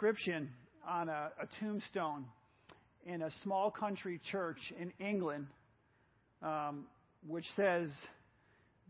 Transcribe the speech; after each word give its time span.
inscription 0.00 0.48
on 0.88 1.10
a, 1.10 1.30
a 1.42 1.46
tombstone 1.60 2.24
in 3.04 3.20
a 3.20 3.30
small 3.42 3.70
country 3.70 4.18
church 4.30 4.56
in 4.80 4.90
England, 4.98 5.46
um, 6.42 6.86
which 7.26 7.44
says, 7.54 7.90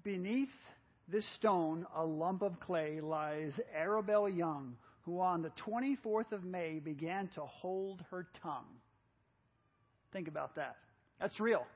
Beneath 0.05 0.49
this 1.09 1.25
stone, 1.35 1.85
a 1.97 2.05
lump 2.05 2.43
of 2.43 2.61
clay, 2.61 3.01
lies 3.01 3.51
Arabelle 3.77 4.29
Young, 4.29 4.77
who 5.03 5.21
on 5.21 5.43
the 5.43 5.51
24th 5.67 6.31
of 6.31 6.45
May 6.45 6.79
began 6.79 7.29
to 7.35 7.41
hold 7.41 8.05
her 8.13 8.29
tongue. 8.41 8.79
Think 10.13 10.29
about 10.29 10.55
that. 10.55 10.77
That's 11.21 11.41
real. 11.41 11.67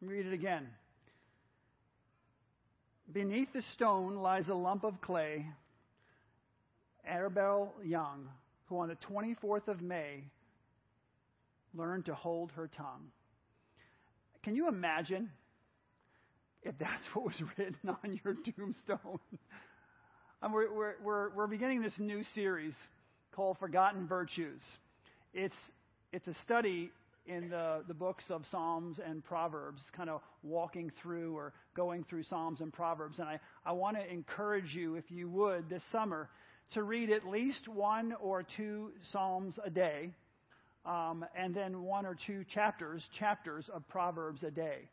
Read 0.00 0.26
it 0.26 0.32
again. 0.32 0.68
Beneath 3.12 3.52
the 3.52 3.62
stone 3.74 4.14
lies 4.14 4.48
a 4.48 4.54
lump 4.54 4.84
of 4.84 5.00
clay, 5.00 5.46
Arabelle 7.10 7.68
Young, 7.84 8.28
who 8.66 8.78
on 8.78 8.88
the 8.88 8.96
24th 8.96 9.68
of 9.68 9.80
May 9.80 10.24
learned 11.74 12.06
to 12.06 12.14
hold 12.14 12.52
her 12.52 12.68
tongue. 12.76 13.10
Can 14.42 14.54
you 14.54 14.68
imagine 14.68 15.30
if 16.62 16.76
that's 16.78 17.02
what 17.14 17.24
was 17.26 17.42
written 17.58 17.76
on 17.88 18.20
your 18.24 18.34
tombstone? 18.34 19.18
we're, 20.52 20.72
we're, 20.72 20.94
we're, 21.02 21.30
we're 21.30 21.46
beginning 21.46 21.82
this 21.82 21.98
new 21.98 22.22
series 22.34 22.74
called 23.32 23.58
Forgotten 23.58 24.06
Virtues. 24.06 24.60
It's, 25.32 25.56
it's 26.12 26.26
a 26.28 26.34
study 26.42 26.90
in 27.26 27.48
the, 27.48 27.82
the 27.88 27.94
books 27.94 28.24
of 28.28 28.44
Psalms 28.50 28.98
and 29.04 29.24
Proverbs, 29.24 29.80
kind 29.96 30.10
of 30.10 30.20
walking 30.42 30.92
through 31.02 31.34
or 31.34 31.54
going 31.74 32.04
through 32.04 32.22
Psalms 32.24 32.60
and 32.60 32.72
Proverbs. 32.72 33.18
And 33.18 33.28
I, 33.28 33.40
I 33.64 33.72
want 33.72 33.96
to 33.96 34.12
encourage 34.12 34.74
you, 34.74 34.96
if 34.96 35.10
you 35.10 35.28
would, 35.30 35.70
this 35.70 35.82
summer, 35.90 36.28
to 36.72 36.82
read 36.82 37.10
at 37.10 37.26
least 37.26 37.68
one 37.68 38.14
or 38.20 38.44
two 38.56 38.90
Psalms 39.12 39.58
a 39.64 39.70
day, 39.70 40.10
um, 40.84 41.24
and 41.36 41.54
then 41.54 41.82
one 41.82 42.06
or 42.06 42.16
two 42.26 42.44
chapters, 42.52 43.02
chapters 43.18 43.68
of 43.72 43.86
Proverbs 43.88 44.42
a 44.42 44.50
day 44.50 44.88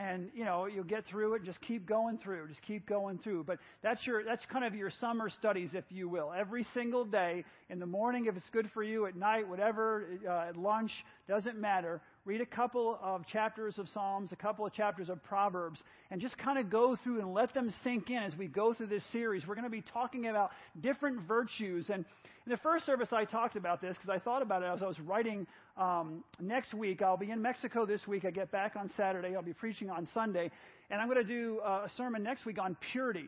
and 0.00 0.30
you 0.34 0.44
know 0.44 0.66
you'll 0.66 0.84
get 0.84 1.04
through 1.06 1.34
it. 1.34 1.44
Just 1.44 1.60
keep 1.60 1.86
going 1.86 2.18
through 2.18 2.48
just 2.48 2.62
keep 2.62 2.86
going 2.86 3.18
through. 3.18 3.44
But 3.44 3.58
that's 3.82 4.06
your 4.06 4.24
that's 4.24 4.44
kind 4.46 4.64
of 4.64 4.74
your 4.74 4.90
summer 5.00 5.28
studies 5.28 5.70
if 5.74 5.84
you 5.90 6.08
will. 6.08 6.32
Every 6.36 6.64
single 6.72 7.04
day 7.04 7.44
in 7.68 7.78
the 7.78 7.86
morning 7.86 8.26
if 8.26 8.36
it's 8.36 8.48
good 8.50 8.70
for 8.72 8.82
you 8.82 9.06
at 9.06 9.14
night 9.14 9.46
whatever 9.46 10.06
uh, 10.26 10.48
at 10.48 10.56
lunch 10.56 10.90
doesn't 11.28 11.58
matter. 11.58 12.00
Read 12.24 12.40
a 12.40 12.46
couple 12.46 12.98
of 13.02 13.26
chapters 13.26 13.78
of 13.78 13.88
psalms 13.90 14.32
a 14.32 14.36
couple 14.36 14.64
of 14.64 14.72
chapters 14.72 15.10
of 15.10 15.22
proverbs 15.22 15.82
and 16.10 16.20
just 16.20 16.36
kind 16.38 16.58
of 16.58 16.70
go 16.70 16.96
through 17.04 17.20
and 17.20 17.34
let 17.34 17.52
them 17.52 17.72
sink 17.84 18.08
in 18.08 18.22
as 18.22 18.34
we 18.36 18.46
go 18.46 18.72
through 18.72 18.86
this 18.86 19.04
series. 19.12 19.46
We're 19.46 19.54
going 19.54 19.64
to 19.64 19.70
be 19.70 19.84
talking 19.92 20.28
about 20.28 20.50
different 20.80 21.28
virtues 21.28 21.90
and 21.92 22.04
in 22.50 22.56
the 22.56 22.62
first 22.62 22.84
service, 22.84 23.06
I 23.12 23.24
talked 23.26 23.54
about 23.54 23.80
this 23.80 23.96
because 23.96 24.10
I 24.10 24.18
thought 24.18 24.42
about 24.42 24.64
it 24.64 24.66
as 24.66 24.82
I 24.82 24.86
was 24.86 24.98
writing 24.98 25.46
um, 25.76 26.24
next 26.40 26.74
week. 26.74 27.00
I'll 27.00 27.16
be 27.16 27.30
in 27.30 27.40
Mexico 27.40 27.86
this 27.86 28.08
week. 28.08 28.24
I 28.24 28.32
get 28.32 28.50
back 28.50 28.74
on 28.74 28.90
Saturday. 28.96 29.36
I'll 29.36 29.42
be 29.42 29.52
preaching 29.52 29.88
on 29.88 30.08
Sunday. 30.12 30.50
And 30.90 31.00
I'm 31.00 31.06
going 31.06 31.24
to 31.24 31.32
do 31.32 31.60
uh, 31.64 31.86
a 31.86 31.90
sermon 31.96 32.24
next 32.24 32.44
week 32.44 32.58
on 32.58 32.76
purity. 32.90 33.26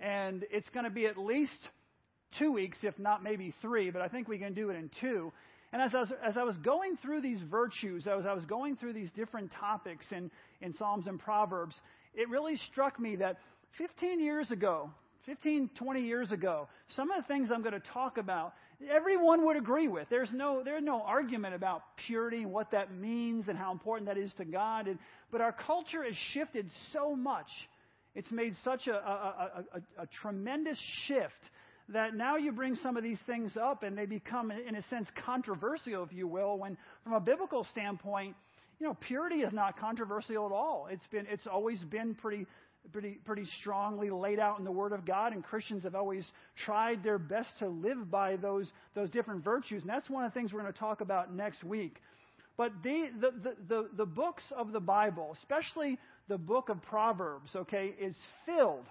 And 0.00 0.46
it's 0.50 0.70
going 0.70 0.84
to 0.84 0.90
be 0.90 1.04
at 1.04 1.18
least 1.18 1.52
two 2.38 2.50
weeks, 2.50 2.78
if 2.82 2.98
not 2.98 3.22
maybe 3.22 3.52
three, 3.60 3.90
but 3.90 4.00
I 4.00 4.08
think 4.08 4.26
we 4.26 4.38
can 4.38 4.54
do 4.54 4.70
it 4.70 4.76
in 4.76 4.90
two. 5.02 5.34
And 5.74 5.82
as 5.82 5.94
I 5.94 6.00
was, 6.00 6.12
as 6.24 6.38
I 6.38 6.42
was 6.42 6.56
going 6.56 6.96
through 6.96 7.20
these 7.20 7.42
virtues, 7.42 8.06
as 8.06 8.24
I 8.24 8.32
was 8.32 8.46
going 8.46 8.76
through 8.76 8.94
these 8.94 9.10
different 9.10 9.52
topics 9.52 10.06
in, 10.12 10.30
in 10.62 10.72
Psalms 10.72 11.08
and 11.08 11.20
Proverbs, 11.20 11.78
it 12.14 12.30
really 12.30 12.56
struck 12.70 12.98
me 12.98 13.16
that 13.16 13.36
15 13.76 14.18
years 14.18 14.50
ago, 14.50 14.88
15, 15.26 15.70
20 15.76 16.00
years 16.02 16.32
ago, 16.32 16.68
some 16.96 17.10
of 17.10 17.22
the 17.22 17.28
things 17.28 17.50
I'm 17.52 17.62
going 17.62 17.74
to 17.74 17.88
talk 17.92 18.18
about, 18.18 18.54
everyone 18.90 19.44
would 19.46 19.56
agree 19.56 19.88
with. 19.88 20.08
There's 20.10 20.30
no, 20.32 20.62
there's 20.64 20.82
no 20.82 21.02
argument 21.02 21.54
about 21.54 21.82
purity 22.06 22.42
and 22.42 22.52
what 22.52 22.72
that 22.72 22.92
means 22.92 23.46
and 23.48 23.56
how 23.56 23.70
important 23.70 24.08
that 24.08 24.18
is 24.18 24.32
to 24.38 24.44
God. 24.44 24.88
And, 24.88 24.98
but 25.30 25.40
our 25.40 25.52
culture 25.52 26.02
has 26.02 26.14
shifted 26.32 26.70
so 26.92 27.14
much. 27.14 27.46
It's 28.14 28.30
made 28.30 28.54
such 28.64 28.88
a, 28.88 28.94
a, 28.94 29.64
a, 29.74 30.02
a 30.02 30.06
tremendous 30.20 30.78
shift 31.06 31.32
that 31.88 32.14
now 32.14 32.36
you 32.36 32.52
bring 32.52 32.76
some 32.76 32.96
of 32.96 33.02
these 33.02 33.18
things 33.26 33.56
up 33.56 33.82
and 33.82 33.96
they 33.96 34.06
become, 34.06 34.50
in 34.50 34.74
a 34.74 34.82
sense, 34.82 35.08
controversial, 35.24 36.02
if 36.04 36.12
you 36.12 36.26
will, 36.26 36.58
when 36.58 36.76
from 37.04 37.12
a 37.12 37.20
biblical 37.20 37.66
standpoint, 37.70 38.34
you 38.80 38.86
know, 38.86 38.94
purity 38.94 39.36
is 39.36 39.52
not 39.52 39.78
controversial 39.78 40.46
at 40.46 40.52
all. 40.52 40.88
It's 40.90 41.06
been, 41.10 41.26
it's 41.30 41.46
always 41.46 41.80
been 41.84 42.14
pretty 42.14 42.46
pretty, 42.90 43.18
pretty 43.24 43.44
strongly 43.60 44.10
laid 44.10 44.38
out 44.38 44.58
in 44.58 44.64
the 44.64 44.72
Word 44.72 44.92
of 44.92 45.04
God, 45.04 45.32
and 45.32 45.42
Christians 45.42 45.84
have 45.84 45.94
always 45.94 46.26
tried 46.64 47.02
their 47.02 47.18
best 47.18 47.48
to 47.60 47.68
live 47.68 48.10
by 48.10 48.36
those, 48.36 48.70
those 48.94 49.10
different 49.10 49.44
virtues. 49.44 49.82
And 49.82 49.90
that's 49.90 50.08
one 50.10 50.24
of 50.24 50.32
the 50.32 50.38
things 50.38 50.52
we're 50.52 50.60
going 50.60 50.72
to 50.72 50.78
talk 50.78 51.00
about 51.00 51.34
next 51.34 51.62
week. 51.64 51.96
But 52.56 52.72
the, 52.82 53.08
the, 53.20 53.30
the, 53.30 53.56
the, 53.68 53.88
the 53.98 54.06
books 54.06 54.42
of 54.56 54.72
the 54.72 54.80
Bible, 54.80 55.34
especially 55.40 55.98
the 56.28 56.38
book 56.38 56.68
of 56.68 56.82
Proverbs, 56.82 57.50
okay, 57.54 57.94
is 58.00 58.14
filled, 58.44 58.84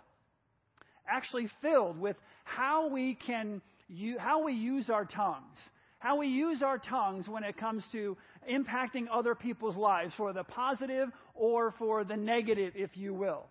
actually 1.07 1.50
filled 1.62 2.00
with 2.00 2.16
how 2.44 2.90
we 2.90 3.16
can, 3.25 3.62
how 4.18 4.44
we 4.44 4.53
use 4.53 4.90
our 4.90 5.06
tongues 5.06 5.57
how 6.00 6.18
we 6.18 6.25
use 6.25 6.63
our 6.63 6.80
tongues 6.80 7.28
when 7.28 7.44
it 7.44 7.56
comes 7.56 7.84
to 7.91 8.18
impacting 8.51 9.06
other 9.13 9.35
people's 9.35 9.75
lives 9.75 10.12
for 10.18 10.34
the 10.34 10.44
positive 10.44 11.09
or 11.35 11.75
for 11.78 12.03
the 12.03 12.18
negative, 12.18 12.74
if 12.75 12.97
you 12.97 13.13
will 13.13 13.46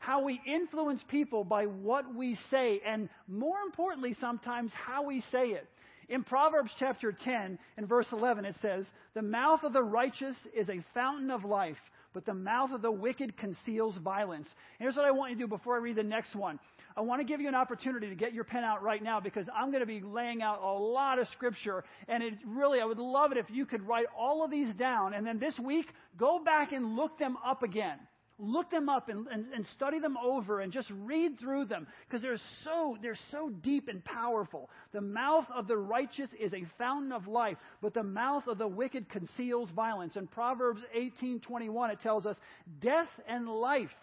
how 0.00 0.24
we 0.24 0.40
influence 0.46 1.02
people 1.08 1.44
by 1.44 1.66
what 1.66 2.14
we 2.14 2.36
say, 2.50 2.80
and 2.84 3.08
more 3.28 3.58
importantly, 3.64 4.14
sometimes 4.18 4.72
how 4.72 5.04
we 5.04 5.22
say 5.30 5.50
it. 5.50 5.68
In 6.08 6.24
Proverbs 6.24 6.72
chapter 6.78 7.12
10 7.12 7.58
and 7.76 7.88
verse 7.88 8.06
11, 8.10 8.46
it 8.46 8.56
says, 8.62 8.86
The 9.14 9.22
mouth 9.22 9.62
of 9.62 9.74
the 9.74 9.82
righteous 9.82 10.34
is 10.56 10.68
a 10.70 10.82
fountain 10.94 11.30
of 11.30 11.44
life, 11.44 11.76
but 12.14 12.24
the 12.24 12.34
mouth 12.34 12.72
of 12.72 12.80
the 12.80 12.90
wicked 12.90 13.36
conceals 13.36 13.96
violence. 13.98 14.48
And 14.78 14.86
here's 14.86 14.96
what 14.96 15.04
I 15.04 15.10
want 15.10 15.32
you 15.32 15.36
to 15.36 15.42
do 15.42 15.48
before 15.48 15.76
I 15.76 15.80
read 15.80 15.96
the 15.96 16.02
next 16.02 16.34
one. 16.34 16.58
I 16.96 17.02
want 17.02 17.20
to 17.20 17.26
give 17.26 17.40
you 17.42 17.48
an 17.48 17.54
opportunity 17.54 18.08
to 18.08 18.14
get 18.14 18.32
your 18.32 18.44
pen 18.44 18.64
out 18.64 18.82
right 18.82 19.02
now 19.02 19.20
because 19.20 19.46
I'm 19.54 19.70
going 19.70 19.82
to 19.82 19.86
be 19.86 20.00
laying 20.00 20.42
out 20.42 20.62
a 20.62 20.72
lot 20.72 21.18
of 21.18 21.28
scripture. 21.28 21.84
And 22.08 22.22
it 22.22 22.34
really, 22.46 22.80
I 22.80 22.86
would 22.86 22.98
love 22.98 23.32
it 23.32 23.38
if 23.38 23.46
you 23.50 23.66
could 23.66 23.86
write 23.86 24.06
all 24.18 24.42
of 24.44 24.50
these 24.50 24.74
down. 24.74 25.12
And 25.12 25.26
then 25.26 25.38
this 25.38 25.56
week, 25.58 25.86
go 26.18 26.42
back 26.42 26.72
and 26.72 26.96
look 26.96 27.18
them 27.18 27.36
up 27.44 27.62
again 27.62 27.98
look 28.40 28.70
them 28.70 28.88
up 28.88 29.08
and, 29.08 29.26
and, 29.28 29.46
and 29.54 29.66
study 29.74 29.98
them 29.98 30.16
over 30.16 30.60
and 30.60 30.72
just 30.72 30.90
read 31.02 31.38
through 31.38 31.66
them 31.66 31.86
because 32.08 32.22
they're 32.22 32.38
so, 32.64 32.96
they're 33.02 33.18
so 33.30 33.50
deep 33.50 33.88
and 33.88 34.04
powerful. 34.04 34.70
The 34.92 35.00
mouth 35.00 35.46
of 35.54 35.68
the 35.68 35.76
righteous 35.76 36.30
is 36.38 36.54
a 36.54 36.64
fountain 36.78 37.12
of 37.12 37.26
life, 37.26 37.56
but 37.80 37.94
the 37.94 38.02
mouth 38.02 38.46
of 38.46 38.58
the 38.58 38.68
wicked 38.68 39.08
conceals 39.08 39.70
violence. 39.70 40.16
In 40.16 40.26
Proverbs 40.26 40.82
18:21 40.94 41.90
it 41.90 42.00
tells 42.00 42.26
us, 42.26 42.36
"Death 42.80 43.08
and 43.26 43.48
life 43.48 43.94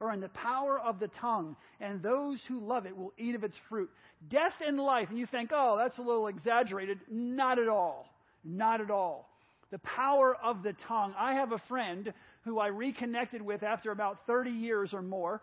are 0.00 0.12
in 0.12 0.20
the 0.20 0.28
power 0.28 0.78
of 0.78 0.98
the 0.98 1.08
tongue, 1.08 1.56
and 1.80 2.02
those 2.02 2.44
who 2.46 2.60
love 2.60 2.86
it 2.86 2.96
will 2.96 3.12
eat 3.16 3.34
of 3.34 3.44
its 3.44 3.56
fruit." 3.68 3.90
Death 4.28 4.54
and 4.64 4.78
life, 4.78 5.08
and 5.10 5.18
you 5.18 5.26
think, 5.26 5.50
"Oh, 5.54 5.76
that's 5.76 5.98
a 5.98 6.02
little 6.02 6.28
exaggerated." 6.28 7.00
Not 7.08 7.58
at 7.58 7.68
all. 7.68 8.08
Not 8.44 8.80
at 8.80 8.90
all. 8.90 9.28
The 9.70 9.78
power 9.80 10.34
of 10.34 10.62
the 10.62 10.74
tongue. 10.74 11.14
I 11.18 11.34
have 11.34 11.52
a 11.52 11.58
friend 11.58 12.12
who 12.46 12.60
I 12.60 12.68
reconnected 12.68 13.42
with 13.42 13.62
after 13.62 13.90
about 13.90 14.24
30 14.26 14.50
years 14.50 14.94
or 14.94 15.02
more. 15.02 15.42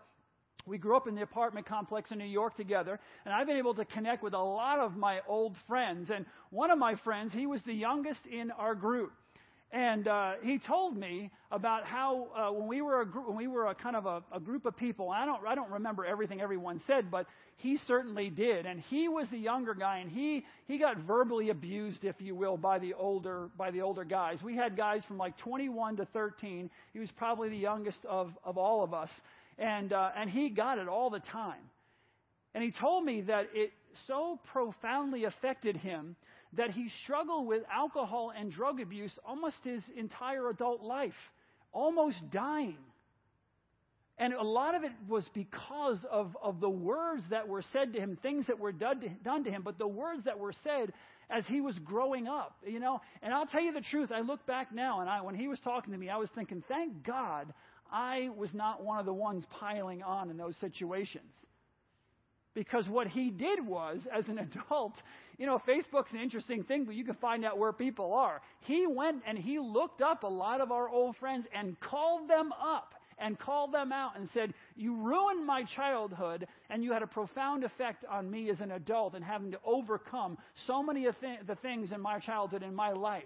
We 0.66 0.78
grew 0.78 0.96
up 0.96 1.06
in 1.06 1.14
the 1.14 1.22
apartment 1.22 1.66
complex 1.66 2.10
in 2.10 2.18
New 2.18 2.24
York 2.24 2.56
together, 2.56 2.98
and 3.26 3.34
I've 3.34 3.46
been 3.46 3.58
able 3.58 3.74
to 3.74 3.84
connect 3.84 4.22
with 4.22 4.32
a 4.32 4.38
lot 4.38 4.80
of 4.80 4.96
my 4.96 5.20
old 5.28 5.54
friends. 5.68 6.10
And 6.10 6.24
one 6.48 6.70
of 6.70 6.78
my 6.78 6.94
friends, 6.94 7.34
he 7.34 7.44
was 7.46 7.62
the 7.62 7.74
youngest 7.74 8.24
in 8.26 8.50
our 8.50 8.74
group. 8.74 9.12
And 9.74 10.06
uh, 10.06 10.34
he 10.44 10.60
told 10.60 10.96
me 10.96 11.32
about 11.50 11.84
how 11.84 12.28
uh, 12.36 12.52
when 12.52 12.68
we 12.68 12.80
were 12.80 13.00
a 13.00 13.06
gr- 13.06 13.22
when 13.22 13.36
we 13.36 13.48
were 13.48 13.66
a 13.66 13.74
kind 13.74 13.96
of 13.96 14.06
a, 14.06 14.22
a 14.30 14.38
group 14.38 14.66
of 14.66 14.76
people. 14.76 15.10
I 15.10 15.26
don't 15.26 15.44
I 15.44 15.56
don't 15.56 15.72
remember 15.72 16.04
everything 16.04 16.40
everyone 16.40 16.80
said, 16.86 17.10
but 17.10 17.26
he 17.56 17.76
certainly 17.88 18.30
did. 18.30 18.66
And 18.66 18.78
he 18.78 19.08
was 19.08 19.28
the 19.30 19.36
younger 19.36 19.74
guy, 19.74 19.98
and 19.98 20.08
he 20.08 20.46
he 20.68 20.78
got 20.78 20.98
verbally 20.98 21.50
abused, 21.50 22.04
if 22.04 22.14
you 22.20 22.36
will, 22.36 22.56
by 22.56 22.78
the 22.78 22.94
older 22.94 23.50
by 23.58 23.72
the 23.72 23.82
older 23.82 24.04
guys. 24.04 24.40
We 24.44 24.54
had 24.54 24.76
guys 24.76 25.02
from 25.08 25.18
like 25.18 25.36
21 25.38 25.96
to 25.96 26.04
13. 26.04 26.70
He 26.92 27.00
was 27.00 27.10
probably 27.10 27.48
the 27.48 27.56
youngest 27.56 27.98
of 28.08 28.30
of 28.44 28.56
all 28.56 28.84
of 28.84 28.94
us, 28.94 29.10
and 29.58 29.92
uh, 29.92 30.10
and 30.16 30.30
he 30.30 30.50
got 30.50 30.78
it 30.78 30.86
all 30.86 31.10
the 31.10 31.18
time. 31.18 31.64
And 32.54 32.62
he 32.62 32.70
told 32.70 33.04
me 33.04 33.22
that 33.22 33.48
it 33.52 33.72
so 34.06 34.38
profoundly 34.52 35.24
affected 35.24 35.76
him 35.76 36.14
that 36.56 36.70
he 36.70 36.90
struggled 37.04 37.46
with 37.46 37.62
alcohol 37.72 38.32
and 38.36 38.50
drug 38.50 38.80
abuse 38.80 39.12
almost 39.24 39.56
his 39.64 39.82
entire 39.96 40.48
adult 40.48 40.82
life, 40.82 41.14
almost 41.72 42.18
dying. 42.30 42.78
And 44.16 44.32
a 44.32 44.42
lot 44.42 44.76
of 44.76 44.84
it 44.84 44.92
was 45.08 45.28
because 45.34 45.98
of, 46.10 46.36
of 46.40 46.60
the 46.60 46.70
words 46.70 47.22
that 47.30 47.48
were 47.48 47.62
said 47.72 47.92
to 47.94 48.00
him, 48.00 48.16
things 48.22 48.46
that 48.46 48.60
were 48.60 48.70
done 48.70 49.00
to, 49.00 49.08
done 49.08 49.42
to 49.44 49.50
him, 49.50 49.62
but 49.62 49.76
the 49.76 49.88
words 49.88 50.24
that 50.24 50.38
were 50.38 50.54
said 50.62 50.92
as 51.30 51.44
he 51.46 51.60
was 51.60 51.76
growing 51.80 52.28
up, 52.28 52.56
you 52.64 52.78
know. 52.78 53.00
And 53.22 53.34
I'll 53.34 53.46
tell 53.46 53.60
you 53.60 53.72
the 53.72 53.80
truth, 53.80 54.12
I 54.12 54.20
look 54.20 54.46
back 54.46 54.72
now, 54.72 55.00
and 55.00 55.10
I, 55.10 55.22
when 55.22 55.34
he 55.34 55.48
was 55.48 55.58
talking 55.60 55.92
to 55.92 55.98
me, 55.98 56.10
I 56.10 56.16
was 56.16 56.28
thinking, 56.34 56.62
thank 56.68 57.02
God 57.02 57.52
I 57.90 58.28
was 58.36 58.52
not 58.54 58.84
one 58.84 59.00
of 59.00 59.06
the 59.06 59.12
ones 59.12 59.44
piling 59.50 60.02
on 60.02 60.30
in 60.30 60.36
those 60.36 60.56
situations. 60.60 61.32
Because 62.54 62.88
what 62.88 63.08
he 63.08 63.30
did 63.30 63.66
was, 63.66 64.00
as 64.12 64.28
an 64.28 64.38
adult, 64.68 64.94
you 65.38 65.46
know, 65.46 65.58
Facebook's 65.58 66.12
an 66.12 66.20
interesting 66.20 66.62
thing, 66.62 66.84
but 66.84 66.94
you 66.94 67.04
can 67.04 67.14
find 67.14 67.44
out 67.44 67.58
where 67.58 67.72
people 67.72 68.12
are. 68.12 68.40
He 68.60 68.86
went 68.86 69.22
and 69.26 69.38
he 69.38 69.58
looked 69.58 70.02
up 70.02 70.22
a 70.22 70.28
lot 70.28 70.60
of 70.60 70.72
our 70.72 70.88
old 70.88 71.16
friends 71.16 71.46
and 71.54 71.78
called 71.80 72.28
them 72.28 72.52
up 72.52 72.94
and 73.18 73.38
called 73.38 73.72
them 73.72 73.92
out 73.92 74.16
and 74.16 74.28
said, 74.30 74.54
You 74.76 74.96
ruined 74.96 75.46
my 75.46 75.64
childhood, 75.64 76.46
and 76.70 76.82
you 76.82 76.92
had 76.92 77.02
a 77.02 77.06
profound 77.06 77.64
effect 77.64 78.04
on 78.10 78.30
me 78.30 78.50
as 78.50 78.60
an 78.60 78.72
adult 78.72 79.14
and 79.14 79.24
having 79.24 79.52
to 79.52 79.60
overcome 79.64 80.38
so 80.66 80.82
many 80.82 81.06
of 81.06 81.18
th- 81.20 81.40
the 81.46 81.54
things 81.56 81.92
in 81.92 82.00
my 82.00 82.18
childhood, 82.18 82.62
in 82.62 82.74
my 82.74 82.90
life. 82.90 83.24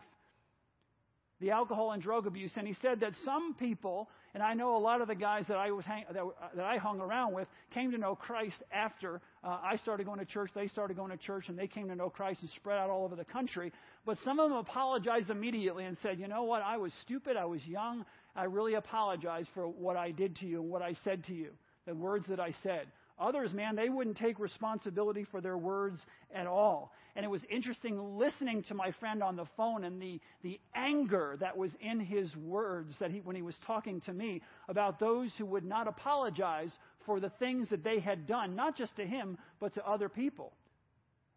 The 1.40 1.50
alcohol 1.50 1.92
and 1.92 2.02
drug 2.02 2.26
abuse. 2.26 2.50
And 2.56 2.66
he 2.66 2.74
said 2.82 3.00
that 3.00 3.12
some 3.24 3.54
people, 3.54 4.08
and 4.34 4.42
I 4.42 4.54
know 4.54 4.76
a 4.76 4.78
lot 4.78 5.00
of 5.00 5.08
the 5.08 5.14
guys 5.14 5.44
that 5.48 5.56
I, 5.56 5.70
was 5.70 5.84
hang, 5.84 6.04
that, 6.12 6.22
that 6.56 6.64
I 6.64 6.78
hung 6.78 7.00
around 7.00 7.32
with, 7.32 7.46
came 7.72 7.92
to 7.92 7.98
know 7.98 8.16
Christ 8.16 8.56
after 8.72 9.20
uh, 9.44 9.58
I 9.62 9.76
started 9.76 10.06
going 10.06 10.18
to 10.18 10.24
church. 10.24 10.50
They 10.54 10.66
started 10.68 10.96
going 10.96 11.10
to 11.10 11.16
church, 11.16 11.48
and 11.48 11.58
they 11.58 11.68
came 11.68 11.88
to 11.88 11.94
know 11.94 12.10
Christ 12.10 12.40
and 12.40 12.50
spread 12.50 12.78
out 12.78 12.90
all 12.90 13.04
over 13.04 13.14
the 13.14 13.24
country. 13.24 13.72
But 14.04 14.18
some 14.24 14.40
of 14.40 14.50
them 14.50 14.58
apologized 14.58 15.30
immediately 15.30 15.84
and 15.84 15.96
said, 16.02 16.18
You 16.18 16.26
know 16.28 16.42
what? 16.42 16.62
I 16.62 16.76
was 16.76 16.92
stupid. 17.02 17.36
I 17.36 17.44
was 17.44 17.64
young. 17.66 18.04
I 18.34 18.44
really 18.44 18.74
apologize 18.74 19.46
for 19.54 19.68
what 19.68 19.96
I 19.96 20.10
did 20.10 20.36
to 20.36 20.46
you 20.46 20.60
and 20.60 20.70
what 20.70 20.82
I 20.82 20.94
said 21.04 21.24
to 21.26 21.34
you, 21.34 21.50
the 21.86 21.94
words 21.94 22.26
that 22.28 22.40
I 22.40 22.52
said. 22.62 22.86
Others, 23.20 23.52
man, 23.52 23.74
they 23.76 23.88
wouldn't 23.88 24.16
take 24.16 24.38
responsibility 24.38 25.24
for 25.24 25.40
their 25.40 25.58
words 25.58 26.00
at 26.32 26.46
all. 26.46 26.92
And 27.16 27.24
it 27.24 27.28
was 27.28 27.42
interesting 27.50 28.16
listening 28.16 28.62
to 28.64 28.74
my 28.74 28.92
friend 28.92 29.22
on 29.22 29.34
the 29.34 29.46
phone 29.56 29.82
and 29.82 30.00
the, 30.00 30.20
the 30.42 30.60
anger 30.74 31.36
that 31.40 31.56
was 31.56 31.72
in 31.80 31.98
his 31.98 32.34
words 32.36 32.94
that 33.00 33.10
he, 33.10 33.20
when 33.20 33.34
he 33.34 33.42
was 33.42 33.56
talking 33.66 34.00
to 34.02 34.12
me 34.12 34.40
about 34.68 35.00
those 35.00 35.32
who 35.36 35.46
would 35.46 35.64
not 35.64 35.88
apologize 35.88 36.70
for 37.06 37.18
the 37.18 37.30
things 37.30 37.70
that 37.70 37.82
they 37.82 37.98
had 37.98 38.26
done, 38.26 38.54
not 38.54 38.76
just 38.76 38.94
to 38.96 39.04
him, 39.04 39.36
but 39.58 39.74
to 39.74 39.84
other 39.84 40.08
people. 40.08 40.52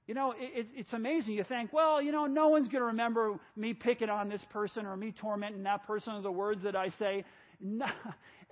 You 0.07 0.15
know, 0.15 0.33
it, 0.37 0.67
it's 0.75 0.93
amazing. 0.93 1.35
You 1.35 1.45
think, 1.45 1.71
well, 1.71 2.01
you 2.01 2.11
know, 2.11 2.25
no 2.25 2.49
one's 2.49 2.67
going 2.67 2.81
to 2.81 2.87
remember 2.87 3.39
me 3.55 3.73
picking 3.73 4.09
on 4.09 4.29
this 4.29 4.41
person 4.49 4.85
or 4.85 4.97
me 4.97 5.13
tormenting 5.13 5.63
that 5.63 5.87
person 5.87 6.13
or 6.13 6.21
the 6.21 6.31
words 6.31 6.63
that 6.63 6.75
I 6.75 6.89
say. 6.89 7.23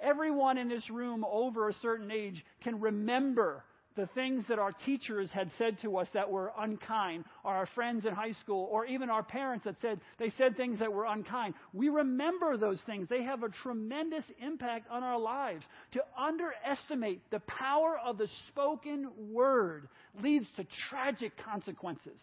Everyone 0.01 0.57
in 0.57 0.69
this 0.69 0.89
room 0.89 1.25
over 1.29 1.69
a 1.69 1.73
certain 1.81 2.11
age 2.11 2.44
can 2.63 2.79
remember 2.79 3.63
the 3.95 4.07
things 4.15 4.45
that 4.47 4.59
our 4.59 4.71
teachers 4.85 5.29
had 5.33 5.51
said 5.57 5.77
to 5.81 5.97
us 5.97 6.07
that 6.13 6.31
were 6.31 6.53
unkind, 6.57 7.25
or 7.44 7.53
our 7.53 7.65
friends 7.75 8.06
in 8.06 8.13
high 8.13 8.31
school, 8.44 8.69
or 8.71 8.85
even 8.85 9.09
our 9.09 9.23
parents 9.23 9.65
that 9.65 9.75
said 9.81 10.00
they 10.17 10.29
said 10.38 10.56
things 10.56 10.79
that 10.79 10.94
were 10.94 11.06
unkind. 11.06 11.53
We 11.73 11.89
remember 11.89 12.56
those 12.56 12.79
things. 12.85 13.09
They 13.09 13.23
have 13.23 13.44
a 13.44 13.50
tremendous 13.50 14.23
impact 14.41 14.89
on 14.89 15.03
our 15.03 15.19
lives. 15.19 15.65
To 15.94 16.01
underestimate 16.17 17.29
the 17.29 17.41
power 17.41 18.00
of 18.06 18.17
the 18.17 18.29
spoken 18.47 19.09
word 19.31 19.89
leads 20.21 20.45
to 20.56 20.65
tragic 20.89 21.33
consequences. 21.44 22.21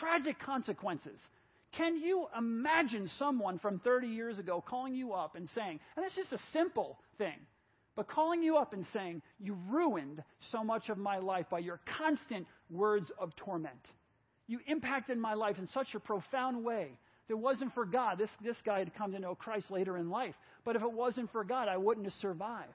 Tragic 0.00 0.40
consequences. 0.40 1.20
Can 1.76 1.96
you 1.96 2.26
imagine 2.36 3.10
someone 3.18 3.58
from 3.58 3.80
30 3.80 4.08
years 4.08 4.38
ago 4.38 4.64
calling 4.66 4.94
you 4.94 5.12
up 5.12 5.36
and 5.36 5.48
saying, 5.54 5.80
and 5.96 6.04
it's 6.04 6.16
just 6.16 6.32
a 6.32 6.38
simple 6.52 6.98
thing, 7.18 7.36
but 7.96 8.08
calling 8.08 8.42
you 8.42 8.56
up 8.56 8.72
and 8.72 8.86
saying, 8.92 9.22
You 9.38 9.56
ruined 9.68 10.22
so 10.52 10.64
much 10.64 10.88
of 10.88 10.98
my 10.98 11.18
life 11.18 11.46
by 11.50 11.58
your 11.58 11.80
constant 11.98 12.46
words 12.70 13.10
of 13.18 13.34
torment. 13.36 13.80
You 14.46 14.60
impacted 14.66 15.18
my 15.18 15.34
life 15.34 15.58
in 15.58 15.68
such 15.74 15.94
a 15.94 16.00
profound 16.00 16.64
way. 16.64 16.98
If 17.24 17.30
it 17.30 17.38
wasn't 17.38 17.74
for 17.74 17.84
God, 17.84 18.18
this, 18.18 18.30
this 18.42 18.56
guy 18.64 18.78
had 18.78 18.94
come 18.94 19.12
to 19.12 19.18
know 19.18 19.34
Christ 19.34 19.70
later 19.70 19.96
in 19.96 20.08
life. 20.08 20.34
But 20.64 20.76
if 20.76 20.82
it 20.82 20.92
wasn't 20.92 21.32
for 21.32 21.42
God, 21.42 21.68
I 21.68 21.76
wouldn't 21.76 22.06
have 22.06 22.14
survived. 22.14 22.72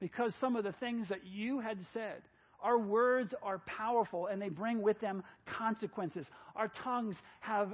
Because 0.00 0.34
some 0.40 0.56
of 0.56 0.64
the 0.64 0.72
things 0.72 1.08
that 1.08 1.24
you 1.24 1.60
had 1.60 1.78
said, 1.94 2.20
our 2.60 2.78
words 2.78 3.34
are 3.42 3.60
powerful 3.60 4.26
and 4.26 4.42
they 4.42 4.48
bring 4.50 4.82
with 4.82 5.00
them 5.00 5.22
consequences. 5.46 6.26
Our 6.54 6.70
tongues 6.82 7.16
have 7.40 7.70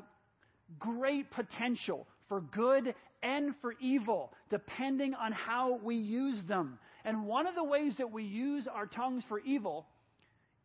great 0.79 1.31
potential 1.31 2.07
for 2.29 2.41
good 2.41 2.95
and 3.23 3.55
for 3.61 3.75
evil, 3.81 4.33
depending 4.51 5.15
on 5.15 5.33
how 5.33 5.79
we 5.83 5.97
use 5.97 6.43
them. 6.49 6.79
And 7.05 7.27
one 7.27 7.47
of 7.47 7.55
the 7.55 7.65
ways 7.65 7.95
that 7.99 8.11
we 8.11 8.25
use 8.25 8.67
our 8.73 8.87
tongues 8.87 9.25
for 9.29 9.41
evil 9.41 9.87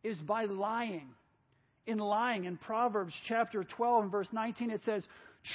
is 0.02 0.18
by 0.18 0.44
lying. 0.44 1.08
In 1.86 1.98
lying, 1.98 2.44
in 2.44 2.56
Proverbs 2.56 3.14
chapter 3.28 3.62
12 3.62 4.04
and 4.04 4.12
verse 4.12 4.28
19, 4.32 4.70
it 4.70 4.82
says, 4.84 5.04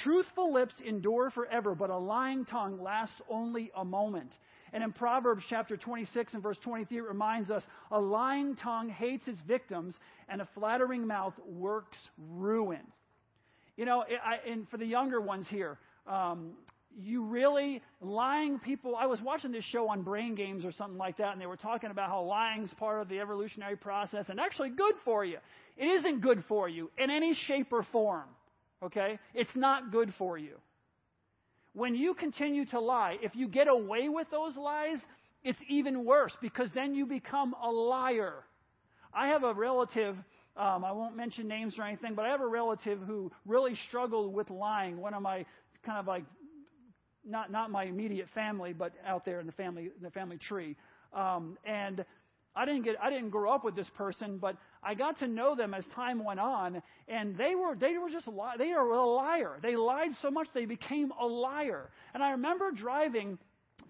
Truthful 0.02 0.52
lips 0.52 0.74
endure 0.86 1.30
forever, 1.30 1.74
but 1.74 1.90
a 1.90 1.96
lying 1.96 2.46
tongue 2.46 2.80
lasts 2.82 3.20
only 3.28 3.70
a 3.76 3.84
moment. 3.84 4.32
And 4.72 4.82
in 4.82 4.92
Proverbs 4.92 5.44
chapter 5.50 5.76
26 5.76 6.32
and 6.32 6.42
verse 6.42 6.56
23, 6.64 6.96
it 6.96 7.00
reminds 7.02 7.50
us 7.50 7.62
a 7.90 8.00
lying 8.00 8.56
tongue 8.56 8.88
hates 8.88 9.28
its 9.28 9.40
victims, 9.46 9.94
and 10.30 10.40
a 10.40 10.48
flattering 10.54 11.06
mouth 11.06 11.34
works 11.46 11.98
ruin. 12.16 12.80
You 13.76 13.84
know, 13.86 14.02
I, 14.02 14.50
and 14.50 14.68
for 14.68 14.76
the 14.76 14.86
younger 14.86 15.20
ones 15.20 15.46
here, 15.48 15.78
um, 16.06 16.52
you 17.00 17.24
really 17.24 17.80
lying 18.00 18.58
people 18.58 18.94
i 18.96 19.06
was 19.06 19.20
watching 19.22 19.52
this 19.52 19.64
show 19.64 19.88
on 19.88 20.02
brain 20.02 20.34
games 20.34 20.64
or 20.64 20.72
something 20.72 20.98
like 20.98 21.16
that 21.16 21.32
and 21.32 21.40
they 21.40 21.46
were 21.46 21.56
talking 21.56 21.90
about 21.90 22.08
how 22.08 22.22
lying's 22.22 22.72
part 22.74 23.00
of 23.00 23.08
the 23.08 23.18
evolutionary 23.18 23.76
process 23.76 24.26
and 24.28 24.38
actually 24.38 24.70
good 24.70 24.94
for 25.04 25.24
you. 25.24 25.38
It 25.78 25.86
isn't 25.86 26.20
good 26.20 26.44
for 26.48 26.68
you 26.68 26.90
in 26.98 27.10
any 27.10 27.34
shape 27.46 27.72
or 27.72 27.82
form 27.84 28.28
okay? 28.82 29.18
It's 29.32 29.54
not 29.54 29.92
good 29.92 30.12
for 30.18 30.36
you. 30.36 30.56
When 31.72 31.94
you 31.94 32.14
continue 32.14 32.66
to 32.66 32.80
lie 32.80 33.16
if 33.22 33.34
you 33.34 33.48
get 33.48 33.68
away 33.68 34.08
with 34.08 34.30
those 34.30 34.56
lies 34.56 34.98
it's 35.44 35.58
even 35.68 36.04
worse 36.04 36.36
because 36.40 36.68
then 36.74 36.94
you 36.94 37.06
become 37.06 37.54
a 37.62 37.70
liar. 37.70 38.44
I 39.14 39.28
have 39.28 39.44
a 39.44 39.54
relative 39.54 40.16
um, 40.56 40.84
I 40.84 40.92
won't 40.92 41.16
mention 41.16 41.48
names 41.48 41.78
or 41.78 41.84
anything, 41.84 42.14
but 42.14 42.24
I 42.26 42.28
have 42.28 42.40
a 42.40 42.46
relative 42.46 43.00
who 43.00 43.32
really 43.46 43.74
struggled 43.88 44.34
with 44.34 44.50
lying. 44.50 44.98
One 44.98 45.14
of 45.14 45.22
my 45.22 45.46
kind 45.84 45.98
of 45.98 46.06
like 46.06 46.24
not 47.24 47.50
not 47.50 47.70
my 47.70 47.84
immediate 47.84 48.28
family, 48.34 48.72
but 48.72 48.92
out 49.06 49.24
there 49.24 49.40
in 49.40 49.46
the 49.46 49.52
family 49.52 49.90
the 50.02 50.10
family 50.10 50.38
tree. 50.38 50.76
Um, 51.14 51.56
and 51.64 52.04
I 52.54 52.66
didn't 52.66 52.82
get 52.82 52.96
I 53.02 53.08
didn't 53.08 53.30
grow 53.30 53.50
up 53.50 53.64
with 53.64 53.74
this 53.74 53.88
person, 53.96 54.38
but 54.38 54.56
I 54.82 54.94
got 54.94 55.18
to 55.20 55.26
know 55.26 55.54
them 55.54 55.72
as 55.72 55.86
time 55.94 56.22
went 56.22 56.40
on, 56.40 56.82
and 57.08 57.36
they 57.36 57.54
were 57.54 57.74
they 57.74 57.96
were 57.96 58.10
just 58.10 58.26
li- 58.26 58.56
they 58.58 58.72
are 58.72 58.86
a 58.86 59.06
liar. 59.06 59.58
They 59.62 59.76
lied 59.76 60.10
so 60.20 60.30
much 60.30 60.48
they 60.52 60.66
became 60.66 61.12
a 61.18 61.26
liar. 61.26 61.90
And 62.12 62.22
I 62.22 62.32
remember 62.32 62.70
driving 62.72 63.38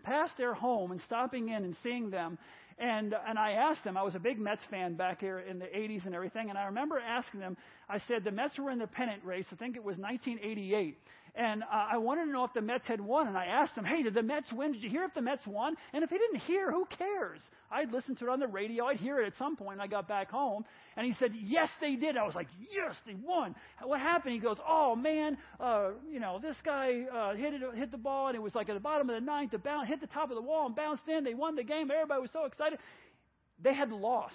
past 0.05 0.37
their 0.37 0.55
home 0.55 0.93
and 0.93 1.01
stopping 1.03 1.49
in 1.49 1.65
and 1.65 1.77
seeing 1.83 2.11
them. 2.11 2.39
And, 2.79 3.15
and 3.27 3.39
I 3.39 3.53
asked 3.53 3.85
them, 3.85 3.97
I 3.97 4.03
was 4.03 4.15
a 4.15 4.19
big 4.21 4.39
Mets 4.39 4.65
fan 4.71 4.95
back 4.95 5.21
here 5.21 5.39
in 5.39 5.59
the 5.59 5.67
80s 5.67 6.07
and 6.07 6.15
everything, 6.15 6.51
and 6.51 6.59
I 6.59 6.65
remember 6.65 6.99
asking 6.99 7.41
them, 7.41 7.57
I 7.89 7.99
said, 7.99 8.25
the 8.25 8.31
Mets 8.31 8.59
were 8.59 8.71
in 8.71 8.79
the 8.79 8.87
pennant 8.87 9.25
race, 9.25 9.47
I 9.53 9.57
think 9.57 9.77
it 9.77 9.85
was 9.85 9.97
1988. 9.99 10.97
And 11.35 11.63
uh, 11.63 11.67
I 11.93 11.97
wanted 11.97 12.27
to 12.27 12.31
know 12.31 12.45
if 12.45 12.53
the 12.53 12.61
Mets 12.61 12.87
had 12.87 13.01
won. 13.01 13.27
And 13.27 13.39
I 13.39 13.47
asked 13.47 13.75
him, 13.75 13.85
hey, 13.85 14.03
did 14.03 14.13
the 14.13 14.23
Mets 14.23 14.53
win? 14.53 14.73
Did 14.73 14.83
you 14.83 14.91
hear 14.91 15.05
if 15.05 15.15
the 15.15 15.23
Mets 15.23 15.47
won? 15.47 15.77
And 15.95 16.05
if 16.05 16.11
he 16.11 16.19
didn't 16.19 16.41
hear, 16.41 16.71
who 16.71 16.85
cares? 16.99 17.41
I'd 17.71 17.91
listen 17.91 18.15
to 18.17 18.25
it 18.25 18.31
on 18.31 18.39
the 18.39 18.47
radio. 18.47 18.85
I'd 18.85 18.99
hear 18.99 19.19
it 19.19 19.27
at 19.27 19.33
some 19.39 19.57
point. 19.57 19.81
I 19.81 19.87
got 19.87 20.07
back 20.07 20.31
home. 20.31 20.67
And 20.95 21.07
he 21.07 21.15
said, 21.15 21.33
yes, 21.35 21.71
they 21.81 21.97
did. 21.97 22.19
I 22.19 22.25
was 22.25 22.35
like, 22.35 22.49
yes, 22.71 22.95
they 23.07 23.15
won. 23.15 23.55
What 23.83 24.01
happened? 24.01 24.35
He 24.35 24.41
goes, 24.41 24.59
oh, 24.69 24.95
man, 24.95 25.39
uh, 25.59 25.93
you 26.11 26.21
know, 26.21 26.39
this 26.39 26.57
guy 26.63 27.05
uh, 27.11 27.35
hit, 27.35 27.55
it, 27.55 27.63
hit 27.77 27.91
the 27.91 27.97
ball, 27.97 28.29
and 28.29 28.37
it 28.37 28.43
was 28.43 28.55
like 28.55 28.69
at 28.69 28.75
the 28.75 28.81
bottom 28.81 29.09
of 29.09 29.15
the 29.15 29.25
ninth. 29.25 29.55
It 29.55 29.65
bound, 29.65 29.89
hit 29.89 30.03
the 30.03 30.07
top 30.09 30.31
of 30.31 30.37
the 30.37 30.43
wall 30.43 30.67
and 30.67 30.77
bounced 30.77 31.09
in. 31.09 31.25
They 31.25 31.35
won 31.35 31.57
the 31.57 31.65
game. 31.65 31.91
Everybody 31.91 32.21
was 32.21 32.31
so 32.35 32.45
excited. 32.45 32.79
They 33.63 33.73
had 33.73 33.91
lost. 33.91 34.35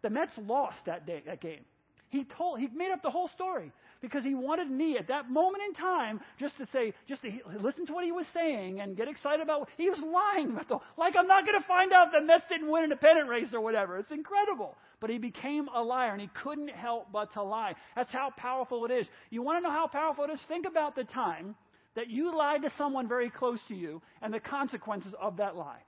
The 0.00 0.08
Mets 0.08 0.32
lost 0.38 0.78
that 0.86 1.06
day, 1.06 1.22
that 1.26 1.42
game. 1.42 1.66
He 2.08 2.24
told, 2.24 2.60
he 2.60 2.68
made 2.68 2.92
up 2.92 3.02
the 3.02 3.10
whole 3.10 3.28
story 3.28 3.72
because 4.02 4.24
he 4.24 4.34
wanted 4.34 4.68
me 4.68 4.98
at 4.98 5.08
that 5.08 5.30
moment 5.30 5.62
in 5.66 5.74
time 5.74 6.20
just 6.38 6.56
to 6.58 6.66
say, 6.72 6.92
just 7.08 7.22
to 7.22 7.30
listen 7.60 7.86
to 7.86 7.92
what 7.94 8.04
he 8.04 8.12
was 8.12 8.26
saying 8.34 8.80
and 8.80 8.96
get 8.96 9.08
excited 9.08 9.40
about. 9.40 9.68
He 9.78 9.88
was 9.88 10.00
lying 10.00 10.54
like 10.98 11.16
I'm 11.16 11.28
not 11.28 11.46
going 11.46 11.58
to 11.58 11.66
find 11.66 11.92
out 11.92 12.08
that 12.12 12.26
Mets 12.26 12.44
didn't 12.48 12.68
win 12.68 12.84
an 12.84 12.90
independent 12.90 13.28
race 13.28 13.54
or 13.54 13.60
whatever. 13.60 13.98
It's 13.98 14.10
incredible. 14.10 14.76
But 15.00 15.10
he 15.10 15.18
became 15.18 15.68
a 15.74 15.82
liar 15.82 16.12
and 16.12 16.20
he 16.20 16.28
couldn't 16.42 16.70
help 16.70 17.12
but 17.12 17.32
to 17.34 17.42
lie. 17.42 17.74
That's 17.96 18.12
how 18.12 18.30
powerful 18.36 18.84
it 18.84 18.90
is. 18.90 19.08
You 19.30 19.42
want 19.42 19.58
to 19.58 19.62
know 19.62 19.74
how 19.74 19.86
powerful 19.86 20.24
it 20.24 20.30
is? 20.30 20.40
Think 20.48 20.66
about 20.66 20.96
the 20.96 21.04
time 21.04 21.54
that 21.94 22.10
you 22.10 22.36
lied 22.36 22.62
to 22.62 22.72
someone 22.76 23.08
very 23.08 23.30
close 23.30 23.60
to 23.68 23.74
you 23.74 24.02
and 24.20 24.34
the 24.34 24.40
consequences 24.40 25.14
of 25.20 25.36
that 25.36 25.56
lie. 25.56 25.82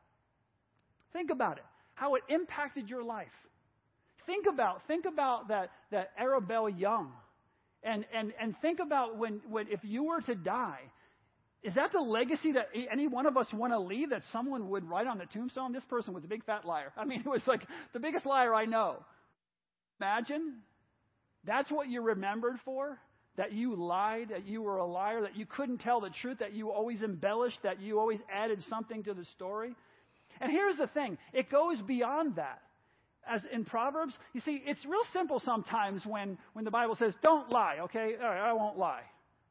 Think 1.12 1.30
about 1.30 1.58
it. 1.58 1.64
How 1.94 2.14
it 2.14 2.22
impacted 2.28 2.88
your 2.88 3.02
life. 3.02 3.26
Think 4.26 4.46
about, 4.46 4.86
think 4.86 5.04
about 5.04 5.48
that, 5.48 5.70
that 5.90 6.10
Arabelle 6.18 6.68
Young 6.68 7.12
and, 7.84 8.06
and, 8.14 8.32
and 8.40 8.54
think 8.60 8.80
about 8.80 9.18
when, 9.18 9.40
when, 9.48 9.68
if 9.68 9.80
you 9.82 10.04
were 10.04 10.20
to 10.22 10.34
die, 10.34 10.80
is 11.62 11.74
that 11.74 11.92
the 11.92 12.00
legacy 12.00 12.52
that 12.52 12.68
any 12.90 13.06
one 13.06 13.26
of 13.26 13.36
us 13.36 13.46
want 13.52 13.72
to 13.72 13.78
leave 13.78 14.10
that 14.10 14.22
someone 14.32 14.68
would 14.70 14.88
write 14.88 15.06
on 15.06 15.18
the 15.18 15.26
tombstone? 15.26 15.72
This 15.72 15.84
person 15.84 16.12
was 16.12 16.24
a 16.24 16.26
big 16.26 16.44
fat 16.44 16.64
liar. 16.64 16.92
I 16.96 17.04
mean, 17.04 17.20
it 17.26 17.28
was 17.28 17.46
like 17.46 17.62
the 17.92 18.00
biggest 18.00 18.26
liar 18.26 18.54
I 18.54 18.64
know. 18.64 19.04
Imagine 20.00 20.56
that's 21.46 21.70
what 21.70 21.88
you're 21.88 22.02
remembered 22.02 22.56
for? 22.64 22.98
That 23.36 23.52
you 23.52 23.74
lied, 23.74 24.28
that 24.30 24.46
you 24.46 24.62
were 24.62 24.76
a 24.76 24.86
liar, 24.86 25.22
that 25.22 25.36
you 25.36 25.44
couldn't 25.44 25.78
tell 25.78 26.00
the 26.00 26.10
truth, 26.10 26.38
that 26.38 26.52
you 26.52 26.70
always 26.70 27.02
embellished, 27.02 27.58
that 27.64 27.80
you 27.80 27.98
always 27.98 28.20
added 28.32 28.62
something 28.68 29.02
to 29.04 29.14
the 29.14 29.24
story. 29.34 29.74
And 30.40 30.50
here's 30.52 30.76
the 30.76 30.86
thing 30.88 31.18
it 31.32 31.50
goes 31.50 31.80
beyond 31.82 32.36
that. 32.36 32.62
As 33.28 33.42
in 33.52 33.64
Proverbs, 33.64 34.16
you 34.32 34.40
see, 34.40 34.62
it's 34.66 34.84
real 34.84 35.04
simple 35.12 35.40
sometimes 35.40 36.04
when, 36.04 36.38
when 36.52 36.64
the 36.64 36.70
Bible 36.70 36.94
says, 36.94 37.14
don't 37.22 37.50
lie, 37.50 37.78
okay? 37.82 38.14
All 38.20 38.28
right, 38.28 38.50
I 38.50 38.52
won't 38.52 38.78
lie. 38.78 39.02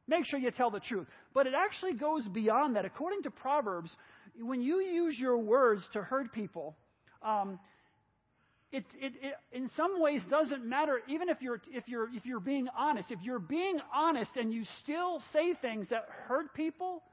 Make 0.08 0.26
sure 0.26 0.40
you 0.40 0.52
tell 0.52 0.70
the 0.70 0.80
truth. 0.80 1.08
But 1.34 1.48
it 1.48 1.54
actually 1.56 1.94
goes 1.94 2.28
beyond 2.28 2.76
that. 2.76 2.86
According 2.86 3.24
to 3.24 3.32
Proverbs, 3.32 3.96
when 4.40 4.62
you 4.62 4.82
use 4.82 5.18
your 5.18 5.38
words 5.38 5.82
to 5.94 6.02
hurt 6.02 6.34
people, 6.34 6.76
um, 7.22 7.60
it, 8.72 8.86
it, 9.00 9.14
it, 9.22 9.34
in 9.52 9.70
some 9.78 10.02
ways 10.02 10.22
doesn't 10.30 10.66
matter 10.66 11.00
even 11.08 11.30
if 11.30 11.42
you're, 11.42 11.62
if, 11.72 11.88
you're, 11.88 12.10
if 12.14 12.26
you're 12.26 12.40
being 12.40 12.68
honest. 12.76 13.12
If 13.12 13.20
you're 13.22 13.40
being 13.40 13.80
honest 13.94 14.32
and 14.36 14.52
you 14.52 14.64
still 14.84 15.22
say 15.32 15.54
things 15.54 15.88
that 15.90 16.08
hurt 16.28 16.54
people, 16.54 17.04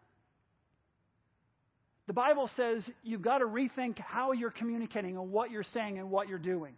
the 2.10 2.14
Bible 2.14 2.50
says 2.56 2.82
you've 3.04 3.22
got 3.22 3.38
to 3.38 3.44
rethink 3.44 3.96
how 4.00 4.32
you're 4.32 4.50
communicating 4.50 5.16
and 5.16 5.30
what 5.30 5.52
you're 5.52 5.62
saying 5.72 5.96
and 5.96 6.10
what 6.10 6.28
you're 6.28 6.40
doing. 6.40 6.74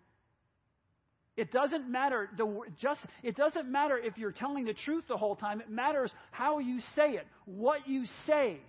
It 1.39 1.51
doesn't 1.51 1.91
matter 1.91 2.29
the, 2.37 2.61
just 2.79 3.01
it 3.23 3.35
doesn't 3.35 3.67
matter 3.67 3.97
if 3.97 4.19
you're 4.19 4.33
telling 4.33 4.67
the 4.67 4.75
truth 4.75 5.05
the 5.09 5.17
whole 5.17 5.35
time. 5.35 5.63
It 5.63 5.71
matters 5.71 6.13
how 6.33 6.59
you 6.59 6.81
say 6.95 7.13
it, 7.13 7.27
what 7.47 7.89
you 7.89 8.05
say. 8.27 8.61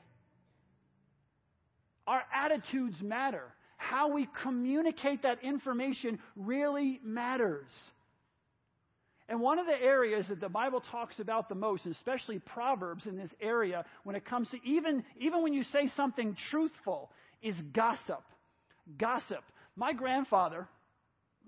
Our 2.08 2.22
attitudes 2.34 2.96
matter 3.02 3.44
how 3.76 4.14
we 4.14 4.30
communicate 4.42 5.24
that 5.24 5.44
information 5.44 6.18
really 6.38 7.02
matters. 7.04 7.68
And 9.30 9.40
one 9.40 9.58
of 9.58 9.66
the 9.66 9.82
areas 9.82 10.26
that 10.28 10.42
the 10.42 10.50
Bible 10.50 10.84
talks 10.92 11.20
about 11.20 11.48
the 11.48 11.56
most, 11.56 11.86
especially 11.86 12.40
Proverbs 12.40 13.06
in 13.06 13.18
this 13.18 13.32
area, 13.42 13.86
when 14.04 14.16
it 14.16 14.26
comes 14.26 14.50
to 14.50 14.58
even, 14.66 15.04
even 15.18 15.42
when 15.44 15.54
you 15.54 15.64
say 15.72 15.90
something 15.96 16.36
truthful, 16.52 17.10
is 17.42 17.56
gossip. 17.74 18.24
Gossip. 18.98 19.44
My 19.78 19.94
grandfather, 19.94 20.68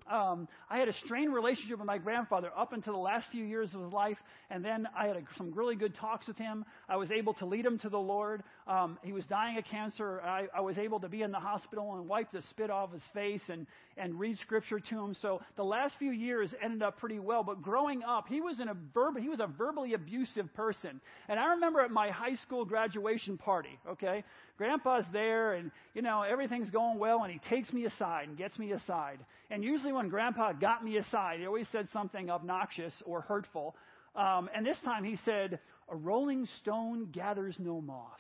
um, 0.10 0.48
I 0.70 0.78
had 0.78 0.88
a 0.88 0.94
strained 1.06 1.34
relationship 1.34 1.80
with 1.80 1.88
my 1.88 1.98
grandfather 1.98 2.52
up 2.56 2.74
until 2.74 2.94
the 2.94 3.00
last 3.00 3.28
few 3.32 3.44
years 3.44 3.74
of 3.74 3.82
his 3.82 3.92
life, 3.92 4.18
and 4.50 4.64
then 4.64 4.88
I 4.98 5.08
had 5.08 5.18
a, 5.18 5.22
some 5.38 5.52
really 5.54 5.76
good 5.76 5.96
talks 5.96 6.28
with 6.28 6.38
him. 6.38 6.64
I 6.88 6.96
was 6.96 7.12
able 7.12 7.34
to 7.36 7.46
lead 7.46 7.66
him 7.66 7.80
to 7.80 7.90
the 7.90 8.00
Lord. 8.00 8.44
Um, 8.68 9.00
he 9.04 9.14
was 9.14 9.26
dying 9.26 9.58
of 9.58 9.66
cancer. 9.66 10.22
I, 10.22 10.48
I 10.56 10.62
was 10.62 10.78
able 10.78 11.00
to 11.00 11.10
be 11.10 11.24
in 11.24 11.32
the 11.32 11.40
hospital 11.40 11.96
and 11.96 12.08
wipe 12.08 12.32
the 12.32 12.42
spit 12.52 12.70
off 12.70 12.94
his 12.94 13.04
face 13.14 13.42
and, 13.50 13.68
and 13.98 14.20
read 14.20 14.38
scripture 14.40 14.80
to 14.80 15.00
him. 15.00 15.16
So 15.22 15.42
the 15.56 15.64
last 15.64 15.96
few 15.98 16.12
years 16.12 16.54
ended 16.62 16.82
up 16.82 16.98
pretty 16.98 17.20
well. 17.20 17.44
But 17.44 17.62
growing 17.62 18.04
up, 18.04 18.28
he 18.28 18.42
was, 18.42 18.60
in 18.60 18.68
a 18.68 18.76
verb, 18.94 19.18
he 19.18 19.30
was 19.30 19.40
a 19.40 19.48
verbally 19.48 19.94
abusive 19.94 20.54
person. 20.54 21.00
And 21.30 21.40
I 21.40 21.52
remember 21.52 21.82
at 21.82 21.92
my 21.92 22.10
high 22.10 22.36
school 22.36 22.66
graduation 22.66 23.38
party, 23.38 23.80
okay, 23.90 24.24
Grandpa's 24.58 25.06
there 25.14 25.54
and, 25.54 25.72
you 25.94 26.02
know, 26.02 26.24
everything's 26.24 26.70
going 26.70 27.00
well, 27.00 27.24
and 27.24 27.32
he 27.32 27.40
takes 27.50 27.72
me 27.72 27.86
aside 27.86 28.28
and 28.28 28.38
gets 28.38 28.58
me 28.60 28.72
aside. 28.72 29.20
And 29.50 29.64
usually 29.64 29.94
when 29.94 30.10
Grandpa 30.10 30.54
got 30.54 30.84
me 30.84 30.98
aside, 30.98 31.40
he 31.40 31.46
always 31.46 31.68
said 31.72 31.88
something 31.94 32.30
obnoxious 32.30 32.94
or 33.06 33.22
hurtful. 33.22 33.76
Um, 34.16 34.50
and 34.56 34.66
this 34.66 34.78
time 34.84 35.04
he 35.04 35.18
said, 35.26 35.60
A 35.90 35.96
rolling 35.96 36.48
stone 36.60 37.10
gathers 37.12 37.56
no 37.60 37.82
moss. 37.82 38.20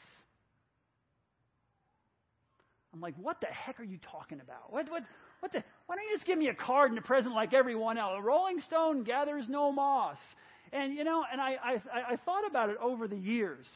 I'm 2.95 3.01
like, 3.01 3.15
what 3.21 3.41
the 3.41 3.47
heck 3.47 3.81
are 3.81 3.83
you 3.83 3.99
talking 4.09 4.39
about? 4.39 4.71
What, 4.71 4.89
what, 4.89 5.03
what 5.39 5.51
the, 5.51 5.63
why 5.85 5.95
don't 5.95 6.05
you 6.05 6.15
just 6.15 6.25
give 6.25 6.37
me 6.37 6.47
a 6.47 6.53
card 6.53 6.91
and 6.91 6.99
a 6.99 7.01
present 7.01 7.35
like 7.35 7.53
everyone 7.53 7.97
else? 7.97 8.13
A 8.17 8.21
rolling 8.21 8.59
stone 8.61 9.03
gathers 9.03 9.47
no 9.47 9.71
moss. 9.71 10.17
And, 10.73 10.93
you 10.93 11.03
know, 11.03 11.23
and 11.31 11.39
I, 11.39 11.57
I, 11.63 11.81
I 12.13 12.15
thought 12.25 12.47
about 12.47 12.69
it 12.69 12.77
over 12.81 13.07
the 13.07 13.17
years. 13.17 13.67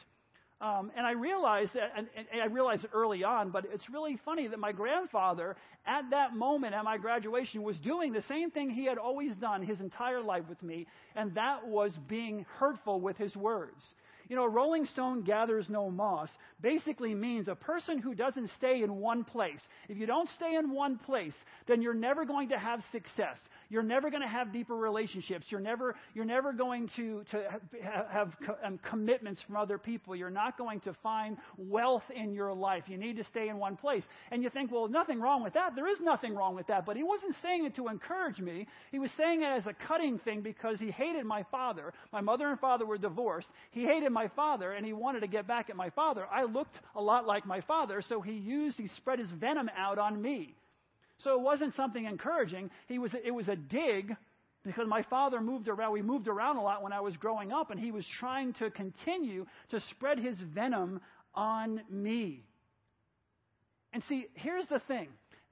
Um, 0.60 0.92
and 0.94 1.06
I 1.06 1.12
realized 1.12 1.72
that, 1.72 1.92
and, 1.96 2.06
and 2.30 2.42
I 2.42 2.46
realized 2.46 2.84
it 2.84 2.90
early 2.92 3.24
on, 3.24 3.50
but 3.50 3.64
it's 3.72 3.88
really 3.88 4.18
funny 4.26 4.46
that 4.48 4.58
my 4.58 4.72
grandfather, 4.72 5.56
at 5.86 6.10
that 6.10 6.36
moment 6.36 6.74
at 6.74 6.84
my 6.84 6.98
graduation, 6.98 7.62
was 7.62 7.78
doing 7.78 8.12
the 8.12 8.20
same 8.22 8.50
thing 8.50 8.68
he 8.68 8.84
had 8.84 8.98
always 8.98 9.34
done 9.36 9.62
his 9.62 9.80
entire 9.80 10.20
life 10.20 10.44
with 10.50 10.62
me, 10.62 10.86
and 11.16 11.34
that 11.34 11.66
was 11.66 11.96
being 12.08 12.44
hurtful 12.58 13.00
with 13.00 13.16
his 13.16 13.34
words. 13.34 13.82
You 14.30 14.36
know, 14.36 14.46
Rolling 14.46 14.86
Stone 14.86 15.22
gathers 15.22 15.68
no 15.68 15.90
moss 15.90 16.30
basically 16.62 17.16
means 17.16 17.48
a 17.48 17.56
person 17.56 17.98
who 17.98 18.14
doesn't 18.14 18.48
stay 18.56 18.84
in 18.84 18.96
one 19.00 19.24
place. 19.24 19.60
If 19.88 19.98
you 19.98 20.06
don't 20.06 20.28
stay 20.36 20.54
in 20.54 20.70
one 20.70 20.98
place, 20.98 21.34
then 21.66 21.82
you're 21.82 21.94
never 21.94 22.24
going 22.24 22.50
to 22.50 22.58
have 22.58 22.80
success. 22.92 23.38
You're 23.70 23.82
never 23.82 24.08
going 24.08 24.22
to 24.22 24.28
have 24.28 24.52
deeper 24.52 24.76
relationships. 24.76 25.46
You're 25.50 25.60
never, 25.60 25.96
you're 26.14 26.24
never 26.24 26.52
going 26.52 26.88
to, 26.94 27.24
to 27.32 27.42
have, 27.82 28.06
have 28.08 28.32
um, 28.62 28.78
commitments 28.88 29.42
from 29.42 29.56
other 29.56 29.78
people. 29.78 30.14
You're 30.14 30.30
not 30.30 30.56
going 30.56 30.78
to 30.80 30.94
find 31.02 31.36
wealth 31.58 32.04
in 32.14 32.32
your 32.32 32.52
life. 32.54 32.84
You 32.86 32.98
need 32.98 33.16
to 33.16 33.24
stay 33.24 33.48
in 33.48 33.58
one 33.58 33.76
place. 33.76 34.04
And 34.30 34.44
you 34.44 34.50
think, 34.50 34.70
well, 34.70 34.86
nothing 34.86 35.20
wrong 35.20 35.42
with 35.42 35.54
that. 35.54 35.74
There 35.74 35.88
is 35.88 35.98
nothing 36.00 36.36
wrong 36.36 36.54
with 36.54 36.68
that. 36.68 36.86
But 36.86 36.96
he 36.96 37.02
wasn't 37.02 37.34
saying 37.42 37.64
it 37.64 37.74
to 37.76 37.88
encourage 37.88 38.38
me. 38.38 38.68
He 38.92 39.00
was 39.00 39.10
saying 39.16 39.42
it 39.42 39.46
as 39.46 39.66
a 39.66 39.72
cutting 39.72 40.20
thing 40.20 40.40
because 40.40 40.78
he 40.78 40.92
hated 40.92 41.24
my 41.24 41.44
father. 41.50 41.92
My 42.12 42.20
mother 42.20 42.48
and 42.48 42.60
father 42.60 42.86
were 42.86 42.98
divorced. 42.98 43.48
He 43.72 43.84
hated 43.84 44.10
my 44.10 44.19
my 44.20 44.28
father 44.28 44.72
and 44.72 44.84
he 44.84 44.92
wanted 44.92 45.20
to 45.20 45.26
get 45.26 45.46
back 45.46 45.70
at 45.70 45.76
my 45.76 45.88
father. 45.90 46.26
I 46.30 46.44
looked 46.44 46.78
a 46.94 47.00
lot 47.00 47.26
like 47.26 47.46
my 47.46 47.62
father, 47.62 48.02
so 48.06 48.20
he 48.20 48.32
used, 48.32 48.76
he 48.76 48.88
spread 48.88 49.18
his 49.18 49.30
venom 49.30 49.70
out 49.74 49.98
on 49.98 50.20
me. 50.20 50.54
So 51.24 51.34
it 51.34 51.40
wasn't 51.40 51.74
something 51.74 52.04
encouraging. 52.04 52.70
He 52.86 52.98
was, 52.98 53.12
it 53.24 53.30
was 53.30 53.48
a 53.48 53.56
dig 53.56 54.14
because 54.62 54.86
my 54.86 55.02
father 55.04 55.40
moved 55.40 55.68
around. 55.68 55.92
We 55.92 56.02
moved 56.02 56.28
around 56.28 56.58
a 56.58 56.62
lot 56.62 56.82
when 56.82 56.92
I 56.92 57.00
was 57.00 57.16
growing 57.16 57.50
up, 57.50 57.70
and 57.70 57.80
he 57.80 57.92
was 57.92 58.06
trying 58.18 58.52
to 58.54 58.70
continue 58.70 59.46
to 59.70 59.80
spread 59.90 60.18
his 60.18 60.38
venom 60.54 61.00
on 61.34 61.80
me. 61.88 62.42
And 63.94 64.02
see, 64.04 64.26
here's 64.34 64.66
the 64.66 64.80
thing 64.80 65.08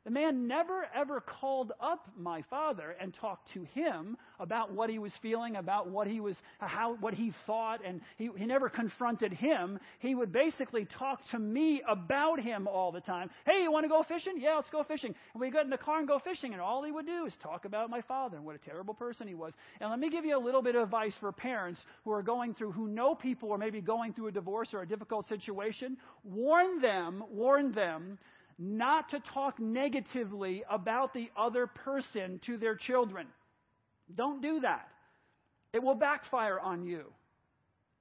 the 0.08 0.14
man 0.14 0.48
never 0.48 0.86
ever 0.94 1.20
called 1.20 1.72
up 1.82 2.08
my 2.16 2.40
father 2.48 2.96
and 2.98 3.12
talked 3.20 3.52
to 3.52 3.64
him 3.74 4.16
about 4.40 4.72
what 4.72 4.88
he 4.88 4.98
was 4.98 5.12
feeling, 5.20 5.56
about 5.56 5.90
what 5.90 6.06
he 6.06 6.18
was, 6.18 6.34
how, 6.60 6.94
what 6.94 7.12
he 7.12 7.30
thought, 7.46 7.80
and 7.84 8.00
he, 8.16 8.30
he 8.38 8.46
never 8.46 8.70
confronted 8.70 9.34
him. 9.34 9.78
He 9.98 10.14
would 10.14 10.32
basically 10.32 10.86
talk 10.98 11.20
to 11.32 11.38
me 11.38 11.82
about 11.86 12.40
him 12.40 12.66
all 12.66 12.90
the 12.90 13.02
time. 13.02 13.28
Hey, 13.44 13.62
you 13.62 13.70
want 13.70 13.84
to 13.84 13.90
go 13.90 14.02
fishing? 14.02 14.36
Yeah, 14.38 14.54
let's 14.54 14.70
go 14.70 14.82
fishing. 14.82 15.14
And 15.34 15.40
we 15.42 15.50
get 15.50 15.64
in 15.64 15.70
the 15.70 15.76
car 15.76 15.98
and 15.98 16.08
go 16.08 16.18
fishing, 16.20 16.54
and 16.54 16.62
all 16.62 16.82
he 16.82 16.90
would 16.90 17.04
do 17.04 17.26
is 17.26 17.34
talk 17.42 17.66
about 17.66 17.90
my 17.90 18.00
father 18.00 18.38
and 18.38 18.46
what 18.46 18.54
a 18.56 18.64
terrible 18.66 18.94
person 18.94 19.28
he 19.28 19.34
was. 19.34 19.52
And 19.78 19.90
let 19.90 19.98
me 19.98 20.08
give 20.08 20.24
you 20.24 20.38
a 20.38 20.40
little 20.42 20.62
bit 20.62 20.74
of 20.74 20.84
advice 20.84 21.12
for 21.20 21.32
parents 21.32 21.80
who 22.04 22.12
are 22.12 22.22
going 22.22 22.54
through, 22.54 22.72
who 22.72 22.88
know 22.88 23.14
people 23.14 23.50
or 23.50 23.58
maybe 23.58 23.82
going 23.82 24.14
through 24.14 24.28
a 24.28 24.32
divorce 24.32 24.70
or 24.72 24.80
a 24.80 24.88
difficult 24.88 25.28
situation. 25.28 25.98
Warn 26.24 26.80
them, 26.80 27.24
warn 27.30 27.72
them 27.72 28.16
not 28.58 29.10
to 29.10 29.20
talk 29.20 29.60
negatively 29.60 30.64
about 30.68 31.14
the 31.14 31.30
other 31.36 31.66
person 31.66 32.40
to 32.46 32.56
their 32.56 32.74
children. 32.74 33.26
Don't 34.14 34.42
do 34.42 34.60
that. 34.60 34.88
It 35.72 35.82
will 35.82 35.94
backfire 35.94 36.58
on 36.58 36.84
you. 36.84 37.04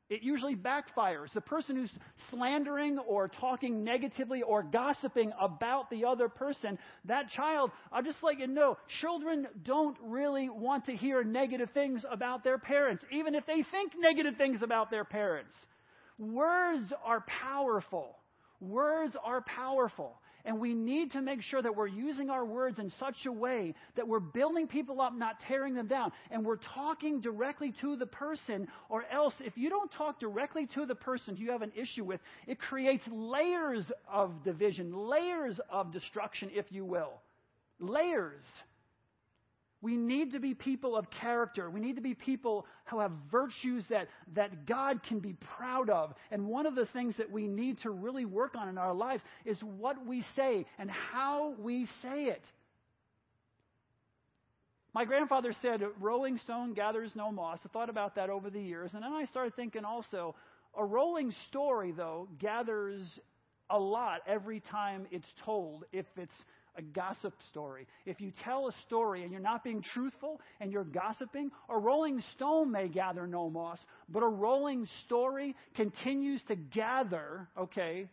It 0.09 0.23
usually 0.23 0.55
backfires. 0.55 1.33
The 1.33 1.41
person 1.41 1.75
who's 1.75 1.91
slandering 2.29 2.97
or 2.97 3.27
talking 3.27 3.83
negatively 3.83 4.41
or 4.41 4.63
gossiping 4.63 5.33
about 5.39 5.89
the 5.89 6.05
other 6.05 6.29
person, 6.29 6.79
that 7.05 7.29
child, 7.29 7.71
I'll 7.91 8.03
just 8.03 8.23
let 8.23 8.39
you 8.39 8.47
know, 8.47 8.77
children 9.01 9.47
don't 9.63 9.97
really 10.01 10.47
want 10.47 10.85
to 10.85 10.95
hear 10.95 11.25
negative 11.25 11.71
things 11.73 12.05
about 12.09 12.45
their 12.45 12.57
parents, 12.57 13.03
even 13.11 13.35
if 13.35 13.45
they 13.45 13.63
think 13.69 13.93
negative 13.99 14.37
things 14.37 14.61
about 14.61 14.89
their 14.89 15.03
parents. 15.03 15.53
Words 16.17 16.93
are 17.03 17.25
powerful. 17.27 18.15
Words 18.61 19.15
are 19.21 19.41
powerful. 19.41 20.15
And 20.47 20.61
we 20.61 20.73
need 20.73 21.11
to 21.11 21.21
make 21.21 21.41
sure 21.41 21.61
that 21.61 21.75
we're 21.75 21.87
using 21.87 22.29
our 22.29 22.45
words 22.45 22.79
in 22.79 22.89
such 23.01 23.25
a 23.25 23.31
way 23.31 23.75
that 23.97 24.07
we're 24.07 24.21
building 24.21 24.65
people 24.65 25.01
up, 25.01 25.13
not 25.13 25.35
tearing 25.45 25.75
them 25.75 25.87
down. 25.87 26.13
And 26.31 26.45
we're 26.45 26.55
talking 26.73 27.19
directly 27.19 27.73
to 27.81 27.97
the 27.97 28.05
person, 28.05 28.69
or 28.87 29.03
else, 29.11 29.33
if 29.41 29.57
you 29.57 29.69
don't 29.69 29.91
talk 29.91 30.21
directly 30.21 30.65
to 30.67 30.85
the 30.85 30.95
person 30.95 31.35
you 31.35 31.51
have 31.51 31.63
an 31.63 31.73
issue 31.75 32.05
with, 32.05 32.21
it 32.47 32.59
creates 32.59 33.03
layers 33.11 33.91
of 34.09 34.41
division, 34.45 34.93
layers 34.95 35.59
of 35.69 35.91
destruction, 35.91 36.49
if 36.53 36.65
you 36.71 36.85
will. 36.85 37.19
Layers. 37.79 38.45
We 39.81 39.95
need 39.95 40.31
to 40.31 40.39
be 40.39 40.55
people 40.55 40.95
of 40.95 41.05
character. 41.21 41.69
We 41.69 41.79
need 41.79 41.97
to 41.97 42.01
be 42.01 42.15
people 42.15 42.65
who 42.85 42.99
have 42.99 43.11
virtues 43.31 43.83
that, 43.89 44.07
that 44.33 44.65
God 44.65 45.03
can 45.03 45.19
be 45.19 45.35
proud 45.57 45.89
of. 45.89 46.13
And 46.31 46.47
one 46.47 46.65
of 46.65 46.73
the 46.73 46.87
things 46.87 47.15
that 47.17 47.31
we 47.31 47.47
need 47.47 47.79
to 47.81 47.91
really 47.91 48.25
work 48.25 48.55
on 48.55 48.69
in 48.69 48.77
our 48.79 48.93
lives 48.93 49.23
is 49.45 49.59
what 49.61 50.03
we 50.05 50.23
say 50.35 50.65
and 50.79 50.89
how 50.89 51.53
we 51.59 51.85
say 52.01 52.25
it. 52.25 52.41
My 54.95 55.05
grandfather 55.05 55.53
said, 55.61 55.83
Rolling 55.99 56.39
stone 56.39 56.73
gathers 56.73 57.11
no 57.13 57.31
moss. 57.31 57.59
I 57.63 57.67
thought 57.67 57.91
about 57.91 58.15
that 58.15 58.31
over 58.31 58.49
the 58.49 58.59
years. 58.59 58.95
And 58.95 59.03
then 59.03 59.13
I 59.13 59.25
started 59.25 59.55
thinking 59.55 59.85
also, 59.85 60.33
a 60.75 60.83
rolling 60.83 61.33
story, 61.49 61.91
though, 61.91 62.27
gathers 62.39 63.01
a 63.69 63.77
lot 63.77 64.21
every 64.25 64.59
time 64.59 65.05
it's 65.11 65.27
told 65.45 65.85
if 65.91 66.05
it's 66.15 66.33
a 66.77 66.81
gossip 66.81 67.33
story. 67.49 67.87
If 68.05 68.21
you 68.21 68.31
tell 68.43 68.67
a 68.67 68.71
story 68.85 69.23
and 69.23 69.31
you're 69.31 69.41
not 69.41 69.63
being 69.63 69.81
truthful 69.81 70.39
and 70.59 70.71
you're 70.71 70.83
gossiping, 70.83 71.51
a 71.69 71.77
rolling 71.77 72.21
stone 72.35 72.71
may 72.71 72.87
gather 72.87 73.27
no 73.27 73.49
moss, 73.49 73.79
but 74.09 74.23
a 74.23 74.27
rolling 74.27 74.87
story 75.05 75.55
continues 75.75 76.41
to 76.47 76.55
gather, 76.55 77.47
okay, 77.57 78.07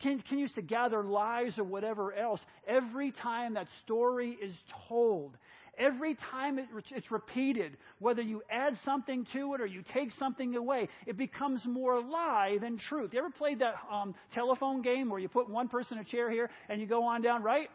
continues 0.00 0.52
to 0.52 0.62
gather 0.62 1.02
lies 1.02 1.58
or 1.58 1.64
whatever 1.64 2.12
else. 2.12 2.40
Every 2.66 3.12
time 3.12 3.54
that 3.54 3.68
story 3.84 4.36
is 4.40 4.54
told, 4.88 5.36
every 5.78 6.16
time 6.30 6.58
it, 6.58 6.66
it's 6.90 7.10
repeated, 7.10 7.76
whether 7.98 8.22
you 8.22 8.42
add 8.50 8.76
something 8.84 9.26
to 9.32 9.54
it 9.54 9.60
or 9.60 9.66
you 9.66 9.82
take 9.92 10.12
something 10.12 10.54
away, 10.56 10.88
it 11.06 11.16
becomes 11.16 11.64
more 11.66 12.00
lie 12.02 12.58
than 12.60 12.78
truth. 12.78 13.12
You 13.12 13.20
ever 13.20 13.30
played 13.30 13.60
that 13.60 13.76
um, 13.90 14.14
telephone 14.32 14.82
game 14.82 15.10
where 15.10 15.20
you 15.20 15.28
put 15.28 15.48
one 15.48 15.68
person 15.68 15.98
in 15.98 16.04
a 16.04 16.08
chair 16.08 16.30
here 16.30 16.50
and 16.68 16.80
you 16.80 16.86
go 16.86 17.04
on 17.04 17.22
down, 17.22 17.42
right? 17.42 17.68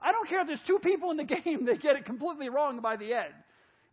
I 0.00 0.12
don't 0.12 0.28
care 0.28 0.40
if 0.40 0.46
there's 0.46 0.62
two 0.66 0.78
people 0.78 1.10
in 1.10 1.16
the 1.16 1.24
game 1.44 1.66
that 1.66 1.80
get 1.80 1.96
it 1.96 2.04
completely 2.04 2.48
wrong 2.48 2.80
by 2.80 2.96
the 2.96 3.12
end. 3.12 3.34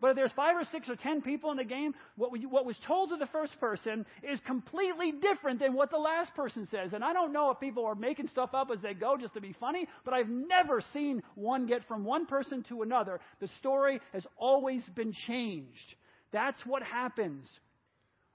If 0.10 0.16
there's 0.16 0.32
five 0.32 0.56
or 0.56 0.64
six 0.66 0.90
or 0.90 0.96
ten 0.96 1.22
people 1.22 1.52
in 1.52 1.58
the 1.58 1.64
game, 1.64 1.94
what, 2.16 2.32
we, 2.32 2.46
what 2.46 2.66
was 2.66 2.78
told 2.80 3.10
to 3.10 3.18
the 3.18 3.28
first 3.28 3.60
person 3.60 4.06
is 4.24 4.40
completely 4.42 5.12
different 5.12 5.60
than 5.60 5.74
what 5.74 5.90
the 5.90 5.98
last 5.98 6.34
person 6.36 6.68
says. 6.68 6.94
And 6.94 7.04
I 7.04 7.14
don't 7.14 7.34
know 7.34 7.50
if 7.52 7.60
people 7.60 7.86
are 7.86 7.96
making 7.96 8.28
stuff 8.28 8.52
up 8.54 8.70
as 8.72 8.82
they 8.82 8.94
go 8.94 9.18
just 9.18 9.34
to 9.36 9.42
be 9.42 9.54
funny, 9.54 9.88
but 10.04 10.14
I've 10.14 10.30
never 10.30 10.82
seen 10.94 11.24
one 11.36 11.66
get 11.66 11.88
from 11.88 12.04
one 12.04 12.26
person 12.26 12.64
to 12.70 12.82
another. 12.82 13.20
The 13.40 13.48
story 13.60 14.02
has 14.14 14.26
always 14.38 14.84
been 14.96 15.12
changed. 15.12 15.96
That's 16.32 16.66
what 16.66 16.84
happens 16.84 17.48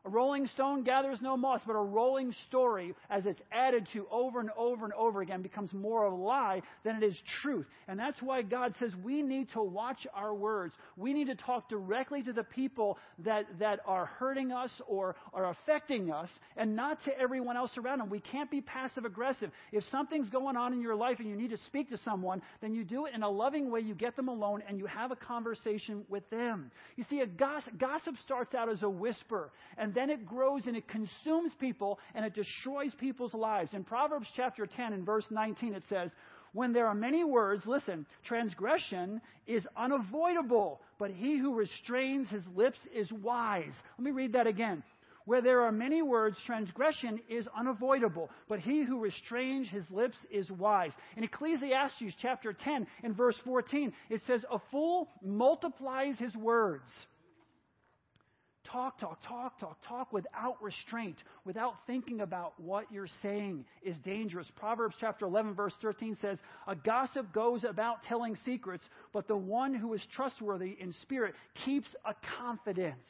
a 0.05 0.09
rolling 0.09 0.47
stone 0.47 0.83
gathers 0.83 1.19
no 1.21 1.37
moss, 1.37 1.61
but 1.67 1.75
a 1.75 1.83
rolling 1.83 2.33
story, 2.49 2.95
as 3.11 3.27
it's 3.27 3.41
added 3.53 3.87
to 3.93 4.07
over 4.11 4.41
and 4.41 4.49
over 4.57 4.87
and 4.87 4.95
over 4.95 5.21
again, 5.21 5.43
becomes 5.43 5.75
more 5.75 6.07
of 6.07 6.13
a 6.15 6.17
lie 6.17 6.63
than 6.85 6.97
it 6.97 7.03
is 7.03 7.21
truth. 7.43 7.67
And 7.87 8.01
that's 8.01 8.23
why 8.23 8.41
God 8.41 8.75
says 8.81 8.93
we 9.05 9.21
need 9.21 9.51
to 9.53 9.63
watch 9.63 10.07
our 10.15 10.35
words. 10.35 10.73
We 10.97 11.13
need 11.13 11.27
to 11.27 11.35
talk 11.35 11.69
directly 11.69 12.23
to 12.23 12.33
the 12.33 12.45
people 12.45 12.99
that, 13.25 13.47
that 13.59 13.81
are 13.87 14.07
hurting 14.07 14.53
us 14.53 14.71
or 14.87 15.17
are 15.35 15.51
affecting 15.51 16.11
us 16.11 16.31
and 16.57 16.75
not 16.75 17.05
to 17.05 17.19
everyone 17.19 17.59
else 17.59 17.77
around 17.77 17.99
them. 17.99 18.09
We 18.09 18.21
can't 18.21 18.51
be 18.51 18.63
passive 18.63 19.05
aggressive. 19.05 19.51
If 19.71 19.85
something's 19.91 20.31
going 20.31 20.57
on 20.57 20.73
in 20.73 20.81
your 20.81 20.95
life 20.95 21.19
and 21.19 21.29
you 21.29 21.37
need 21.37 21.51
to 21.51 21.59
speak 21.67 21.91
to 21.91 21.99
someone, 21.99 22.41
then 22.63 22.73
you 22.73 22.85
do 22.85 23.05
it 23.05 23.15
in 23.15 23.23
a 23.23 23.29
loving 23.29 23.71
way. 23.71 23.81
You 23.81 23.95
get 23.95 24.17
them 24.17 24.29
alone 24.29 24.63
and 24.67 24.79
you 24.79 24.87
have 24.87 25.11
a 25.11 25.17
conversation 25.17 26.05
with 26.09 26.29
them. 26.31 26.71
You 26.97 27.05
see, 27.11 27.21
a 27.21 27.27
gossip, 27.27 27.79
gossip 27.79 28.15
starts 28.25 28.55
out 28.55 28.71
as 28.71 28.83
a 28.83 28.89
whisper. 28.89 29.51
And 29.77 29.90
and 29.91 29.97
then 29.97 30.09
it 30.09 30.25
grows 30.25 30.69
and 30.69 30.77
it 30.77 30.87
consumes 30.87 31.51
people 31.59 31.99
and 32.15 32.25
it 32.25 32.33
destroys 32.33 32.95
people's 33.01 33.35
lives. 33.35 33.75
In 33.75 33.83
Proverbs 33.83 34.29
chapter 34.37 34.65
10 34.65 34.93
and 34.93 35.05
verse 35.05 35.25
19, 35.31 35.75
it 35.75 35.83
says, 35.89 36.13
When 36.53 36.73
there 36.73 36.87
are 36.87 36.95
many 36.95 37.25
words, 37.25 37.63
listen, 37.67 38.07
transgression 38.25 39.21
is 39.49 39.67
unavoidable, 39.77 40.81
but 40.97 41.11
he 41.11 41.39
who 41.39 41.57
restrains 41.57 42.29
his 42.29 42.45
lips 42.55 42.79
is 42.95 43.11
wise. 43.11 43.73
Let 43.99 44.05
me 44.05 44.13
read 44.13 44.35
that 44.35 44.47
again. 44.47 44.85
Where 45.25 45.43
there 45.43 45.63
are 45.63 45.73
many 45.73 46.03
words, 46.03 46.37
transgression 46.47 47.19
is 47.29 47.49
unavoidable, 47.59 48.31
but 48.49 48.61
he 48.61 48.85
who 48.85 49.01
restrains 49.01 49.67
his 49.69 49.91
lips 49.91 50.17
is 50.31 50.49
wise. 50.53 50.93
In 51.17 51.25
Ecclesiastes 51.25 52.15
chapter 52.23 52.53
10 52.53 52.87
and 53.03 53.17
verse 53.17 53.37
14, 53.45 53.93
it 54.09 54.23
says, 54.29 54.45
A 54.53 54.61
fool 54.71 55.09
multiplies 55.21 56.17
his 56.17 56.37
words 56.37 56.89
talk, 58.71 58.99
talk, 58.99 59.19
talk, 59.27 59.59
talk, 59.59 59.77
talk 59.87 60.13
without 60.13 60.63
restraint, 60.63 61.17
without 61.45 61.75
thinking 61.87 62.21
about 62.21 62.59
what 62.59 62.91
you're 62.93 63.09
saying 63.23 63.65
is 63.83 63.97
dangerous. 64.05 64.51
Proverbs 64.57 64.95
chapter 65.01 65.25
11 65.27 65.55
verse 65.55 65.73
13 65.81 66.17
says, 66.21 66.39
a 66.67 66.77
gossip 66.77 67.33
goes 67.33 67.65
about 67.65 68.03
telling 68.05 68.37
secrets, 68.45 68.85
but 69.13 69.27
the 69.29 69.37
one 69.37 69.75
who 69.75 69.95
is 69.95 70.03
trustworthy 70.15 70.77
in 70.81 70.93
spirit 71.03 71.35
keeps 71.65 71.95
a 72.05 72.15
confidence. 72.39 73.07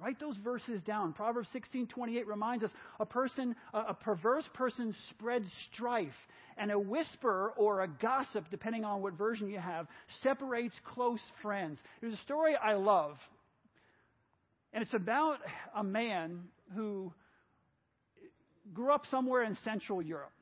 Write 0.00 0.18
those 0.18 0.36
verses 0.38 0.82
down. 0.82 1.12
Proverbs 1.12 1.48
16:28 1.54 2.26
reminds 2.26 2.64
us 2.64 2.70
a 2.98 3.06
person 3.06 3.54
a 3.72 3.94
perverse 3.94 4.48
person 4.52 4.94
spreads 5.10 5.46
strife 5.72 6.14
and 6.56 6.70
a 6.70 6.78
whisper 6.78 7.52
or 7.56 7.82
a 7.82 7.88
gossip 7.88 8.44
depending 8.50 8.84
on 8.84 9.02
what 9.02 9.14
version 9.14 9.48
you 9.48 9.58
have 9.58 9.86
separates 10.22 10.74
close 10.84 11.22
friends. 11.42 11.80
There's 12.00 12.14
a 12.14 12.22
story 12.22 12.56
I 12.56 12.74
love. 12.74 13.16
And 14.72 14.82
it's 14.82 14.94
about 14.94 15.38
a 15.76 15.84
man 15.84 16.48
who 16.74 17.12
grew 18.72 18.92
up 18.92 19.06
somewhere 19.06 19.44
in 19.44 19.54
Central 19.62 20.02
Europe. 20.02 20.32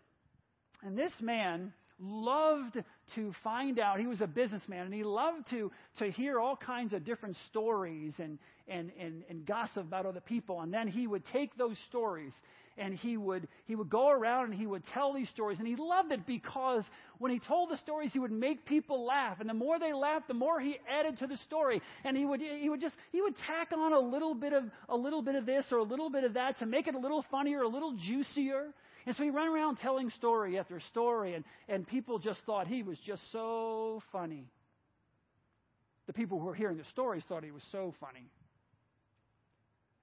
And 0.82 0.96
this 0.96 1.12
man 1.20 1.74
loved 2.02 2.82
to 3.14 3.32
find 3.44 3.78
out. 3.78 4.00
He 4.00 4.06
was 4.06 4.20
a 4.20 4.26
businessman, 4.26 4.86
and 4.86 4.94
he 4.94 5.04
loved 5.04 5.48
to, 5.50 5.70
to 5.98 6.10
hear 6.10 6.40
all 6.40 6.56
kinds 6.56 6.92
of 6.92 7.04
different 7.04 7.36
stories 7.48 8.14
and, 8.18 8.38
and, 8.68 8.90
and, 8.98 9.22
and 9.30 9.46
gossip 9.46 9.84
about 9.84 10.06
other 10.06 10.20
people. 10.20 10.60
And 10.60 10.72
then 10.72 10.88
he 10.88 11.06
would 11.06 11.24
take 11.26 11.56
those 11.56 11.78
stories 11.88 12.32
and 12.78 12.94
he 12.94 13.16
would, 13.16 13.48
he 13.66 13.74
would 13.74 13.90
go 13.90 14.10
around 14.10 14.46
and 14.46 14.54
he 14.54 14.66
would 14.66 14.82
tell 14.94 15.12
these 15.12 15.28
stories. 15.28 15.58
And 15.58 15.66
he 15.66 15.76
loved 15.76 16.12
it 16.12 16.26
because 16.26 16.84
when 17.18 17.30
he 17.30 17.38
told 17.38 17.70
the 17.70 17.76
stories, 17.78 18.12
he 18.12 18.18
would 18.18 18.32
make 18.32 18.64
people 18.64 19.04
laugh. 19.04 19.40
And 19.40 19.48
the 19.48 19.54
more 19.54 19.78
they 19.78 19.92
laughed, 19.92 20.28
the 20.28 20.34
more 20.34 20.60
he 20.60 20.78
added 20.88 21.18
to 21.18 21.26
the 21.26 21.36
story. 21.38 21.82
And 22.04 22.16
he 22.16 22.24
would, 22.24 22.40
he 22.40 22.68
would 22.68 22.80
just, 22.80 22.94
he 23.10 23.20
would 23.20 23.34
tack 23.46 23.72
on 23.76 23.92
a 23.92 23.98
little 23.98 24.34
bit 24.34 24.52
of, 24.52 24.64
a 24.88 24.96
little 24.96 25.22
bit 25.22 25.34
of 25.34 25.44
this 25.44 25.66
or 25.70 25.78
a 25.78 25.82
little 25.82 26.10
bit 26.10 26.24
of 26.24 26.34
that 26.34 26.58
to 26.60 26.66
make 26.66 26.86
it 26.86 26.94
a 26.94 26.98
little 26.98 27.24
funnier, 27.30 27.62
a 27.62 27.68
little 27.68 27.92
juicier. 27.92 28.72
And 29.06 29.16
so 29.16 29.24
he 29.24 29.30
ran 29.30 29.48
around 29.48 29.76
telling 29.76 30.10
story 30.10 30.58
after 30.58 30.78
story, 30.80 31.34
and, 31.34 31.44
and 31.68 31.86
people 31.86 32.18
just 32.18 32.40
thought 32.42 32.66
he 32.66 32.82
was 32.82 32.98
just 32.98 33.30
so 33.32 34.02
funny. 34.12 34.48
The 36.06 36.12
people 36.12 36.38
who 36.38 36.46
were 36.46 36.54
hearing 36.54 36.76
the 36.76 36.84
stories 36.84 37.24
thought 37.24 37.44
he 37.44 37.50
was 37.50 37.64
so 37.72 37.94
funny. 38.00 38.30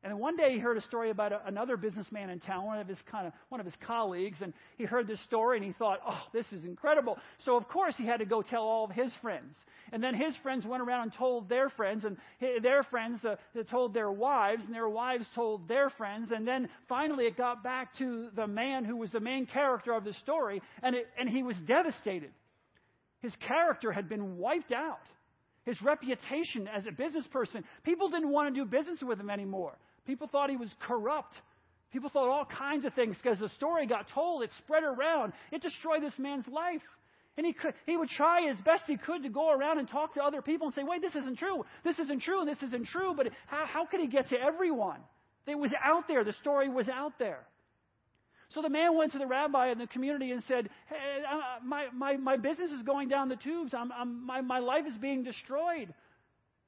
And 0.01 0.13
then 0.13 0.19
one 0.19 0.37
day 0.37 0.53
he 0.53 0.59
heard 0.59 0.77
a 0.77 0.81
story 0.81 1.09
about 1.09 1.33
a, 1.33 1.41
another 1.45 1.75
businessman 1.75 2.29
in 2.29 2.39
town, 2.39 2.65
one 2.65 2.79
of 2.79 2.87
his 2.87 2.97
kind 3.11 3.27
of 3.27 3.33
one 3.49 3.59
of 3.59 3.65
his 3.65 3.75
colleagues, 3.85 4.37
and 4.41 4.53
he 4.77 4.85
heard 4.85 5.07
this 5.07 5.21
story 5.23 5.57
and 5.57 5.65
he 5.65 5.73
thought, 5.73 5.99
"Oh, 6.07 6.21
this 6.31 6.45
is 6.53 6.63
incredible!" 6.63 7.17
So 7.39 7.57
of 7.57 7.67
course 7.67 7.95
he 7.97 8.05
had 8.05 8.19
to 8.19 8.25
go 8.25 8.41
tell 8.41 8.61
all 8.61 8.85
of 8.85 8.91
his 8.91 9.13
friends. 9.21 9.53
And 9.91 10.01
then 10.01 10.15
his 10.15 10.33
friends 10.37 10.65
went 10.65 10.81
around 10.81 11.03
and 11.03 11.13
told 11.13 11.49
their 11.49 11.69
friends, 11.69 12.05
and 12.05 12.15
their 12.61 12.83
friends 12.83 13.19
uh, 13.25 13.35
told 13.69 13.93
their 13.93 14.11
wives, 14.11 14.63
and 14.65 14.73
their 14.73 14.87
wives 14.87 15.25
told 15.35 15.67
their 15.67 15.89
friends. 15.89 16.31
And 16.31 16.47
then 16.47 16.69
finally 16.87 17.25
it 17.25 17.35
got 17.35 17.61
back 17.61 17.93
to 17.97 18.29
the 18.35 18.47
man 18.47 18.85
who 18.85 18.95
was 18.95 19.11
the 19.11 19.19
main 19.19 19.47
character 19.47 19.91
of 19.91 20.05
the 20.05 20.13
story, 20.13 20.61
and 20.81 20.95
it, 20.95 21.07
and 21.19 21.27
he 21.27 21.43
was 21.43 21.57
devastated. 21.67 22.31
His 23.21 23.35
character 23.45 23.91
had 23.91 24.07
been 24.07 24.37
wiped 24.37 24.71
out. 24.71 25.01
His 25.65 25.81
reputation 25.81 26.69
as 26.69 26.85
a 26.87 26.91
business 26.91 27.27
person, 27.27 27.65
people 27.83 28.09
didn't 28.09 28.31
want 28.31 28.55
to 28.55 28.63
do 28.63 28.65
business 28.65 28.99
with 29.01 29.19
him 29.19 29.29
anymore. 29.29 29.77
People 30.05 30.27
thought 30.27 30.49
he 30.49 30.57
was 30.57 30.73
corrupt. 30.79 31.33
People 31.91 32.09
thought 32.09 32.29
all 32.29 32.45
kinds 32.45 32.85
of 32.85 32.93
things 32.93 33.17
because 33.21 33.39
the 33.39 33.49
story 33.49 33.87
got 33.87 34.07
told, 34.09 34.43
it 34.43 34.51
spread 34.59 34.83
around, 34.83 35.33
it 35.51 35.61
destroyed 35.61 36.03
this 36.03 36.17
man's 36.19 36.47
life. 36.47 36.81
And 37.37 37.45
he, 37.45 37.53
could, 37.53 37.73
he 37.85 37.95
would 37.95 38.09
try 38.09 38.49
as 38.49 38.57
best 38.65 38.83
he 38.85 38.97
could 38.97 39.23
to 39.23 39.29
go 39.29 39.51
around 39.51 39.79
and 39.79 39.87
talk 39.87 40.15
to 40.15 40.23
other 40.23 40.41
people 40.41 40.67
and 40.67 40.75
say, 40.75 40.83
wait, 40.83 41.01
this 41.01 41.15
isn't 41.15 41.37
true, 41.37 41.63
this 41.83 41.97
isn't 41.97 42.21
true, 42.21 42.43
this 42.45 42.61
isn't 42.61 42.87
true. 42.87 43.13
But 43.15 43.29
how, 43.47 43.65
how 43.65 43.85
could 43.85 44.01
he 44.01 44.07
get 44.07 44.29
to 44.29 44.35
everyone? 44.37 44.99
It 45.47 45.57
was 45.57 45.73
out 45.83 46.07
there, 46.07 46.23
the 46.23 46.33
story 46.33 46.69
was 46.69 46.89
out 46.89 47.13
there. 47.17 47.39
So 48.49 48.61
the 48.61 48.69
man 48.69 48.97
went 48.97 49.11
to 49.13 49.19
the 49.19 49.27
rabbi 49.27 49.71
in 49.71 49.77
the 49.77 49.87
community 49.87 50.31
and 50.31 50.43
said, 50.43 50.69
hey, 50.87 50.95
uh, 51.31 51.63
my, 51.63 51.85
my, 51.93 52.17
my 52.17 52.35
business 52.35 52.71
is 52.71 52.81
going 52.81 53.07
down 53.07 53.29
the 53.29 53.35
tubes. 53.35 53.73
I'm, 53.73 53.91
I'm, 53.91 54.25
my, 54.25 54.41
my 54.41 54.59
life 54.59 54.85
is 54.87 54.97
being 54.97 55.23
destroyed. 55.23 55.93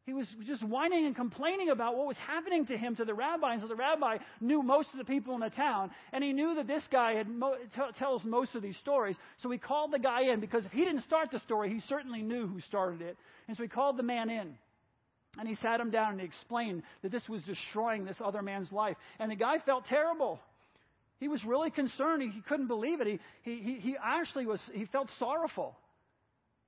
He 0.05 0.13
was 0.13 0.25
just 0.47 0.63
whining 0.63 1.05
and 1.05 1.15
complaining 1.15 1.69
about 1.69 1.95
what 1.95 2.07
was 2.07 2.17
happening 2.17 2.65
to 2.67 2.77
him 2.77 2.95
to 2.95 3.05
the 3.05 3.13
rabbi. 3.13 3.53
And 3.53 3.61
so 3.61 3.67
the 3.67 3.75
rabbi 3.75 4.17
knew 4.39 4.63
most 4.63 4.89
of 4.91 4.97
the 4.97 5.05
people 5.05 5.35
in 5.35 5.41
the 5.41 5.51
town, 5.51 5.91
and 6.11 6.23
he 6.23 6.33
knew 6.33 6.55
that 6.55 6.65
this 6.65 6.83
guy 6.91 7.13
had 7.13 7.29
mo- 7.29 7.57
t- 7.75 7.81
tells 7.99 8.23
most 8.23 8.55
of 8.55 8.63
these 8.63 8.77
stories. 8.77 9.15
So 9.37 9.51
he 9.51 9.59
called 9.59 9.91
the 9.91 9.99
guy 9.99 10.31
in 10.31 10.39
because 10.39 10.65
if 10.65 10.71
he 10.71 10.85
didn't 10.85 11.03
start 11.03 11.29
the 11.31 11.39
story, 11.41 11.69
he 11.71 11.81
certainly 11.81 12.23
knew 12.23 12.47
who 12.47 12.59
started 12.61 13.01
it. 13.01 13.15
And 13.47 13.55
so 13.55 13.61
he 13.61 13.69
called 13.69 13.97
the 13.97 14.03
man 14.03 14.31
in. 14.31 14.55
And 15.37 15.47
he 15.47 15.55
sat 15.55 15.79
him 15.79 15.91
down 15.91 16.11
and 16.13 16.19
he 16.19 16.25
explained 16.25 16.81
that 17.03 17.11
this 17.11 17.29
was 17.29 17.43
destroying 17.43 18.03
this 18.03 18.17
other 18.23 18.41
man's 18.41 18.71
life. 18.71 18.97
And 19.19 19.31
the 19.31 19.35
guy 19.35 19.59
felt 19.59 19.85
terrible. 19.85 20.39
He 21.19 21.27
was 21.27 21.45
really 21.45 21.69
concerned. 21.69 22.23
He, 22.23 22.29
he 22.29 22.41
couldn't 22.41 22.67
believe 22.67 23.01
it. 23.01 23.21
He, 23.43 23.55
he, 23.55 23.73
he 23.75 23.95
actually 24.03 24.47
was, 24.47 24.59
he 24.73 24.85
felt 24.85 25.09
sorrowful. 25.19 25.77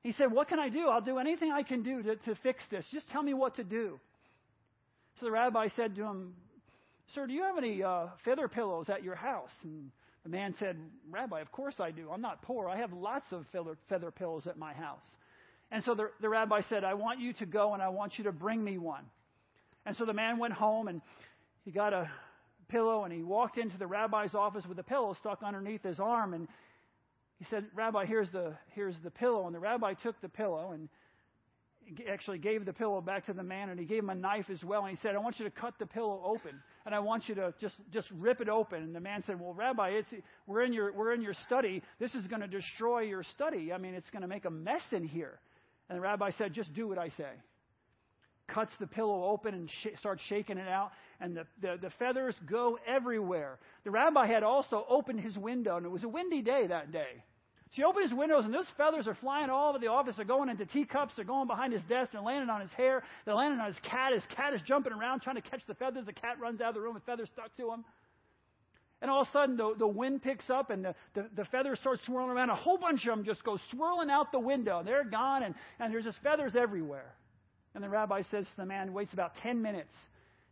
He 0.04 0.12
said, 0.12 0.32
What 0.32 0.50
can 0.50 0.60
I 0.60 0.70
do? 0.70 0.88
I'll 0.90 1.02
do 1.02 1.18
anything 1.18 1.52
I 1.52 1.64
can 1.64 1.82
do 1.82 2.04
to, 2.04 2.16
to 2.18 2.36
fix 2.44 2.64
this. 2.70 2.86
Just 2.92 3.10
tell 3.10 3.24
me 3.24 3.34
what 3.34 3.56
to 3.56 3.64
do. 3.64 4.00
So 5.20 5.26
the 5.26 5.32
rabbi 5.32 5.70
said 5.76 5.96
to 5.96 6.04
him, 6.04 6.34
Sir, 7.16 7.28
do 7.28 7.34
you 7.34 7.44
have 7.44 7.58
any 7.58 7.84
uh, 7.84 8.08
feather 8.26 8.48
pillows 8.48 8.90
at 8.90 9.04
your 9.04 9.16
house? 9.16 9.52
And 9.64 9.92
the 10.24 10.30
man 10.30 10.56
said, 10.60 10.78
Rabbi, 11.10 11.40
of 11.42 11.52
course 11.52 11.76
I 11.80 11.92
do. 11.92 12.10
I'm 12.12 12.22
not 12.22 12.42
poor. 12.42 12.68
I 12.68 12.78
have 12.78 12.92
lots 12.94 13.26
of 13.32 13.46
feather, 13.52 13.78
feather 13.90 14.12
pillows 14.12 14.48
at 14.48 14.58
my 14.58 14.74
house. 14.74 15.06
And 15.72 15.84
so 15.84 15.96
the, 15.96 16.10
the 16.22 16.30
rabbi 16.30 16.62
said, 16.70 16.84
I 16.84 16.94
want 16.94 17.20
you 17.20 17.34
to 17.34 17.46
go 17.46 17.74
and 17.74 17.82
I 17.82 17.90
want 17.90 18.18
you 18.18 18.26
to 18.26 18.32
bring 18.32 18.64
me 18.64 18.78
one. 18.78 19.06
And 19.86 19.96
so 19.96 20.06
the 20.06 20.14
man 20.14 20.38
went 20.38 20.54
home 20.54 20.88
and 20.88 21.02
he 21.66 21.72
got 21.72 21.94
a 21.94 22.10
pillow 22.70 23.04
and 23.04 23.14
he 23.14 23.22
walked 23.22 23.58
into 23.58 23.78
the 23.78 23.88
rabbi's 23.88 24.34
office 24.34 24.66
with 24.68 24.80
a 24.80 24.84
pillow 24.84 25.16
stuck 25.20 25.44
underneath 25.44 25.84
his 25.84 26.00
arm 26.00 26.34
and 26.34 26.48
he 27.44 27.50
said, 27.50 27.66
Rabbi, 27.76 28.06
here's 28.06 28.30
the, 28.30 28.54
here's 28.70 28.96
the 29.04 29.12
pillow. 29.12 29.48
And 29.48 29.54
the 29.54 29.60
rabbi 29.60 29.96
took 29.96 30.20
the 30.22 30.30
pillow 30.30 30.72
and 30.72 30.88
actually 32.10 32.38
gave 32.38 32.66
the 32.66 32.72
pillow 32.72 33.02
back 33.02 33.26
to 33.26 33.34
the 33.34 33.44
man 33.44 33.68
and 33.68 33.78
he 33.78 33.86
gave 33.86 34.00
him 34.00 34.10
a 34.10 34.16
knife 34.16 34.46
as 34.50 34.64
well. 34.64 34.86
And 34.86 34.92
he 34.92 34.96
said, 35.02 35.14
I 35.14 35.18
want 35.18 35.40
you 35.40 35.44
to 35.44 35.52
cut 35.52 35.74
the 35.78 35.86
pillow 35.86 36.22
open. 36.24 36.52
and 36.86 36.96
I 36.96 37.00
want 37.00 37.28
you 37.28 37.36
to 37.36 37.54
just, 37.60 37.76
just 37.92 38.08
rip 38.12 38.40
it 38.40 38.48
open. 38.48 38.82
And 38.82 38.96
the 38.96 39.02
man 39.02 39.24
said, 39.26 39.42
Well, 39.42 39.54
Rabbi, 39.54 39.90
it's, 39.90 40.14
we're, 40.48 40.62
in 40.62 40.72
your, 40.72 40.94
we're 40.94 41.14
in 41.14 41.22
your 41.22 41.34
study. 41.46 41.84
This 42.00 42.16
is 42.16 42.26
going 42.28 42.40
to 42.40 42.48
destroy 42.48 43.02
your 43.02 43.24
study. 43.24 43.74
I 43.74 43.78
mean, 43.78 43.94
it's 43.94 44.10
going 44.10 44.22
to 44.22 44.28
make 44.30 44.46
a 44.46 44.50
mess 44.50 44.84
in 44.94 45.04
here. 45.04 45.38
And 45.90 45.98
the 45.98 46.02
rabbi 46.02 46.32
said, 46.38 46.54
Just 46.54 46.74
do 46.74 46.88
what 46.88 46.98
I 46.98 47.10
say. 47.10 47.30
Cuts 48.48 48.72
the 48.80 48.88
pillow 48.88 49.26
open 49.26 49.54
and 49.54 49.70
sh- 49.70 50.00
starts 50.00 50.22
shaking 50.30 50.58
it 50.58 50.70
out, 50.70 50.92
and 51.20 51.36
the, 51.36 51.46
the, 51.62 51.78
the 51.82 51.90
feathers 52.00 52.36
go 52.50 52.78
everywhere. 52.88 53.60
The 53.84 53.92
rabbi 53.92 54.28
had 54.28 54.44
also 54.44 54.86
opened 54.88 55.20
his 55.20 55.38
window, 55.38 55.76
and 55.76 55.86
it 55.86 55.90
was 55.90 56.04
a 56.04 56.10
windy 56.10 56.42
day 56.42 56.68
that 56.68 56.94
day. 56.94 57.24
So 57.74 57.78
he 57.78 57.84
opens 57.86 58.14
windows, 58.14 58.46
and 58.46 58.54
those 58.54 58.68
feathers 58.78 59.08
are 59.08 59.16
flying 59.16 59.50
all 59.50 59.70
over 59.70 59.80
the 59.80 59.88
office. 59.88 60.16
They're 60.16 60.26
going 60.26 60.48
into 60.48 60.64
teacups. 60.64 61.16
They're 61.16 61.26
going 61.26 61.48
behind 61.48 61.74
his 61.74 61.82
desk. 61.90 62.12
They're 62.12 62.22
landing 62.22 62.52
on 62.52 62.62
his 62.62 62.72
hair. 62.74 63.02
They're 63.26 63.34
landing 63.34 63.60
on 63.60 63.66
his 63.66 63.80
cat. 63.80 64.14
His 64.14 64.24
cat 64.28 64.54
is 64.54 64.62
jumping 64.62 64.94
around 64.94 65.22
trying 65.22 65.38
to 65.38 65.42
catch 65.42 65.62
the 65.66 65.74
feathers. 65.74 66.06
The 66.06 66.14
cat 66.14 66.40
runs 66.40 66.62
out 66.62 66.70
of 66.70 66.76
the 66.76 66.82
room 66.82 66.94
with 66.94 67.04
feathers 67.04 67.30
stuck 67.34 67.56
to 67.58 67.72
him. 67.72 67.84
And 69.02 69.10
all 69.10 69.22
of 69.24 69.28
a 69.28 69.32
sudden, 69.32 69.58
the, 69.58 69.74
the 69.76 69.88
wind 69.88 70.22
picks 70.22 70.52
up, 70.52 70.70
and 70.70 70.86
the, 70.86 70.96
the, 71.16 71.30
the 71.36 71.46
feathers 71.46 71.80
start 71.80 72.00
swirling 72.06 72.30
around. 72.30 72.52
A 72.52 72.56
whole 72.56 72.78
bunch 72.78 73.08
of 73.08 73.16
them 73.16 73.26
just 73.26 73.44
go 73.44 73.58
swirling 73.72 74.12
out 74.12 74.32
the 74.32 74.40
window. 74.40 74.84
They're 74.86 75.04
gone, 75.04 75.42
and, 75.42 75.56
and 75.80 75.92
there's 75.92 76.06
just 76.06 76.22
feathers 76.22 76.56
everywhere. 76.56 77.16
And 77.74 77.84
the 77.84 77.90
rabbi 77.90 78.22
says 78.22 78.46
to 78.46 78.56
the 78.58 78.66
man, 78.68 78.94
waits 78.94 79.14
about 79.14 79.36
10 79.38 79.64
minutes 79.64 79.94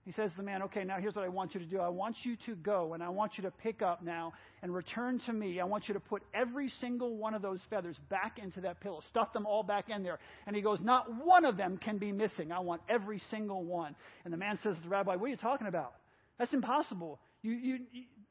he 0.03 0.11
says 0.13 0.31
to 0.31 0.37
the 0.37 0.43
man, 0.43 0.63
Okay, 0.63 0.83
now 0.83 0.97
here's 0.97 1.15
what 1.15 1.25
I 1.25 1.29
want 1.29 1.53
you 1.53 1.59
to 1.59 1.65
do. 1.65 1.79
I 1.79 1.89
want 1.89 2.15
you 2.23 2.35
to 2.47 2.55
go 2.55 2.93
and 2.93 3.03
I 3.03 3.09
want 3.09 3.33
you 3.37 3.43
to 3.43 3.51
pick 3.51 3.81
up 3.81 4.03
now 4.03 4.33
and 4.63 4.73
return 4.73 5.19
to 5.27 5.33
me. 5.33 5.59
I 5.59 5.65
want 5.65 5.87
you 5.87 5.93
to 5.93 5.99
put 5.99 6.23
every 6.33 6.69
single 6.81 7.15
one 7.17 7.35
of 7.35 7.41
those 7.41 7.59
feathers 7.69 7.95
back 8.09 8.39
into 8.41 8.61
that 8.61 8.79
pillow. 8.81 9.01
Stuff 9.09 9.31
them 9.33 9.45
all 9.45 9.61
back 9.61 9.89
in 9.89 10.01
there. 10.01 10.17
And 10.47 10.55
he 10.55 10.61
goes, 10.63 10.79
Not 10.81 11.23
one 11.23 11.45
of 11.45 11.55
them 11.55 11.77
can 11.77 11.99
be 11.99 12.11
missing. 12.11 12.51
I 12.51 12.59
want 12.59 12.81
every 12.89 13.21
single 13.29 13.63
one. 13.63 13.95
And 14.25 14.33
the 14.33 14.37
man 14.37 14.57
says 14.63 14.75
to 14.75 14.81
the 14.81 14.89
rabbi, 14.89 15.15
What 15.15 15.25
are 15.25 15.29
you 15.29 15.37
talking 15.37 15.67
about? 15.67 15.93
That's 16.39 16.53
impossible. 16.53 17.19
You, 17.43 17.51
you, 17.51 17.77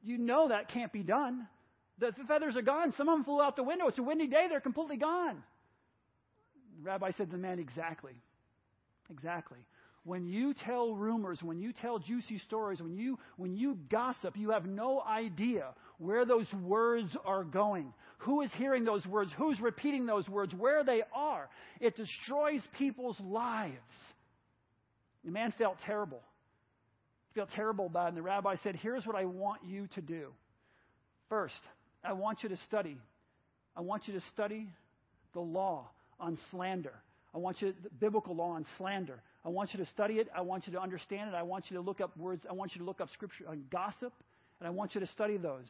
you 0.03 0.19
know 0.19 0.49
that 0.49 0.71
can't 0.71 0.93
be 0.93 1.05
done. 1.05 1.47
The 2.01 2.13
feathers 2.27 2.57
are 2.57 2.63
gone. 2.63 2.95
Some 2.97 3.09
of 3.09 3.17
them 3.17 3.25
flew 3.25 3.41
out 3.41 3.55
the 3.55 3.63
window. 3.63 3.87
It's 3.87 3.99
a 3.99 4.03
windy 4.03 4.27
day. 4.27 4.47
They're 4.49 4.61
completely 4.61 4.97
gone. 4.97 5.43
The 6.79 6.85
rabbi 6.85 7.13
said 7.13 7.27
to 7.27 7.37
the 7.37 7.43
man, 7.43 7.61
Exactly. 7.61 8.15
Exactly 9.09 9.59
when 10.05 10.27
you 10.27 10.55
tell 10.55 10.95
rumors, 10.95 11.43
when 11.43 11.61
you 11.61 11.73
tell 11.73 11.99
juicy 11.99 12.39
stories, 12.39 12.81
when 12.81 12.97
you, 12.97 13.19
when 13.37 13.55
you 13.55 13.79
gossip, 13.91 14.37
you 14.37 14.51
have 14.51 14.65
no 14.65 15.03
idea 15.03 15.75
where 15.99 16.25
those 16.25 16.47
words 16.63 17.15
are 17.25 17.45
going. 17.45 17.93
Who 18.21 18.41
is 18.41 18.51
hearing 18.57 18.85
those 18.85 19.05
words? 19.07 19.31
Who's 19.37 19.61
repeating 19.61 20.07
those 20.07 20.29
words? 20.29 20.55
Where 20.55 20.85
they 20.85 21.03
are. 21.15 21.49
It 21.81 21.97
destroys 21.97 22.63
people's 22.79 23.21
lives. 23.21 23.77
The 25.25 25.31
man 25.31 25.53
felt 25.59 25.77
terrible. 25.85 26.23
He 27.29 27.39
felt 27.39 27.51
terrible 27.55 27.87
about 27.87 28.07
it. 28.07 28.09
And 28.09 28.17
the 28.17 28.23
rabbi 28.23 28.57
said, 28.63 28.77
Here's 28.77 29.07
what 29.07 29.17
I 29.17 29.27
want 29.27 29.61
you 29.67 29.87
to 29.95 30.01
do. 30.01 30.29
First, 31.29 31.61
I 32.03 32.15
want 32.15 32.43
you 32.43 32.49
to 32.49 32.57
study. 32.69 32.97
I 33.77 33.83
want 33.83 34.09
you 34.09 34.15
to 34.15 34.21
study 34.33 34.67
the 35.35 35.41
law 35.41 35.89
on 36.19 36.39
slander. 36.51 36.95
I 37.35 37.39
want 37.39 37.61
you 37.61 37.75
the 37.83 37.91
biblical 37.91 38.35
law 38.35 38.53
on 38.53 38.67
slander. 38.79 39.23
I 39.45 39.49
want 39.49 39.73
you 39.73 39.79
to 39.83 39.87
study 39.91 40.15
it. 40.15 40.29
I 40.37 40.43
want 40.43 40.67
you 40.67 40.73
to 40.75 40.81
understand 40.81 41.31
it. 41.31 41.35
I 41.35 41.43
want 41.43 41.71
you 41.71 41.77
to 41.77 41.83
look 41.83 42.01
up 42.01 42.17
words. 42.17 42.45
I 42.49 42.53
want 42.53 42.75
you 42.75 42.81
to 42.81 42.85
look 42.85 43.01
up 43.01 43.09
scripture 43.11 43.45
on 43.49 43.65
gossip, 43.71 44.13
and 44.59 44.67
I 44.67 44.71
want 44.71 44.95
you 44.95 45.01
to 45.01 45.07
study 45.07 45.37
those. 45.37 45.67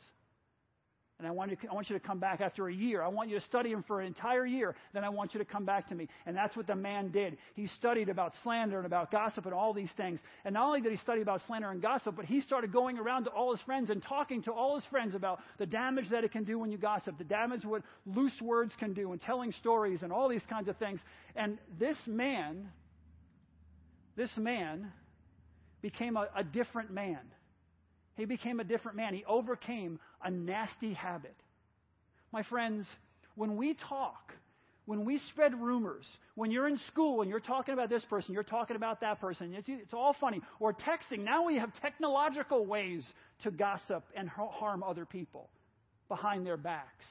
And 1.20 1.28
I 1.28 1.32
want, 1.32 1.50
you, 1.50 1.58
I 1.70 1.74
want 1.74 1.90
you 1.90 1.98
to 1.98 2.00
come 2.00 2.18
back 2.18 2.40
after 2.40 2.68
a 2.68 2.72
year. 2.72 3.02
I 3.02 3.08
want 3.08 3.28
you 3.28 3.38
to 3.38 3.44
study 3.44 3.70
them 3.70 3.84
for 3.86 4.00
an 4.00 4.06
entire 4.06 4.46
year. 4.46 4.74
Then 4.94 5.04
I 5.04 5.10
want 5.10 5.34
you 5.34 5.38
to 5.38 5.44
come 5.44 5.66
back 5.66 5.90
to 5.90 5.94
me. 5.94 6.08
And 6.24 6.34
that's 6.34 6.56
what 6.56 6.66
the 6.66 6.74
man 6.74 7.10
did. 7.10 7.36
He 7.54 7.66
studied 7.66 8.08
about 8.08 8.32
slander 8.42 8.78
and 8.78 8.86
about 8.86 9.10
gossip 9.10 9.44
and 9.44 9.52
all 9.52 9.74
these 9.74 9.90
things. 9.98 10.18
And 10.46 10.54
not 10.54 10.66
only 10.66 10.80
did 10.80 10.92
he 10.92 10.96
study 10.96 11.20
about 11.20 11.42
slander 11.46 11.70
and 11.70 11.82
gossip, 11.82 12.16
but 12.16 12.24
he 12.24 12.40
started 12.40 12.72
going 12.72 12.98
around 12.98 13.24
to 13.24 13.30
all 13.30 13.52
his 13.52 13.60
friends 13.60 13.90
and 13.90 14.02
talking 14.02 14.42
to 14.44 14.52
all 14.52 14.76
his 14.76 14.84
friends 14.86 15.14
about 15.14 15.40
the 15.58 15.66
damage 15.66 16.08
that 16.08 16.24
it 16.24 16.32
can 16.32 16.44
do 16.44 16.58
when 16.58 16.72
you 16.72 16.78
gossip, 16.78 17.18
the 17.18 17.24
damage 17.24 17.66
what 17.66 17.82
loose 18.06 18.40
words 18.40 18.72
can 18.78 18.94
do, 18.94 19.12
and 19.12 19.20
telling 19.20 19.52
stories 19.52 20.02
and 20.02 20.14
all 20.14 20.26
these 20.26 20.46
kinds 20.48 20.68
of 20.68 20.78
things. 20.78 21.00
And 21.36 21.58
this 21.78 21.98
man 22.06 22.70
this 24.20 24.36
man 24.36 24.92
became 25.80 26.14
a, 26.18 26.28
a 26.36 26.44
different 26.44 26.90
man. 26.92 27.20
He 28.18 28.26
became 28.26 28.60
a 28.60 28.64
different 28.64 28.98
man. 28.98 29.14
He 29.14 29.24
overcame 29.24 29.98
a 30.22 30.30
nasty 30.30 30.92
habit. 30.92 31.34
My 32.30 32.42
friends, 32.42 32.86
when 33.34 33.56
we 33.56 33.74
talk, 33.88 34.34
when 34.84 35.06
we 35.06 35.20
spread 35.30 35.58
rumors, 35.58 36.06
when 36.34 36.50
you're 36.50 36.68
in 36.68 36.78
school 36.88 37.22
and 37.22 37.30
you're 37.30 37.40
talking 37.40 37.72
about 37.72 37.88
this 37.88 38.04
person, 38.10 38.34
you're 38.34 38.42
talking 38.42 38.76
about 38.76 39.00
that 39.00 39.22
person, 39.22 39.54
it's, 39.54 39.66
it's, 39.70 39.94
all 39.94 40.14
funny. 40.20 40.42
Or 40.58 40.74
texting, 40.74 41.20
now 41.24 41.46
we 41.46 41.56
have 41.56 41.70
technological 41.80 42.66
ways 42.66 43.02
to 43.44 43.50
gossip 43.50 44.04
and 44.14 44.28
harm 44.28 44.82
other 44.82 45.06
people 45.06 45.48
behind 46.10 46.46
their 46.46 46.58
backs. 46.58 47.06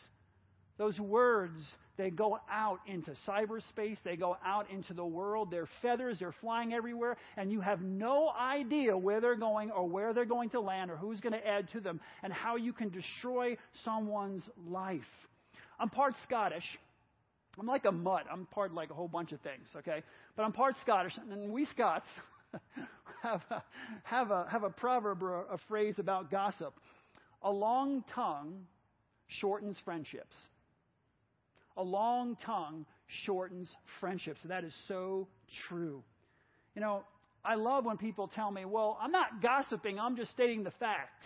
Those 0.80 0.98
words, 0.98 1.62
they 1.98 2.10
go 2.10 2.40
out 2.50 2.80
into 2.88 3.12
cyberspace, 3.28 3.98
they 4.06 4.16
go 4.16 4.38
out 4.46 4.72
into 4.72 4.94
the 4.94 5.06
world. 5.06 5.52
They're 5.52 5.68
feathers, 5.82 6.20
they're 6.20 6.34
flying 6.40 6.74
everywhere, 6.74 7.18
and 7.36 7.52
you 7.52 7.60
have 7.60 7.82
no 7.82 8.30
idea 8.30 8.98
where 8.98 9.20
they're 9.20 9.36
going 9.36 9.72
or 9.72 9.86
where 9.86 10.14
they're 10.14 10.24
going 10.24 10.52
to 10.52 10.62
land 10.62 10.90
or 10.90 10.96
who's 10.96 11.20
going 11.20 11.34
to 11.34 11.46
add 11.46 11.70
to 11.74 11.82
them 11.82 12.00
and 12.24 12.32
how 12.32 12.56
you 12.56 12.72
can 12.72 12.90
destroy 12.92 13.58
someone's 13.84 14.42
life. 14.70 15.02
I'm 15.78 15.90
part 15.90 16.16
Scottish. 16.24 16.64
I'm 17.60 17.68
like 17.68 17.84
a 17.84 17.92
mutt. 17.92 18.24
I'm 18.32 18.46
part 18.46 18.74
like 18.74 18.90
a 18.90 18.94
whole 18.94 19.10
bunch 19.10 19.34
of 19.34 19.42
things, 19.42 19.68
okay? 19.76 20.02
But 20.38 20.44
I'm 20.44 20.54
part 20.54 20.76
Scottish, 20.82 21.20
and 21.30 21.52
we 21.52 21.66
Scots 21.66 22.08
have 23.22 23.42
a, 23.50 23.64
have 24.04 24.32
a, 24.32 24.48
have 24.50 24.64
a 24.64 24.70
proverb 24.70 25.24
or 25.24 25.42
a 25.52 25.58
phrase 25.68 26.00
about 26.00 26.32
gossip. 26.32 26.74
A 27.44 27.52
long 27.52 28.06
tongue 28.16 28.62
shortens 29.28 29.76
friendships 29.84 30.36
a 31.80 31.84
long 31.84 32.38
tongue 32.46 32.86
shortens 33.26 33.72
friendships. 34.00 34.42
That 34.46 34.64
is 34.64 34.74
so 34.88 35.28
true. 35.68 36.04
You 36.76 36.82
know, 36.82 37.04
I 37.44 37.56
love 37.56 37.86
when 37.86 37.98
people 37.98 38.28
tell 38.28 38.52
me, 38.52 38.66
well, 38.66 38.98
I'm 39.02 39.12
not 39.12 39.42
gossiping, 39.42 40.00
I'm 40.00 40.16
just 40.16 40.32
stating 40.32 40.64
the 40.64 40.72
facts. 40.72 41.26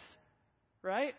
Right? 0.81 1.15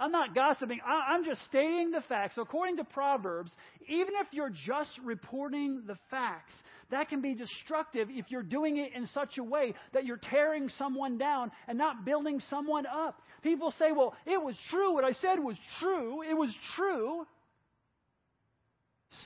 I'm 0.00 0.12
not 0.12 0.32
gossiping. 0.32 0.78
I'm 0.86 1.24
just 1.24 1.44
stating 1.46 1.90
the 1.90 2.02
facts. 2.08 2.36
According 2.38 2.76
to 2.76 2.84
Proverbs, 2.84 3.50
even 3.88 4.14
if 4.20 4.28
you're 4.30 4.50
just 4.50 4.90
reporting 5.04 5.82
the 5.88 5.96
facts, 6.08 6.52
that 6.90 7.08
can 7.08 7.20
be 7.20 7.34
destructive 7.34 8.08
if 8.10 8.26
you're 8.28 8.44
doing 8.44 8.76
it 8.76 8.92
in 8.94 9.08
such 9.08 9.38
a 9.38 9.42
way 9.42 9.74
that 9.92 10.04
you're 10.04 10.20
tearing 10.30 10.68
someone 10.78 11.18
down 11.18 11.50
and 11.66 11.76
not 11.76 12.04
building 12.04 12.40
someone 12.48 12.86
up. 12.86 13.20
People 13.42 13.74
say, 13.76 13.90
well, 13.90 14.14
it 14.24 14.40
was 14.40 14.54
true. 14.70 14.94
What 14.94 15.04
I 15.04 15.12
said 15.12 15.40
was 15.40 15.58
true. 15.80 16.22
It 16.22 16.34
was 16.34 16.54
true. 16.76 17.26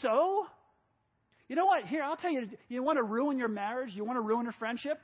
So? 0.00 0.46
You 1.48 1.56
know 1.56 1.66
what? 1.66 1.84
Here, 1.84 2.02
I'll 2.02 2.16
tell 2.16 2.30
you, 2.30 2.48
you 2.68 2.82
want 2.82 2.98
to 2.98 3.02
ruin 3.02 3.38
your 3.38 3.48
marriage? 3.48 3.90
You 3.94 4.04
want 4.04 4.16
to 4.16 4.22
ruin 4.22 4.46
a 4.46 4.52
friendship? 4.52 4.98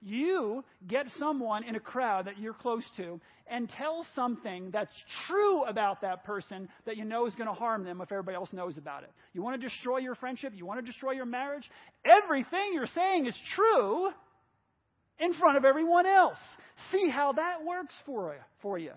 You 0.00 0.64
get 0.86 1.06
someone 1.18 1.64
in 1.64 1.76
a 1.76 1.80
crowd 1.80 2.26
that 2.26 2.38
you're 2.38 2.54
close 2.54 2.84
to 2.96 3.20
and 3.46 3.68
tell 3.68 4.06
something 4.14 4.70
that's 4.70 4.92
true 5.26 5.64
about 5.64 6.00
that 6.02 6.24
person 6.24 6.68
that 6.86 6.96
you 6.96 7.04
know 7.04 7.26
is 7.26 7.34
going 7.34 7.48
to 7.48 7.54
harm 7.54 7.84
them 7.84 8.00
if 8.00 8.10
everybody 8.10 8.36
else 8.36 8.52
knows 8.52 8.78
about 8.78 9.02
it. 9.02 9.10
You 9.32 9.42
want 9.42 9.60
to 9.60 9.68
destroy 9.68 9.98
your 9.98 10.14
friendship? 10.14 10.52
You 10.56 10.66
want 10.66 10.80
to 10.80 10.86
destroy 10.86 11.12
your 11.12 11.26
marriage? 11.26 11.68
Everything 12.04 12.72
you're 12.72 12.86
saying 12.86 13.26
is 13.26 13.36
true 13.54 14.08
in 15.18 15.34
front 15.34 15.56
of 15.56 15.64
everyone 15.64 16.06
else. 16.06 16.38
See 16.90 17.08
how 17.08 17.32
that 17.32 17.64
works 17.64 17.94
for 18.06 18.34
you. 18.34 18.40
For 18.60 18.78
you. 18.78 18.92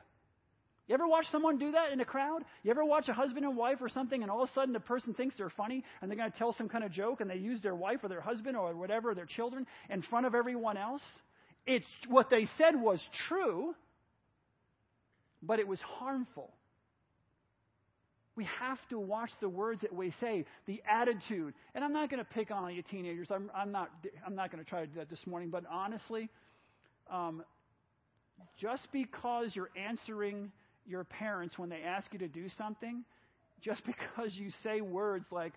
You 0.88 0.94
ever 0.94 1.08
watch 1.08 1.26
someone 1.32 1.58
do 1.58 1.72
that 1.72 1.92
in 1.92 2.00
a 2.00 2.06
crowd? 2.06 2.44
You 2.64 2.70
ever 2.70 2.86
watch 2.86 3.10
a 3.10 3.14
husband 3.14 3.44
and 3.44 3.58
wife 3.58 3.78
or 3.82 3.90
something, 3.90 4.22
and 4.22 4.30
all 4.30 4.44
of 4.44 4.50
a 4.50 4.54
sudden 4.54 4.72
the 4.72 4.80
person 4.80 5.16
thinks 5.16 5.36
they're 5.36 5.50
funny, 5.50 5.84
and 6.02 6.12
they're 6.12 6.18
going 6.18 6.32
to 6.32 6.38
tell 6.38 6.54
some 6.54 6.70
kind 6.70 6.84
of 6.84 6.92
joke, 6.92 7.22
and 7.22 7.30
they 7.30 7.38
use 7.38 7.60
their 7.62 7.74
wife 7.74 8.04
or 8.04 8.10
their 8.10 8.22
husband 8.22 8.56
or 8.56 8.76
whatever, 8.76 9.16
their 9.16 9.26
children, 9.26 9.66
in 9.90 10.04
front 10.04 10.28
of 10.28 10.36
everyone 10.36 10.78
else? 10.78 11.02
It's 11.66 11.88
what 12.08 12.30
they 12.30 12.48
said 12.60 12.80
was 12.80 13.02
true, 13.28 13.74
but 15.42 15.60
it 15.60 15.68
was 15.68 15.80
harmful. 15.82 16.52
We 18.36 18.44
have 18.60 18.78
to 18.90 19.00
watch 19.00 19.32
the 19.42 19.50
words 19.50 19.82
that 19.82 19.94
we 19.96 20.14
say, 20.20 20.46
the 20.68 20.84
attitude. 20.92 21.54
And 21.74 21.84
I'm 21.84 21.94
not 21.94 22.12
going 22.12 22.24
to 22.24 22.30
pick 22.30 22.52
on 22.52 22.76
you 22.76 22.84
teenagers. 22.84 23.30
I'm, 23.32 23.50
I'm 23.56 23.72
not. 23.72 23.90
I'm 24.28 24.36
not 24.36 24.52
going 24.52 24.62
to 24.62 24.70
try 24.70 24.82
to 24.82 24.88
do 24.88 25.00
that 25.00 25.10
this 25.10 25.26
morning. 25.26 25.50
But 25.50 25.64
honestly, 25.72 26.30
um, 27.10 27.44
just 28.60 28.88
because 28.92 29.56
you're 29.56 29.70
answering 29.78 30.52
your 30.86 31.04
parents 31.04 31.58
when 31.58 31.70
they 31.70 31.82
ask 31.82 32.12
you 32.14 32.20
to 32.20 32.28
do 32.28 32.48
something 32.58 33.04
just 33.62 33.82
because 33.86 34.34
you 34.36 34.50
say 34.64 34.82
words 34.82 35.26
like 35.32 35.54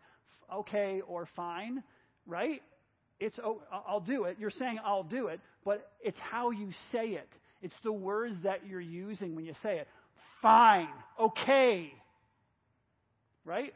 okay 0.53 1.03
or 1.07 1.29
fine, 1.37 1.83
right? 2.27 2.63
It's 3.21 3.39
oh, 3.45 3.63
I'll 3.73 4.01
do 4.01 4.25
it. 4.25 4.37
You're 4.39 4.51
saying 4.51 4.79
I'll 4.85 5.03
do 5.03 5.27
it, 5.27 5.41
but 5.65 5.91
it's 6.01 6.19
how 6.19 6.51
you 6.51 6.71
say 6.93 7.09
it. 7.09 7.29
It's 7.61 7.75
the 7.83 7.93
words 7.93 8.37
that 8.45 8.67
you're 8.67 8.81
using 8.81 9.35
when 9.35 9.45
you 9.45 9.55
say 9.63 9.79
it. 9.79 9.89
Fine, 10.41 10.89
okay. 11.19 11.93
Right? 13.45 13.75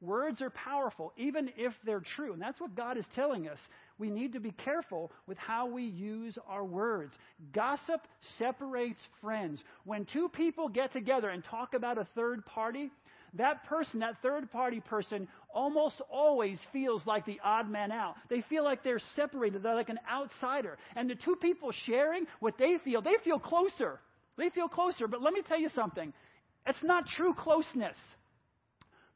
Words 0.00 0.42
are 0.42 0.50
powerful, 0.50 1.12
even 1.16 1.50
if 1.56 1.72
they're 1.86 2.02
true. 2.16 2.32
And 2.32 2.42
that's 2.42 2.60
what 2.60 2.74
God 2.74 2.98
is 2.98 3.04
telling 3.14 3.48
us. 3.48 3.58
We 3.98 4.10
need 4.10 4.32
to 4.32 4.40
be 4.40 4.50
careful 4.50 5.12
with 5.26 5.38
how 5.38 5.66
we 5.66 5.84
use 5.84 6.36
our 6.48 6.64
words. 6.64 7.14
Gossip 7.52 8.00
separates 8.38 9.00
friends. 9.20 9.62
When 9.84 10.04
two 10.06 10.28
people 10.28 10.68
get 10.68 10.92
together 10.92 11.28
and 11.30 11.44
talk 11.44 11.74
about 11.74 11.98
a 11.98 12.06
third 12.14 12.44
party, 12.44 12.90
that 13.34 13.64
person, 13.64 14.00
that 14.00 14.16
third 14.22 14.50
party 14.50 14.80
person, 14.80 15.28
almost 15.52 15.96
always 16.10 16.58
feels 16.72 17.02
like 17.06 17.24
the 17.24 17.40
odd 17.44 17.70
man 17.70 17.92
out. 17.92 18.16
They 18.28 18.42
feel 18.42 18.64
like 18.64 18.82
they're 18.82 19.00
separated, 19.14 19.62
they're 19.62 19.74
like 19.74 19.88
an 19.88 20.00
outsider. 20.10 20.76
And 20.96 21.08
the 21.08 21.14
two 21.14 21.36
people 21.36 21.70
sharing 21.86 22.26
what 22.40 22.58
they 22.58 22.78
feel, 22.84 23.00
they 23.00 23.16
feel 23.24 23.38
closer. 23.38 24.00
They 24.36 24.50
feel 24.50 24.68
closer. 24.68 25.06
But 25.06 25.22
let 25.22 25.32
me 25.32 25.42
tell 25.46 25.58
you 25.58 25.68
something 25.74 26.12
it's 26.66 26.82
not 26.82 27.06
true 27.06 27.34
closeness. 27.34 27.96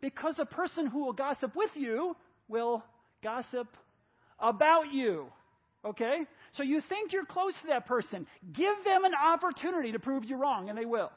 Because 0.01 0.37
a 0.38 0.45
person 0.45 0.87
who 0.87 1.05
will 1.05 1.12
gossip 1.12 1.57
with 1.57 1.71
you 1.75 2.14
will 2.49 2.85
gossip 3.23 3.67
about 4.40 4.92
you. 4.92 5.27
Okay? 5.85 6.20
So 6.55 6.62
you 6.62 6.81
think 6.88 7.12
you're 7.12 7.24
close 7.24 7.53
to 7.62 7.68
that 7.68 7.87
person. 7.87 8.27
Give 8.53 8.74
them 8.85 9.05
an 9.05 9.12
opportunity 9.14 9.92
to 9.92 9.98
prove 9.98 10.24
you 10.24 10.37
wrong, 10.37 10.68
and 10.68 10.79
they 10.79 10.85
will. 10.85 11.11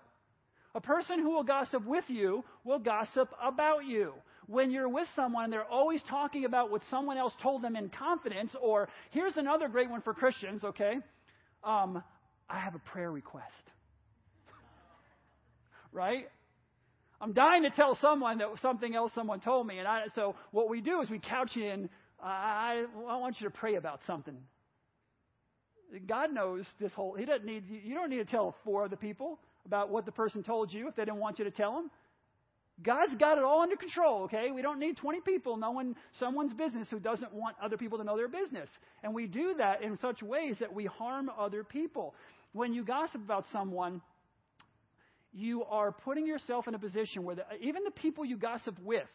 A 0.74 0.82
person 0.82 1.20
who 1.20 1.32
will 1.32 1.44
gossip 1.44 1.86
with 1.86 2.06
you 2.08 2.44
will 2.64 2.80
gossip 2.80 3.30
about 3.42 3.86
you. 3.86 4.14
When 4.48 4.72
you're 4.72 4.90
with 4.90 5.08
someone, 5.16 5.50
they're 5.50 5.66
always 5.66 6.02
talking 6.10 6.46
about 6.46 6.72
what 6.72 6.82
someone 6.90 7.18
else 7.18 7.34
told 7.42 7.62
them 7.62 7.76
in 7.76 7.90
confidence, 7.90 8.52
or 8.62 8.90
here's 9.12 9.38
another 9.38 9.68
great 9.68 9.90
one 9.90 10.02
for 10.02 10.14
Christians, 10.14 10.64
okay? 10.64 10.96
Um, 11.64 12.04
I 12.50 12.60
have 12.60 12.76
a 12.76 12.80
prayer 12.80 13.12
request. 13.12 13.64
right? 15.92 16.28
I'm 17.20 17.34
dying 17.34 17.64
to 17.64 17.70
tell 17.70 17.98
someone 18.02 18.40
that 18.40 18.48
something 18.62 18.96
else 18.96 19.12
someone 19.14 19.42
told 19.42 19.68
me, 19.68 19.78
and 19.78 19.88
I, 19.88 20.06
so 20.16 20.36
what 20.52 20.70
we 20.70 20.82
do 20.82 21.02
is 21.02 21.10
we 21.10 21.20
couch 21.20 21.56
in. 21.56 21.90
I, 22.24 22.86
I 23.08 23.18
want 23.18 23.40
you 23.40 23.48
to 23.48 23.54
pray 23.54 23.76
about 23.76 24.00
something. 24.06 24.38
God 26.08 26.34
knows 26.34 26.66
this 26.80 26.92
whole. 26.94 27.16
He 27.16 27.26
doesn't 27.26 27.46
need. 27.46 27.64
You 27.68 27.96
don't 27.96 28.10
need 28.10 28.18
to 28.18 28.26
tell 28.26 28.56
four 28.64 28.86
other 28.86 28.96
people 28.96 29.40
about 29.66 29.90
what 29.90 30.06
the 30.06 30.12
person 30.12 30.44
told 30.44 30.72
you 30.72 30.88
if 30.88 30.96
they 30.96 31.04
didn't 31.04 31.20
want 31.20 31.40
you 31.40 31.46
to 31.46 31.52
tell 31.52 31.74
them. 31.74 31.92
God's 32.84 33.14
got 33.20 33.38
it 33.38 33.44
all 33.44 33.62
under 33.62 33.76
control, 33.76 34.24
okay? 34.24 34.50
We 34.52 34.62
don't 34.62 34.80
need 34.80 34.98
20 34.98 35.22
people 35.22 35.56
knowing 35.56 35.96
someone's 36.14 36.54
business 36.54 36.88
who 36.90 37.00
doesn't 37.00 37.32
want 37.32 37.56
other 37.62 37.78
people 37.78 38.00
to 38.00 38.04
know 38.04 38.18
their 38.18 38.28
business. 38.28 38.70
And 39.04 39.14
we 39.14 39.28
do 39.28 39.54
that 39.58 39.84
in 39.84 39.98
such 39.98 40.24
ways 40.24 40.56
that 40.60 40.74
we 40.74 40.86
harm 40.86 41.30
other 41.38 41.64
people. 41.64 42.16
When 42.54 42.74
you 42.74 42.84
gossip 42.84 43.22
about 43.22 43.46
someone, 43.52 44.02
you 45.32 45.64
are 45.66 45.92
putting 45.92 46.26
yourself 46.26 46.68
in 46.68 46.74
a 46.74 46.80
position 46.80 47.24
where 47.24 47.36
the, 47.36 47.44
even 47.62 47.84
the 47.84 47.92
people 47.92 48.26
you 48.26 48.38
gossip 48.38 48.76
with 48.84 49.08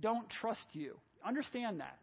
don't 0.00 0.28
trust 0.28 0.66
you. 0.72 0.96
Understand 1.26 1.80
that. 1.80 1.98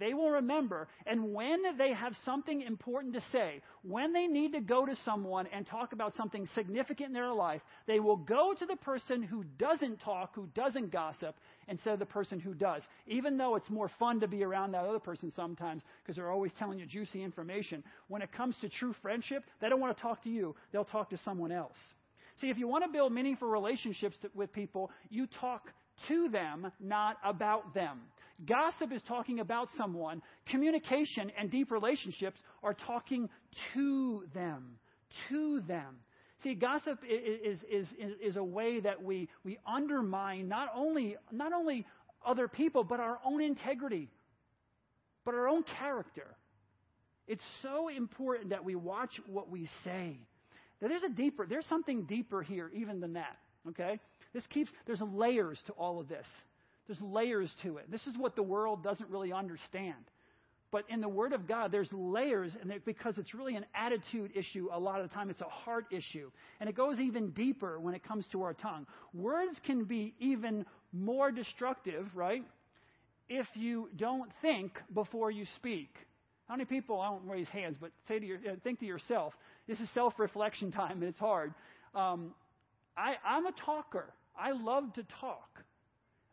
They 0.00 0.14
will 0.14 0.30
remember. 0.30 0.88
And 1.06 1.34
when 1.34 1.76
they 1.76 1.92
have 1.92 2.14
something 2.24 2.62
important 2.62 3.12
to 3.14 3.20
say, 3.30 3.60
when 3.82 4.14
they 4.14 4.26
need 4.26 4.52
to 4.52 4.60
go 4.60 4.86
to 4.86 4.96
someone 5.04 5.46
and 5.52 5.66
talk 5.66 5.92
about 5.92 6.16
something 6.16 6.48
significant 6.54 7.08
in 7.08 7.12
their 7.12 7.32
life, 7.32 7.60
they 7.86 8.00
will 8.00 8.16
go 8.16 8.54
to 8.58 8.64
the 8.64 8.76
person 8.76 9.22
who 9.22 9.44
doesn't 9.58 10.00
talk, 10.00 10.34
who 10.34 10.48
doesn't 10.54 10.90
gossip, 10.90 11.36
instead 11.68 11.92
of 11.92 11.98
the 11.98 12.06
person 12.06 12.40
who 12.40 12.54
does. 12.54 12.82
Even 13.06 13.36
though 13.36 13.56
it's 13.56 13.68
more 13.68 13.90
fun 13.98 14.20
to 14.20 14.26
be 14.26 14.42
around 14.42 14.72
that 14.72 14.86
other 14.86 14.98
person 14.98 15.30
sometimes 15.36 15.82
because 16.02 16.16
they're 16.16 16.32
always 16.32 16.52
telling 16.58 16.78
you 16.78 16.86
juicy 16.86 17.22
information. 17.22 17.84
When 18.08 18.22
it 18.22 18.32
comes 18.32 18.56
to 18.62 18.70
true 18.70 18.94
friendship, 19.02 19.44
they 19.60 19.68
don't 19.68 19.80
want 19.80 19.94
to 19.94 20.02
talk 20.02 20.24
to 20.24 20.30
you, 20.30 20.56
they'll 20.72 20.84
talk 20.86 21.10
to 21.10 21.18
someone 21.18 21.52
else. 21.52 21.76
See, 22.40 22.48
if 22.48 22.56
you 22.56 22.66
want 22.66 22.84
to 22.84 22.90
build 22.90 23.12
meaningful 23.12 23.48
relationships 23.48 24.16
with 24.34 24.50
people, 24.52 24.90
you 25.10 25.28
talk 25.40 25.68
to 26.08 26.30
them, 26.30 26.72
not 26.80 27.18
about 27.22 27.74
them. 27.74 28.00
Gossip 28.46 28.92
is 28.92 29.02
talking 29.06 29.40
about 29.40 29.68
someone. 29.76 30.22
Communication 30.48 31.30
and 31.38 31.50
deep 31.50 31.70
relationships 31.70 32.38
are 32.62 32.74
talking 32.74 33.28
to 33.74 34.24
them. 34.34 34.78
To 35.28 35.60
them. 35.66 35.96
See, 36.42 36.54
gossip 36.54 37.00
is, 37.06 37.58
is, 37.70 37.88
is, 38.22 38.36
a 38.36 38.42
way 38.42 38.80
that 38.80 39.02
we, 39.02 39.28
we 39.44 39.58
undermine 39.66 40.48
not 40.48 40.68
only, 40.74 41.16
not 41.30 41.52
only 41.52 41.86
other 42.24 42.48
people, 42.48 42.82
but 42.82 42.98
our 42.98 43.18
own 43.26 43.42
integrity, 43.42 44.08
but 45.26 45.34
our 45.34 45.48
own 45.48 45.64
character. 45.78 46.26
It's 47.26 47.42
so 47.60 47.88
important 47.88 48.50
that 48.50 48.64
we 48.64 48.74
watch 48.74 49.20
what 49.26 49.50
we 49.50 49.68
say. 49.84 50.18
That 50.80 50.88
there's 50.88 51.02
a 51.02 51.10
deeper, 51.10 51.46
there's 51.46 51.66
something 51.66 52.04
deeper 52.04 52.42
here 52.42 52.70
even 52.74 53.00
than 53.00 53.12
that. 53.14 53.36
Okay? 53.68 54.00
This 54.32 54.46
keeps, 54.46 54.70
there's 54.86 55.02
layers 55.02 55.58
to 55.66 55.72
all 55.72 56.00
of 56.00 56.08
this. 56.08 56.26
There's 56.90 57.00
layers 57.02 57.48
to 57.62 57.76
it. 57.76 57.88
This 57.88 58.04
is 58.08 58.18
what 58.18 58.34
the 58.34 58.42
world 58.42 58.82
doesn't 58.82 59.08
really 59.10 59.32
understand. 59.32 59.94
But 60.72 60.86
in 60.88 61.00
the 61.00 61.08
Word 61.08 61.32
of 61.32 61.46
God, 61.46 61.70
there's 61.70 61.88
layers, 61.92 62.50
and 62.60 62.72
because 62.84 63.16
it's 63.16 63.32
really 63.32 63.54
an 63.54 63.64
attitude 63.76 64.32
issue, 64.34 64.68
a 64.72 64.78
lot 64.80 65.00
of 65.00 65.08
the 65.08 65.14
time 65.14 65.30
it's 65.30 65.40
a 65.40 65.44
heart 65.44 65.84
issue. 65.92 66.32
And 66.58 66.68
it 66.68 66.74
goes 66.74 66.98
even 66.98 67.30
deeper 67.30 67.78
when 67.78 67.94
it 67.94 68.02
comes 68.02 68.26
to 68.32 68.42
our 68.42 68.54
tongue. 68.54 68.88
Words 69.14 69.60
can 69.64 69.84
be 69.84 70.14
even 70.18 70.66
more 70.92 71.30
destructive, 71.30 72.08
right? 72.12 72.42
If 73.28 73.46
you 73.54 73.88
don't 73.96 74.32
think 74.42 74.72
before 74.92 75.30
you 75.30 75.44
speak. 75.54 75.94
How 76.48 76.56
many 76.56 76.64
people, 76.64 77.00
I 77.00 77.10
don't 77.10 77.24
raise 77.24 77.46
hands, 77.50 77.76
but 77.80 77.92
say 78.08 78.18
to 78.18 78.26
your, 78.26 78.38
think 78.64 78.80
to 78.80 78.86
yourself, 78.86 79.32
this 79.68 79.78
is 79.78 79.88
self 79.94 80.18
reflection 80.18 80.72
time, 80.72 81.02
and 81.02 81.04
it's 81.04 81.20
hard. 81.20 81.54
Um, 81.94 82.34
I, 82.96 83.14
I'm 83.24 83.46
a 83.46 83.52
talker. 83.64 84.12
I 84.36 84.50
love 84.50 84.92
to 84.94 85.04
talk. 85.20 85.62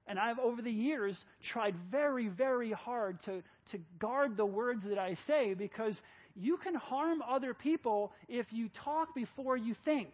And 0.07 0.17
I've, 0.17 0.39
over 0.39 0.61
the 0.61 0.71
years, 0.71 1.15
tried 1.51 1.75
very, 1.91 2.29
very 2.29 2.71
hard 2.71 3.21
to, 3.25 3.43
to 3.71 3.79
guard 3.99 4.37
the 4.37 4.45
words 4.45 4.83
that 4.87 4.97
I 4.97 5.17
say 5.27 5.53
because 5.53 5.99
you 6.35 6.57
can 6.57 6.75
harm 6.75 7.21
other 7.21 7.53
people 7.53 8.13
if 8.29 8.45
you 8.51 8.69
talk 8.83 9.13
before 9.13 9.57
you 9.57 9.75
think. 9.83 10.09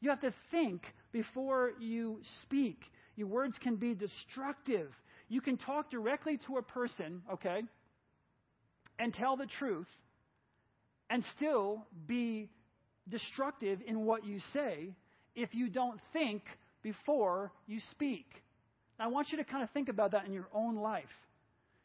You 0.00 0.10
have 0.10 0.20
to 0.20 0.32
think 0.50 0.82
before 1.10 1.72
you 1.80 2.20
speak. 2.42 2.80
Your 3.16 3.26
words 3.26 3.56
can 3.60 3.76
be 3.76 3.94
destructive. 3.94 4.92
You 5.28 5.40
can 5.40 5.56
talk 5.56 5.90
directly 5.90 6.38
to 6.46 6.58
a 6.58 6.62
person, 6.62 7.22
okay, 7.32 7.62
and 8.98 9.12
tell 9.12 9.36
the 9.36 9.46
truth 9.58 9.88
and 11.10 11.24
still 11.36 11.86
be 12.06 12.50
destructive 13.08 13.80
in 13.86 14.04
what 14.04 14.24
you 14.24 14.38
say 14.52 14.94
if 15.34 15.54
you 15.54 15.68
don't 15.68 16.00
think 16.12 16.42
before 16.82 17.52
you 17.66 17.80
speak. 17.90 18.26
I 18.98 19.06
want 19.08 19.30
you 19.30 19.38
to 19.38 19.44
kind 19.44 19.62
of 19.62 19.70
think 19.70 19.88
about 19.88 20.12
that 20.12 20.26
in 20.26 20.32
your 20.32 20.48
own 20.52 20.76
life. 20.76 21.04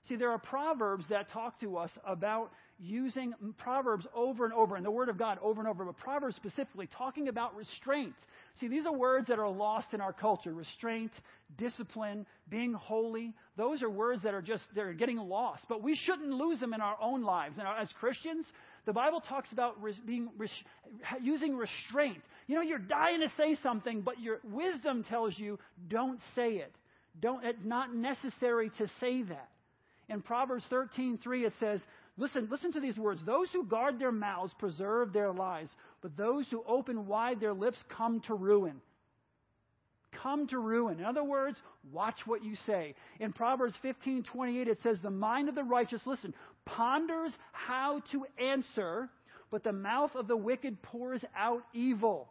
See, 0.10 0.18
there 0.18 0.32
are 0.32 0.38
proverbs 0.38 1.06
that 1.10 1.30
talk 1.30 1.60
to 1.62 1.78
us 1.78 1.92
about 2.06 2.52
using 2.78 3.34
proverbs 3.58 4.06
over 4.14 4.44
and 4.44 4.54
over, 4.54 4.76
in 4.76 4.84
the 4.84 4.92
Word 4.92 5.08
of 5.08 5.18
God 5.18 5.40
over 5.42 5.62
and 5.62 5.70
over, 5.70 5.86
but 5.86 5.98
proverbs 5.98 6.36
specifically 6.36 6.90
talking 6.98 7.30
about 7.30 7.56
restraint. 7.56 8.16
See, 8.60 8.68
these 8.68 8.86
are 8.86 8.92
words 8.92 9.28
that 9.28 9.40
are 9.40 9.50
lost 9.50 9.94
in 9.94 10.02
our 10.02 10.12
culture 10.12 10.54
restraint, 10.54 11.12
discipline, 11.58 12.26
being 12.50 12.74
holy. 12.74 13.34
Those 13.56 13.82
are 13.82 13.90
words 13.90 14.24
that 14.24 14.34
are 14.34 14.42
just, 14.42 14.64
they're 14.76 14.94
getting 14.94 15.18
lost. 15.18 15.64
But 15.70 15.82
we 15.82 15.96
shouldn't 15.96 16.32
lose 16.32 16.60
them 16.60 16.74
in 16.74 16.82
our 16.82 16.98
own 17.02 17.24
lives. 17.24 17.56
And 17.58 17.66
as 17.66 17.88
Christians, 17.98 18.46
the 18.86 18.94
Bible 18.94 19.22
talks 19.22 19.54
about 19.54 19.78
being, 20.06 20.30
using 21.22 21.56
restraint. 21.56 22.22
You 22.48 22.56
know, 22.56 22.62
you're 22.62 22.80
dying 22.80 23.22
to 23.22 23.32
say 23.38 23.56
something, 23.64 24.02
but 24.02 24.20
your 24.20 24.40
wisdom 24.44 25.06
tells 25.06 25.40
you 25.40 25.60
don't 25.88 26.20
say 26.36 26.56
it. 26.56 26.74
Don't, 27.20 27.44
it's 27.46 27.64
not 27.64 27.94
necessary 27.94 28.72
to 28.78 28.88
say 29.00 29.24
that. 29.24 29.50
In 30.10 30.22
Proverbs 30.22 30.66
13:3 30.72 31.46
it 31.46 31.54
says, 31.60 31.80
listen, 32.18 32.48
listen 32.52 32.74
to 32.74 32.80
these 32.80 32.98
words. 32.98 33.22
Those 33.26 33.48
who 33.54 33.66
guard 33.66 34.00
their 34.00 34.12
mouths 34.12 34.54
preserve 34.60 35.14
their 35.14 35.32
lives, 35.32 35.70
but 36.02 36.18
those 36.18 36.48
who 36.50 36.64
open 36.68 37.08
wide 37.08 37.40
their 37.40 37.54
lips 37.54 37.78
come 37.96 38.22
to 38.28 38.34
ruin. 38.34 38.82
Come 40.22 40.48
to 40.48 40.60
ruin. 40.60 41.00
In 41.00 41.06
other 41.06 41.24
words, 41.24 41.58
watch 41.92 42.20
what 42.26 42.44
you 42.44 42.56
say. 42.68 42.96
In 43.20 43.34
Proverbs 43.34 43.76
15:28 43.84 44.68
it 44.68 44.82
says, 44.84 45.02
"The 45.02 45.10
mind 45.10 45.50
of 45.50 45.56
the 45.56 45.64
righteous, 45.64 46.06
listen, 46.06 46.34
ponders 46.66 47.32
how 47.52 48.02
to 48.12 48.26
answer, 48.38 49.10
but 49.50 49.64
the 49.64 49.74
mouth 49.74 50.16
of 50.16 50.28
the 50.28 50.38
wicked 50.38 50.82
pours 50.82 51.24
out 51.36 51.64
evil." 51.74 52.30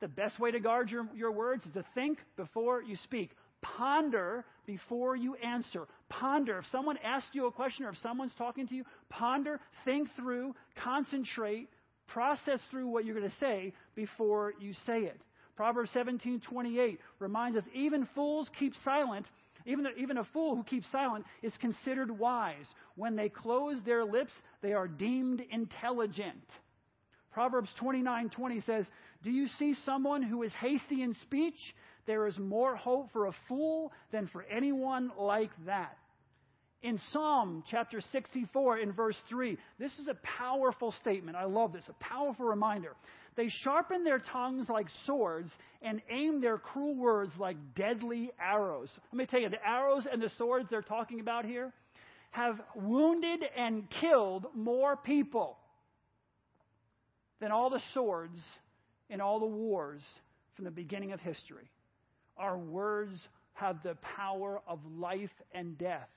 The 0.00 0.08
best 0.08 0.38
way 0.38 0.50
to 0.50 0.60
guard 0.60 0.90
your, 0.90 1.08
your 1.14 1.32
words 1.32 1.64
is 1.64 1.72
to 1.72 1.84
think 1.94 2.18
before 2.36 2.82
you 2.82 2.96
speak. 2.96 3.30
Ponder 3.62 4.44
before 4.66 5.16
you 5.16 5.34
answer. 5.36 5.86
Ponder. 6.08 6.58
If 6.58 6.66
someone 6.66 6.98
asks 7.02 7.30
you 7.32 7.46
a 7.46 7.52
question 7.52 7.84
or 7.84 7.90
if 7.90 7.98
someone's 7.98 8.34
talking 8.36 8.66
to 8.68 8.74
you, 8.74 8.84
ponder, 9.08 9.60
think 9.84 10.08
through, 10.16 10.54
concentrate, 10.82 11.68
process 12.06 12.60
through 12.70 12.88
what 12.88 13.04
you're 13.04 13.16
going 13.16 13.30
to 13.30 13.36
say 13.38 13.72
before 13.94 14.54
you 14.60 14.72
say 14.86 15.00
it. 15.00 15.20
Proverbs 15.56 15.90
17:28 15.94 16.98
reminds 17.18 17.58
us 17.58 17.64
even 17.74 18.06
fools 18.14 18.48
keep 18.58 18.74
silent. 18.84 19.26
Even, 19.64 19.84
even 19.96 20.18
a 20.18 20.24
fool 20.32 20.54
who 20.54 20.62
keeps 20.62 20.86
silent 20.92 21.24
is 21.42 21.52
considered 21.60 22.10
wise. 22.10 22.72
When 22.94 23.16
they 23.16 23.28
close 23.28 23.82
their 23.84 24.04
lips, 24.04 24.30
they 24.62 24.74
are 24.74 24.86
deemed 24.86 25.42
intelligent. 25.50 26.44
Proverbs 27.32 27.68
29:20 27.80 28.60
says, 28.64 28.86
"Do 29.24 29.30
you 29.30 29.48
see 29.58 29.74
someone 29.84 30.22
who 30.22 30.42
is 30.42 30.52
hasty 30.54 31.02
in 31.02 31.14
speech? 31.22 31.74
There 32.06 32.26
is 32.26 32.38
more 32.38 32.76
hope 32.76 33.12
for 33.12 33.26
a 33.26 33.32
fool 33.48 33.92
than 34.12 34.28
for 34.28 34.44
anyone 34.44 35.10
like 35.18 35.50
that. 35.66 35.96
In 36.82 37.00
Psalm 37.10 37.64
chapter 37.70 38.00
64, 38.12 38.78
in 38.78 38.92
verse 38.92 39.16
3, 39.28 39.58
this 39.78 39.92
is 39.98 40.08
a 40.08 40.16
powerful 40.38 40.92
statement. 41.00 41.36
I 41.36 41.44
love 41.44 41.72
this, 41.72 41.82
a 41.88 42.04
powerful 42.04 42.46
reminder. 42.46 42.94
They 43.34 43.48
sharpen 43.48 44.04
their 44.04 44.20
tongues 44.20 44.68
like 44.68 44.86
swords 45.04 45.50
and 45.82 46.00
aim 46.10 46.40
their 46.40 46.58
cruel 46.58 46.94
words 46.94 47.32
like 47.38 47.56
deadly 47.74 48.30
arrows. 48.40 48.90
Let 49.12 49.18
me 49.18 49.26
tell 49.26 49.40
you, 49.40 49.48
the 49.48 49.66
arrows 49.66 50.06
and 50.10 50.22
the 50.22 50.30
swords 50.38 50.68
they're 50.70 50.82
talking 50.82 51.18
about 51.20 51.44
here 51.44 51.72
have 52.30 52.60
wounded 52.74 53.44
and 53.56 53.88
killed 54.00 54.46
more 54.54 54.96
people 54.96 55.56
than 57.40 57.50
all 57.50 57.70
the 57.70 57.82
swords 57.94 58.40
in 59.08 59.20
all 59.20 59.40
the 59.40 59.46
wars 59.46 60.02
from 60.54 60.66
the 60.66 60.70
beginning 60.70 61.12
of 61.12 61.20
history. 61.20 61.68
Our 62.36 62.58
words 62.58 63.18
have 63.54 63.82
the 63.82 63.96
power 64.16 64.60
of 64.66 64.80
life 64.98 65.30
and 65.52 65.76
death. 65.78 66.08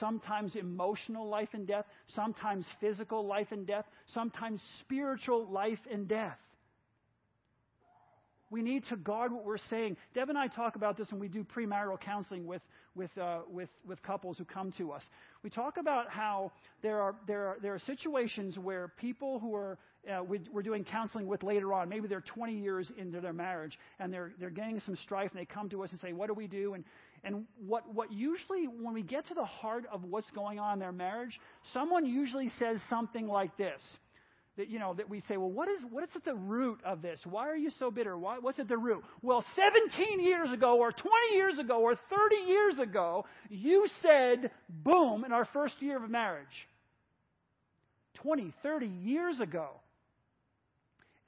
Sometimes 0.00 0.54
emotional 0.54 1.28
life 1.28 1.48
and 1.52 1.66
death, 1.66 1.86
sometimes 2.14 2.66
physical 2.80 3.26
life 3.26 3.48
and 3.50 3.66
death, 3.66 3.86
sometimes 4.08 4.60
spiritual 4.80 5.46
life 5.46 5.78
and 5.90 6.06
death. 6.06 6.36
We 8.50 8.62
need 8.62 8.84
to 8.86 8.96
guard 8.96 9.32
what 9.32 9.44
we're 9.44 9.58
saying. 9.58 9.96
Deb 10.14 10.30
and 10.30 10.38
I 10.38 10.48
talk 10.48 10.76
about 10.76 10.96
this 10.96 11.10
when 11.10 11.20
we 11.20 11.28
do 11.28 11.44
premarital 11.44 12.00
counseling 12.00 12.46
with, 12.46 12.62
with, 12.94 13.10
uh, 13.18 13.40
with, 13.50 13.68
with 13.86 14.02
couples 14.02 14.38
who 14.38 14.46
come 14.46 14.72
to 14.78 14.92
us. 14.92 15.02
We 15.42 15.50
talk 15.50 15.76
about 15.76 16.08
how 16.08 16.52
there 16.82 17.00
are, 17.00 17.14
there 17.26 17.48
are, 17.48 17.56
there 17.60 17.74
are 17.74 17.78
situations 17.80 18.58
where 18.58 18.88
people 18.88 19.38
who 19.38 19.54
are 19.54 19.78
uh, 20.06 20.22
we, 20.22 20.40
are 20.54 20.62
doing 20.62 20.84
counseling 20.84 21.26
with 21.26 21.42
later 21.42 21.72
on, 21.72 21.88
maybe 21.88 22.08
they're 22.08 22.20
20 22.20 22.54
years 22.54 22.90
into 22.96 23.20
their 23.20 23.32
marriage 23.32 23.78
and 23.98 24.12
they're, 24.12 24.32
they're 24.38 24.50
getting 24.50 24.80
some 24.86 24.96
strife 24.96 25.30
and 25.32 25.40
they 25.40 25.44
come 25.44 25.68
to 25.68 25.82
us 25.82 25.90
and 25.90 26.00
say, 26.00 26.12
What 26.12 26.28
do 26.28 26.34
we 26.34 26.46
do? 26.46 26.74
And, 26.74 26.84
and 27.24 27.44
what, 27.66 27.92
what 27.92 28.12
usually, 28.12 28.66
when 28.66 28.94
we 28.94 29.02
get 29.02 29.26
to 29.28 29.34
the 29.34 29.44
heart 29.44 29.84
of 29.92 30.04
what's 30.04 30.30
going 30.30 30.58
on 30.58 30.74
in 30.74 30.78
their 30.78 30.92
marriage, 30.92 31.38
someone 31.72 32.06
usually 32.06 32.50
says 32.58 32.78
something 32.88 33.26
like 33.26 33.56
this 33.56 33.80
that 34.58 34.68
you 34.68 34.78
know 34.78 34.92
that 34.94 35.08
we 35.08 35.20
say, 35.22 35.36
well, 35.36 35.50
what 35.50 35.68
is 35.68 35.78
what 35.90 36.04
is 36.04 36.10
at 36.14 36.24
the 36.24 36.34
root 36.34 36.80
of 36.84 37.00
this? 37.00 37.20
Why 37.24 37.48
are 37.48 37.56
you 37.56 37.70
so 37.78 37.90
bitter? 37.90 38.18
Why, 38.18 38.38
what's 38.40 38.58
at 38.58 38.68
the 38.68 38.76
root? 38.76 39.04
Well, 39.22 39.44
17 39.56 40.20
years 40.20 40.52
ago, 40.52 40.78
or 40.78 40.90
20 40.92 41.36
years 41.36 41.58
ago, 41.58 41.80
or 41.80 41.94
30 41.94 42.36
years 42.46 42.78
ago, 42.78 43.24
you 43.48 43.86
said, 44.02 44.50
boom, 44.68 45.24
in 45.24 45.32
our 45.32 45.44
first 45.46 45.80
year 45.80 46.02
of 46.02 46.10
marriage. 46.10 46.46
20, 48.22 48.52
30 48.64 48.86
years 48.86 49.38
ago, 49.40 49.68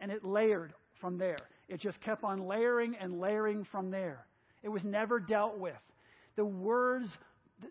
and 0.00 0.10
it 0.10 0.24
layered 0.24 0.72
from 1.00 1.18
there. 1.18 1.38
It 1.68 1.80
just 1.80 2.00
kept 2.00 2.24
on 2.24 2.46
layering 2.46 2.96
and 3.00 3.20
layering 3.20 3.66
from 3.70 3.90
there. 3.90 4.26
It 4.62 4.68
was 4.68 4.82
never 4.84 5.20
dealt 5.20 5.58
with. 5.58 5.76
The 6.36 6.44
words, 6.44 7.08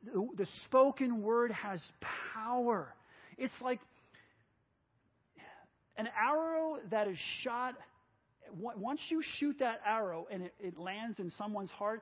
the, 0.06 0.28
the 0.38 0.48
spoken 0.66 1.22
word 1.22 1.52
has 1.52 1.82
power. 2.34 2.94
It's 3.38 3.54
like 3.62 3.80
an 5.98 6.08
arrow 6.18 6.78
that 6.92 7.08
is 7.08 7.18
shot, 7.44 7.76
once 8.58 9.02
you 9.10 9.22
shoot 9.38 9.58
that 9.60 9.82
arrow 9.86 10.28
and 10.32 10.44
it, 10.44 10.54
it 10.60 10.78
lands 10.78 11.20
in 11.20 11.32
someone's 11.38 11.72
heart, 11.72 12.02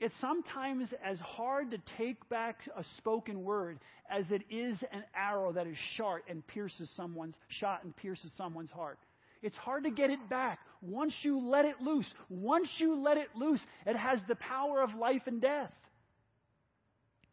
it's 0.00 0.14
sometimes 0.20 0.88
as 1.04 1.18
hard 1.20 1.70
to 1.72 1.78
take 1.98 2.26
back 2.30 2.56
a 2.74 2.82
spoken 2.96 3.44
word 3.44 3.78
as 4.10 4.24
it 4.30 4.42
is 4.50 4.78
an 4.90 5.04
arrow 5.14 5.52
that 5.52 5.66
is 5.66 5.76
shot 5.96 6.20
and 6.28 6.46
pierces 6.46 6.90
someone's 6.96 7.34
shot 7.48 7.84
and 7.84 7.94
pierces 7.94 8.30
someone's 8.38 8.70
heart. 8.70 8.98
It's 9.42 9.56
hard 9.56 9.84
to 9.84 9.90
get 9.90 10.10
it 10.10 10.28
back. 10.28 10.58
Once 10.82 11.14
you 11.22 11.38
let 11.38 11.64
it 11.64 11.80
loose, 11.80 12.06
once 12.28 12.68
you 12.78 12.94
let 13.02 13.16
it 13.16 13.28
loose, 13.34 13.60
it 13.86 13.96
has 13.96 14.18
the 14.28 14.36
power 14.36 14.82
of 14.82 14.94
life 14.94 15.22
and 15.26 15.40
death. 15.40 15.72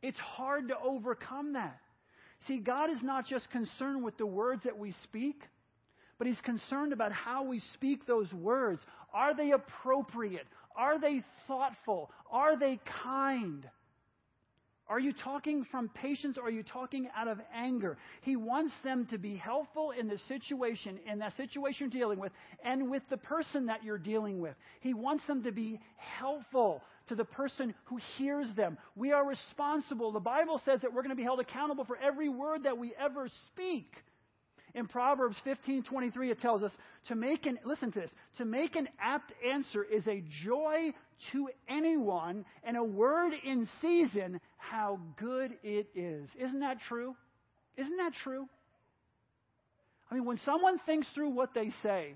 It's 0.02 0.20
hard 0.20 0.70
to 0.70 0.76
overcome 0.78 1.54
that. 1.54 1.80
See, 2.48 2.60
God 2.60 2.92
is 2.92 3.02
not 3.02 3.26
just 3.26 3.50
concerned 3.50 4.04
with 4.04 4.18
the 4.18 4.26
words 4.26 4.64
that 4.64 4.78
we 4.78 4.94
speak, 5.04 5.42
but 6.18 6.28
he's 6.28 6.40
concerned 6.42 6.94
about 6.94 7.12
how 7.12 7.44
we 7.44 7.60
speak 7.74 8.06
those 8.06 8.32
words. 8.34 8.82
Are 9.14 9.36
they 9.36 9.52
appropriate? 9.52 10.46
Are 10.76 11.00
they 11.00 11.24
thoughtful? 11.48 12.12
Are 12.32 12.58
they 12.58 12.80
kind? 13.04 13.68
Are 14.90 15.00
you 15.00 15.12
talking 15.12 15.66
from 15.70 15.90
patience 15.90 16.38
or 16.38 16.46
are 16.46 16.52
you 16.52 16.64
talking 16.64 17.10
out 17.16 17.28
of 17.28 17.40
anger? 17.54 17.98
He 18.22 18.36
wants 18.36 18.74
them 18.84 19.06
to 19.08 19.18
be 19.18 19.36
helpful 19.36 19.92
in 19.92 20.08
the 20.08 20.18
situation, 20.28 21.00
in 21.12 21.20
that 21.20 21.36
situation 21.36 21.90
you're 21.92 22.02
dealing 22.02 22.20
with, 22.20 22.32
and 22.64 22.90
with 22.90 23.04
the 23.10 23.18
person 23.18 23.66
that 23.66 23.84
you're 23.84 23.98
dealing 23.98 24.40
with. 24.40 24.56
He 24.80 24.94
wants 24.94 25.26
them 25.28 25.44
to 25.44 25.52
be 25.52 25.80
helpful 25.98 26.82
to 27.10 27.16
the 27.16 27.26
person 27.26 27.74
who 27.86 28.00
hears 28.18 28.48
them. 28.56 28.78
We 28.96 29.12
are 29.12 29.26
responsible. 29.26 30.12
The 30.12 30.20
Bible 30.20 30.62
says 30.64 30.82
that 30.82 30.94
we're 30.94 31.04
going 31.04 31.10
to 31.10 31.16
be 31.16 31.24
held 31.24 31.40
accountable 31.40 31.86
for 31.86 31.98
every 31.98 32.30
word 32.30 32.64
that 32.64 32.78
we 32.78 32.94
ever 33.00 33.28
speak. 33.48 33.92
In 34.78 34.88
Proverbs 34.88 35.36
15:23 35.44 36.30
it 36.30 36.40
tells 36.40 36.62
us 36.62 36.72
to 37.08 37.16
make 37.16 37.48
an 37.48 37.58
listen 37.66 37.92
to 37.94 38.00
this, 38.00 38.12
to 38.38 38.46
make 38.46 38.76
an 38.76 38.88
apt 39.00 39.34
answer 39.44 39.84
is 39.84 40.08
a 40.08 40.24
joy 40.44 40.94
to 41.32 41.50
anyone 41.68 42.46
and 42.64 42.78
a 42.78 42.84
word 42.84 43.34
in 43.44 43.68
season 43.82 44.40
how 44.58 45.00
good 45.20 45.58
it 45.64 45.88
is. 45.96 46.30
Isn't 46.38 46.60
that 46.60 46.80
true? 46.82 47.16
Isn't 47.76 47.98
that 47.98 48.14
true? 48.24 48.48
I 50.12 50.14
mean, 50.14 50.26
when 50.26 50.38
someone 50.46 50.78
thinks 50.86 51.08
through 51.16 51.30
what 51.30 51.56
they 51.56 51.72
say, 51.82 52.14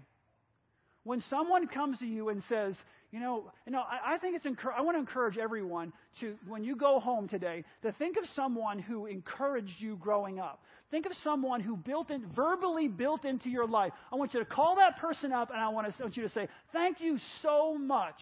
when 1.04 1.22
someone 1.32 1.68
comes 1.68 1.98
to 1.98 2.06
you 2.06 2.30
and 2.30 2.44
says, 2.48 2.78
you 3.12 3.20
know, 3.20 3.52
you 3.66 3.72
know 3.72 3.82
I, 3.82 4.14
I 4.14 4.18
think 4.18 4.36
it's 4.36 4.46
I 4.76 4.82
want 4.82 4.96
to 4.96 5.00
encourage 5.00 5.38
everyone 5.38 5.94
to, 6.20 6.36
when 6.48 6.64
you 6.64 6.76
go 6.76 7.00
home 7.00 7.28
today, 7.28 7.64
to 7.84 7.92
think 7.94 8.18
of 8.18 8.24
someone 8.36 8.80
who 8.80 9.06
encouraged 9.06 9.80
you 9.80 9.98
growing 9.98 10.40
up. 10.40 10.64
Think 10.90 11.06
of 11.06 11.14
someone 11.24 11.62
who 11.62 11.78
built 11.78 12.10
in, 12.10 12.26
verbally 12.36 12.88
built 12.88 13.26
into 13.26 13.50
your 13.50 13.68
life. 13.68 13.94
I 14.12 14.16
want 14.16 14.34
you 14.34 14.40
to 14.40 14.46
call 14.46 14.76
that 14.78 14.98
person 14.98 15.32
up 15.32 15.50
and 15.52 15.60
I 15.60 15.70
want, 15.70 15.88
to, 15.88 15.94
I 16.00 16.04
want 16.04 16.18
you 16.18 16.24
to 16.24 16.30
say, 16.30 16.48
thank 16.74 17.00
you 17.00 17.18
so 17.42 17.78
much 17.78 18.20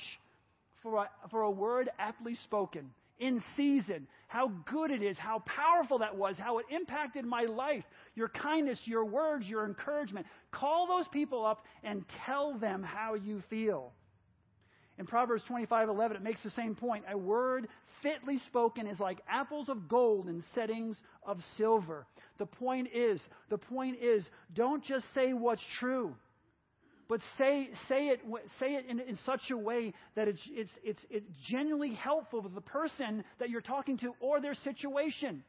for 0.82 0.97
a, 0.97 1.10
for 1.32 1.41
a 1.41 1.52
word 1.52 1.89
aptly 1.97 2.36
spoken 2.36 2.89
in 3.19 3.43
season, 3.58 4.08
how 4.28 4.47
good 4.65 4.91
it 4.91 5.04
is, 5.04 5.17
how 5.17 5.39
powerful 5.39 5.99
that 5.99 6.15
was, 6.15 6.38
how 6.38 6.60
it 6.60 6.65
impacted 6.69 7.25
my 7.25 7.41
life, 7.41 7.84
your 8.15 8.30
kindness, 8.30 8.80
your 8.86 9.04
words, 9.04 9.45
your 9.47 9.65
encouragement. 9.65 10.25
Call 10.52 10.88
those 10.88 11.08
people 11.10 11.45
up 11.45 11.65
and 11.84 12.06
tell 12.25 12.58
them 12.58 12.82
how 12.82 13.15
you 13.15 13.43
feel. 13.49 13.91
In 15.00 15.08
Proverbs 15.08 15.44
25:11 15.46 16.16
it 16.18 16.22
makes 16.22 16.44
the 16.44 16.52
same 16.52 16.76
point. 16.76 17.06
A 17.10 17.18
word 17.18 17.70
fitly 18.04 18.38
spoken 18.48 18.86
is 18.86 19.00
like 19.00 19.22
apples 19.30 19.70
of 19.70 19.88
gold 19.88 20.28
in 20.28 20.44
settings 20.54 21.02
of 21.24 21.42
silver. 21.56 22.06
The 22.38 22.46
point 22.46 22.90
is, 22.94 23.22
the 23.50 23.58
point 23.58 23.98
is, 24.02 24.30
don't 24.54 24.84
just 24.84 25.06
say 25.14 25.32
what's 25.32 25.64
true, 25.80 26.16
but 27.08 27.22
say, 27.38 27.70
say 27.88 28.10
it, 28.10 28.20
say 28.60 28.76
it 28.76 28.86
in, 28.88 29.00
in 29.00 29.18
such 29.26 29.50
a 29.52 29.58
way 29.58 29.94
that 30.16 30.28
it's, 30.28 30.42
it's, 30.50 30.72
it's, 30.84 31.06
it's 31.10 31.26
genuinely 31.48 31.94
helpful 31.94 32.44
to 32.44 32.50
the 32.50 32.62
person 32.62 33.24
that 33.40 33.50
you're 33.50 33.62
talking 33.62 33.98
to 34.00 34.14
or 34.20 34.42
their 34.42 34.54
situation. 34.54 35.44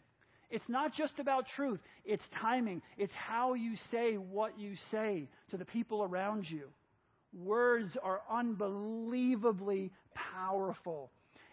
It's 0.49 0.69
not 0.69 0.95
just 0.95 1.19
about 1.19 1.47
truth, 1.57 1.81
it's 2.05 2.25
timing. 2.41 2.83
It's 2.97 3.15
how 3.15 3.55
you 3.55 3.75
say 3.91 4.15
what 4.15 4.59
you 4.59 4.75
say 4.93 5.29
to 5.51 5.57
the 5.57 5.65
people 5.65 6.05
around 6.05 6.49
you. 6.49 6.69
Words 7.33 7.97
are 8.03 8.21
unbelievably 8.31 9.93
powerful. 10.15 11.11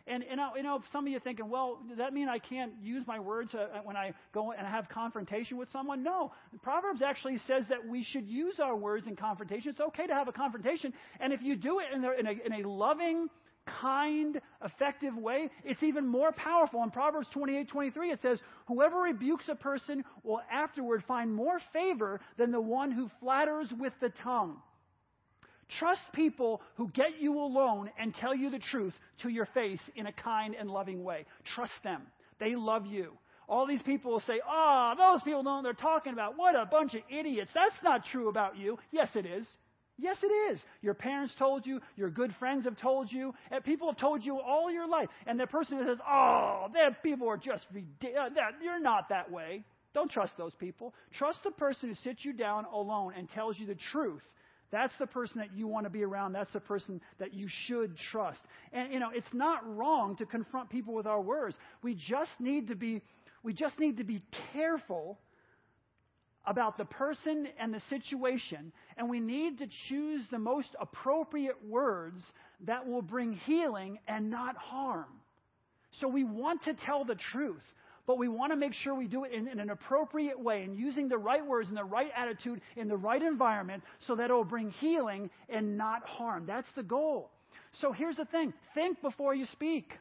And, 0.07 0.23
and 0.23 0.39
you 0.55 0.63
know, 0.63 0.81
some 0.93 1.05
of 1.05 1.11
you 1.11 1.17
are 1.17 1.21
thinking, 1.21 1.49
well, 1.49 1.79
does 1.87 1.97
that 1.97 2.13
mean 2.13 2.29
I 2.29 2.39
can't 2.39 2.71
use 2.81 3.05
my 3.05 3.19
words 3.19 3.53
uh, 3.53 3.67
when 3.83 3.97
I 3.97 4.13
go 4.33 4.53
and 4.53 4.65
have 4.65 4.87
confrontation 4.87 5.57
with 5.57 5.69
someone? 5.71 6.01
No. 6.01 6.31
Proverbs 6.63 7.01
actually 7.01 7.39
says 7.45 7.65
that 7.69 7.85
we 7.85 8.03
should 8.03 8.25
use 8.25 8.59
our 8.59 8.75
words 8.75 9.05
in 9.05 9.17
confrontation. 9.17 9.69
It's 9.69 9.81
okay 9.81 10.07
to 10.07 10.13
have 10.13 10.29
a 10.29 10.31
confrontation. 10.31 10.93
And 11.19 11.33
if 11.33 11.41
you 11.41 11.57
do 11.57 11.79
it 11.79 11.87
in 11.93 12.05
in 12.05 12.25
a, 12.25 12.31
in 12.31 12.65
a 12.65 12.69
loving, 12.69 13.27
kind, 13.81 14.39
effective 14.63 15.15
way, 15.15 15.49
it's 15.65 15.83
even 15.83 16.07
more 16.07 16.31
powerful. 16.31 16.83
In 16.83 16.91
Proverbs 16.91 17.27
28 17.33 17.67
23, 17.67 18.11
it 18.11 18.21
says, 18.21 18.39
Whoever 18.67 19.01
rebukes 19.01 19.49
a 19.49 19.55
person 19.55 20.05
will 20.23 20.41
afterward 20.51 21.03
find 21.05 21.33
more 21.33 21.59
favor 21.73 22.21
than 22.37 22.51
the 22.51 22.61
one 22.61 22.91
who 22.91 23.11
flatters 23.19 23.67
with 23.77 23.93
the 23.99 24.09
tongue. 24.23 24.57
Trust 25.79 26.01
people 26.13 26.61
who 26.75 26.89
get 26.89 27.19
you 27.19 27.39
alone 27.39 27.89
and 27.99 28.15
tell 28.15 28.33
you 28.33 28.49
the 28.49 28.59
truth 28.59 28.93
to 29.21 29.29
your 29.29 29.47
face 29.47 29.81
in 29.95 30.07
a 30.07 30.13
kind 30.13 30.55
and 30.55 30.69
loving 30.69 31.03
way. 31.03 31.25
Trust 31.55 31.73
them. 31.83 32.03
They 32.39 32.55
love 32.55 32.85
you. 32.85 33.11
All 33.49 33.65
these 33.65 33.81
people 33.81 34.11
will 34.11 34.19
say, 34.21 34.39
Ah, 34.45 34.93
oh, 34.93 35.13
those 35.13 35.23
people 35.23 35.43
know 35.43 35.55
what 35.55 35.63
they're 35.63 35.73
talking 35.73 36.13
about. 36.13 36.37
What 36.37 36.55
a 36.55 36.65
bunch 36.65 36.93
of 36.93 37.01
idiots. 37.09 37.51
That's 37.53 37.75
not 37.83 38.05
true 38.11 38.29
about 38.29 38.57
you. 38.57 38.77
Yes, 38.91 39.09
it 39.15 39.25
is. 39.25 39.47
Yes, 39.97 40.17
it 40.21 40.27
is. 40.51 40.59
Your 40.81 40.93
parents 40.93 41.33
told 41.39 41.65
you, 41.65 41.81
your 41.95 42.11
good 42.11 42.33
friends 42.37 42.65
have 42.65 42.77
told 42.77 43.11
you, 43.11 43.33
and 43.49 43.63
people 43.63 43.87
have 43.87 43.97
told 43.97 44.23
you 44.23 44.39
all 44.39 44.71
your 44.71 44.87
life. 44.87 45.09
And 45.25 45.39
the 45.39 45.47
person 45.47 45.79
who 45.79 45.85
says, 45.85 45.97
Oh, 46.07 46.67
that 46.73 47.01
people 47.01 47.27
are 47.29 47.37
just 47.37 47.65
ridiculous. 47.73 48.33
You're 48.61 48.79
not 48.79 49.09
that 49.09 49.31
way. 49.31 49.63
Don't 49.93 50.11
trust 50.11 50.37
those 50.37 50.53
people. 50.53 50.93
Trust 51.17 51.39
the 51.43 51.51
person 51.51 51.89
who 51.89 51.95
sits 52.03 52.23
you 52.23 52.33
down 52.33 52.65
alone 52.65 53.13
and 53.17 53.29
tells 53.31 53.57
you 53.57 53.65
the 53.65 53.77
truth 53.91 54.21
That's 54.71 54.93
the 54.99 55.07
person 55.07 55.39
that 55.39 55.55
you 55.55 55.67
want 55.67 55.85
to 55.85 55.89
be 55.89 56.03
around. 56.03 56.33
That's 56.33 56.51
the 56.51 56.59
person 56.59 57.01
that 57.19 57.33
you 57.33 57.47
should 57.47 57.95
trust. 58.11 58.39
And 58.73 58.91
you 58.91 58.99
know, 58.99 59.09
it's 59.13 59.33
not 59.33 59.63
wrong 59.77 60.15
to 60.17 60.25
confront 60.25 60.69
people 60.69 60.93
with 60.93 61.07
our 61.07 61.21
words. 61.21 61.55
We 61.81 61.95
just 61.95 62.31
need 62.39 62.67
to 62.67 62.75
be 62.75 63.01
we 63.43 63.53
just 63.53 63.79
need 63.79 63.97
to 63.97 64.03
be 64.03 64.21
careful 64.51 65.19
about 66.45 66.77
the 66.77 66.85
person 66.85 67.47
and 67.59 67.73
the 67.73 67.81
situation, 67.89 68.71
and 68.97 69.09
we 69.09 69.19
need 69.19 69.59
to 69.59 69.67
choose 69.89 70.21
the 70.31 70.39
most 70.39 70.69
appropriate 70.79 71.57
words 71.67 72.21
that 72.65 72.87
will 72.87 73.01
bring 73.01 73.33
healing 73.33 73.99
and 74.07 74.29
not 74.29 74.55
harm. 74.55 75.07
So 75.99 76.07
we 76.07 76.23
want 76.23 76.63
to 76.63 76.73
tell 76.73 77.03
the 77.03 77.17
truth, 77.31 77.63
but 78.07 78.17
we 78.17 78.29
want 78.29 78.53
to 78.53 78.55
make 78.55 78.73
sure 78.73 78.95
we 78.95 79.05
do 79.05 79.25
it 79.25 79.33
in, 79.33 79.47
in, 79.49 79.59
an 79.59 79.69
appropriate 79.69 80.39
way 80.39 80.63
and 80.63 80.77
using 80.77 81.09
the 81.09 81.17
right 81.17 81.45
words 81.45 81.67
and 81.67 81.77
the 81.77 81.83
right 81.83 82.09
attitude 82.15 82.61
in 82.77 82.87
the 82.87 82.95
right 82.95 83.21
environment 83.21 83.83
so 84.07 84.15
that 84.15 84.31
it 84.31 84.33
will 84.33 84.45
bring 84.45 84.71
healing 84.71 85.29
and 85.49 85.77
not 85.77 86.03
harm. 86.07 86.45
That's 86.47 86.67
the 86.75 86.83
goal. 86.83 87.29
So 87.81 87.91
here's 87.91 88.15
the 88.15 88.25
thing 88.25 88.53
think 88.73 89.01
before 89.01 89.35
you 89.35 89.45
speak. 89.51 89.91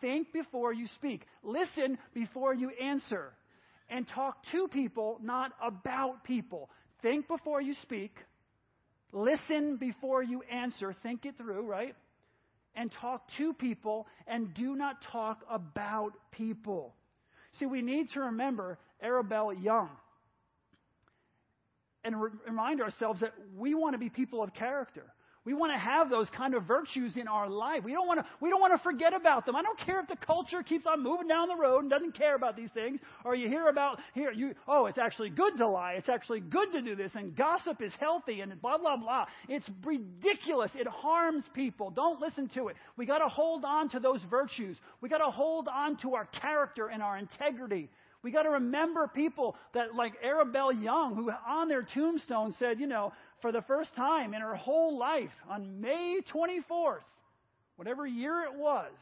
Think 0.00 0.32
before 0.32 0.74
you 0.74 0.88
speak. 0.88 1.22
Listen 1.42 1.96
before 2.12 2.52
you 2.52 2.70
answer 2.70 3.32
and 3.88 4.06
talk 4.08 4.36
to 4.50 4.68
people, 4.68 5.18
not 5.22 5.52
about 5.62 6.24
people. 6.24 6.68
Think 7.02 7.28
before 7.28 7.62
you 7.62 7.74
speak. 7.82 8.16
Listen 9.12 9.76
before 9.76 10.22
you 10.22 10.42
answer. 10.50 10.94
Think 11.02 11.24
it 11.24 11.36
through, 11.38 11.62
right? 11.62 11.94
And 12.76 12.92
talk 12.92 13.28
to 13.38 13.54
people 13.54 14.06
and 14.26 14.52
do 14.52 14.76
not 14.76 15.00
talk 15.02 15.44
about 15.50 16.12
people. 16.30 16.94
See, 17.52 17.66
we 17.66 17.80
need 17.80 18.10
to 18.10 18.20
remember 18.20 18.78
Arabella 19.02 19.54
Young 19.54 19.88
and 22.04 22.20
re- 22.20 22.30
remind 22.46 22.80
ourselves 22.80 23.20
that 23.20 23.32
we 23.56 23.74
want 23.74 23.94
to 23.94 23.98
be 23.98 24.10
people 24.10 24.42
of 24.42 24.52
character. 24.52 25.04
We 25.46 25.54
want 25.54 25.72
to 25.72 25.78
have 25.78 26.10
those 26.10 26.28
kind 26.30 26.54
of 26.54 26.64
virtues 26.64 27.16
in 27.16 27.28
our 27.28 27.48
life. 27.48 27.84
We 27.84 27.92
don't 27.92 28.08
want 28.08 28.18
to, 28.18 28.26
we 28.40 28.50
don't 28.50 28.60
want 28.60 28.72
to 28.72 28.82
forget 28.82 29.14
about 29.14 29.46
them. 29.46 29.54
I 29.54 29.62
don't 29.62 29.78
care 29.78 30.00
if 30.00 30.08
the 30.08 30.16
culture 30.16 30.64
keeps 30.64 30.86
on 30.86 31.04
moving 31.04 31.28
down 31.28 31.46
the 31.46 31.54
road 31.54 31.82
and 31.82 31.90
doesn't 31.90 32.18
care 32.18 32.34
about 32.34 32.56
these 32.56 32.70
things, 32.70 32.98
or 33.24 33.36
you 33.36 33.48
hear 33.48 33.68
about 33.68 34.00
here, 34.12 34.32
you, 34.32 34.54
oh, 34.66 34.86
it's 34.86 34.98
actually 34.98 35.30
good 35.30 35.56
to 35.58 35.68
lie. 35.68 35.92
It's 35.92 36.08
actually 36.08 36.40
good 36.40 36.72
to 36.72 36.82
do 36.82 36.96
this, 36.96 37.12
and 37.14 37.36
gossip 37.36 37.80
is 37.80 37.92
healthy, 38.00 38.40
and 38.40 38.60
blah, 38.60 38.76
blah, 38.76 38.96
blah. 38.96 39.26
It's 39.48 39.70
ridiculous. 39.84 40.72
It 40.74 40.88
harms 40.88 41.44
people. 41.54 41.90
Don't 41.90 42.20
listen 42.20 42.48
to 42.54 42.66
it. 42.66 42.76
We 42.96 43.06
got 43.06 43.18
to 43.18 43.28
hold 43.28 43.64
on 43.64 43.88
to 43.90 44.00
those 44.00 44.20
virtues. 44.28 44.76
We 45.00 45.08
got 45.08 45.18
to 45.18 45.30
hold 45.30 45.68
on 45.68 45.96
to 45.98 46.16
our 46.16 46.24
character 46.24 46.88
and 46.88 47.00
our 47.00 47.18
integrity. 47.18 47.88
We 48.22 48.32
got 48.32 48.42
to 48.42 48.50
remember 48.50 49.06
people 49.06 49.54
that, 49.74 49.94
like 49.94 50.14
Arabella 50.20 50.74
Young, 50.74 51.14
who 51.14 51.30
on 51.30 51.68
their 51.68 51.86
tombstone 51.94 52.56
said, 52.58 52.80
you 52.80 52.88
know, 52.88 53.12
for 53.40 53.52
the 53.52 53.62
first 53.62 53.94
time 53.94 54.34
in 54.34 54.40
her 54.40 54.54
whole 54.54 54.98
life 54.98 55.30
on 55.48 55.80
May 55.80 56.20
24th, 56.32 57.00
whatever 57.76 58.06
year 58.06 58.42
it 58.44 58.54
was, 58.54 58.92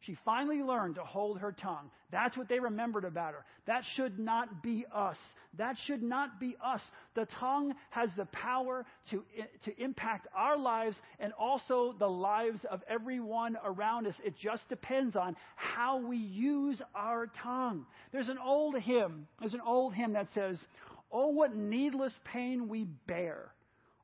she 0.00 0.16
finally 0.24 0.62
learned 0.62 0.96
to 0.96 1.04
hold 1.04 1.38
her 1.38 1.52
tongue. 1.52 1.90
That's 2.10 2.36
what 2.36 2.48
they 2.48 2.58
remembered 2.58 3.04
about 3.04 3.34
her. 3.34 3.44
That 3.66 3.84
should 3.94 4.18
not 4.18 4.62
be 4.62 4.84
us. 4.92 5.16
That 5.58 5.76
should 5.86 6.02
not 6.02 6.40
be 6.40 6.56
us. 6.62 6.80
The 7.14 7.28
tongue 7.38 7.74
has 7.90 8.10
the 8.16 8.24
power 8.26 8.84
to, 9.10 9.22
to 9.64 9.82
impact 9.82 10.26
our 10.34 10.58
lives 10.58 10.96
and 11.20 11.32
also 11.34 11.94
the 11.98 12.08
lives 12.08 12.60
of 12.68 12.82
everyone 12.88 13.56
around 13.64 14.08
us. 14.08 14.14
It 14.24 14.34
just 14.36 14.68
depends 14.68 15.14
on 15.14 15.36
how 15.54 15.98
we 15.98 16.16
use 16.16 16.82
our 16.94 17.28
tongue. 17.42 17.86
There's 18.10 18.28
an 18.28 18.38
old 18.44 18.76
hymn. 18.80 19.28
There's 19.38 19.54
an 19.54 19.62
old 19.64 19.94
hymn 19.94 20.14
that 20.14 20.28
says, 20.34 20.58
Oh, 21.12 21.28
what 21.28 21.54
needless 21.54 22.12
pain 22.24 22.68
we 22.68 22.84
bear, 23.06 23.52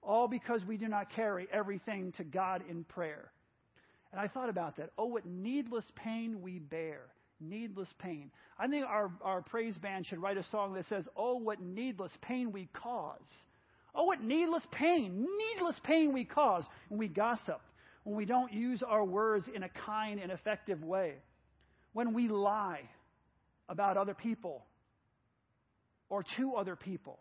all 0.02 0.28
because 0.28 0.62
we 0.64 0.76
do 0.76 0.88
not 0.88 1.10
carry 1.10 1.48
everything 1.50 2.12
to 2.18 2.24
God 2.24 2.62
in 2.68 2.84
prayer. 2.84 3.30
And 4.12 4.20
I 4.20 4.28
thought 4.28 4.50
about 4.50 4.76
that. 4.76 4.90
Oh, 4.98 5.06
what 5.06 5.24
needless 5.24 5.84
pain 5.96 6.42
we 6.42 6.58
bear. 6.58 7.00
Needless 7.40 7.88
pain. 7.98 8.30
I 8.58 8.66
think 8.68 8.84
our, 8.86 9.10
our 9.22 9.40
praise 9.42 9.76
band 9.78 10.06
should 10.06 10.20
write 10.20 10.36
a 10.36 10.44
song 10.44 10.74
that 10.74 10.86
says, 10.88 11.04
Oh, 11.16 11.36
what 11.36 11.60
needless 11.60 12.12
pain 12.20 12.52
we 12.52 12.68
cause. 12.72 13.20
Oh, 13.94 14.04
what 14.04 14.22
needless 14.22 14.62
pain, 14.70 15.26
needless 15.56 15.76
pain 15.84 16.12
we 16.12 16.24
cause 16.24 16.64
when 16.88 16.98
we 16.98 17.08
gossip, 17.08 17.60
when 18.04 18.16
we 18.16 18.24
don't 18.24 18.52
use 18.52 18.82
our 18.82 19.04
words 19.04 19.46
in 19.54 19.62
a 19.62 19.68
kind 19.68 20.20
and 20.20 20.30
effective 20.30 20.82
way, 20.82 21.14
when 21.92 22.12
we 22.12 22.28
lie 22.28 22.82
about 23.68 23.96
other 23.96 24.14
people 24.14 24.64
or 26.08 26.24
to 26.36 26.54
other 26.54 26.76
people. 26.76 27.18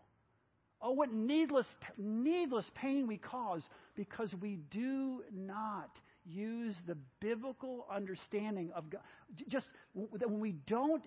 Oh, 0.80 0.92
what 0.92 1.12
needless, 1.12 1.66
needless 1.96 2.64
pain 2.74 3.06
we 3.06 3.18
cause 3.18 3.62
because 3.96 4.32
we 4.40 4.58
do 4.70 5.22
not 5.34 5.90
use 6.24 6.76
the 6.86 6.96
biblical 7.20 7.86
understanding 7.92 8.70
of 8.74 8.88
God. 8.90 9.00
Just 9.48 9.66
when 9.92 10.38
we 10.38 10.52
don't 10.66 11.02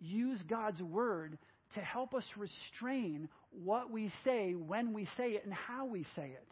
use 0.00 0.42
God's 0.48 0.82
word 0.82 1.38
to 1.74 1.80
help 1.80 2.14
us 2.14 2.24
restrain 2.36 3.28
what 3.50 3.90
we 3.90 4.10
say, 4.24 4.54
when 4.54 4.92
we 4.92 5.06
say 5.16 5.30
it, 5.32 5.44
and 5.44 5.54
how 5.54 5.86
we 5.86 6.04
say 6.16 6.26
it. 6.26 6.46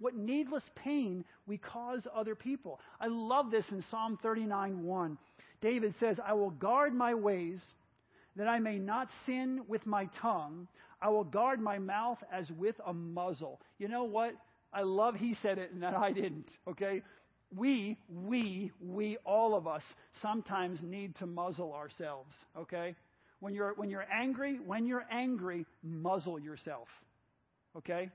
What 0.00 0.14
needless 0.14 0.62
pain 0.76 1.24
we 1.46 1.58
cause 1.58 2.06
other 2.14 2.34
people. 2.34 2.80
I 3.00 3.08
love 3.08 3.50
this 3.50 3.66
in 3.70 3.84
Psalm 3.90 4.18
39 4.22 4.84
1. 4.84 5.18
David 5.60 5.94
says, 5.98 6.18
I 6.24 6.34
will 6.34 6.50
guard 6.50 6.94
my 6.94 7.14
ways 7.14 7.60
that 8.38 8.46
I 8.46 8.60
may 8.60 8.78
not 8.78 9.08
sin 9.26 9.62
with 9.68 9.84
my 9.84 10.08
tongue. 10.22 10.68
I 11.02 11.08
will 11.10 11.24
guard 11.24 11.60
my 11.60 11.78
mouth 11.78 12.18
as 12.32 12.50
with 12.52 12.76
a 12.86 12.94
muzzle. 12.94 13.60
You 13.78 13.88
know 13.88 14.04
what? 14.04 14.32
I 14.72 14.82
love 14.82 15.16
he 15.16 15.36
said 15.42 15.58
it 15.58 15.72
and 15.72 15.82
that 15.82 15.94
I 15.94 16.12
didn't, 16.12 16.48
okay? 16.68 17.02
We, 17.54 17.98
we, 18.08 18.72
we, 18.80 19.16
all 19.24 19.56
of 19.56 19.66
us 19.66 19.82
sometimes 20.22 20.80
need 20.82 21.16
to 21.16 21.26
muzzle 21.26 21.72
ourselves, 21.72 22.32
okay? 22.56 22.94
When 23.40 23.54
you're, 23.54 23.74
when 23.76 23.90
you're 23.90 24.06
angry, 24.12 24.58
when 24.64 24.86
you're 24.86 25.06
angry, 25.10 25.66
muzzle 25.82 26.38
yourself, 26.38 26.88
okay? 27.76 28.10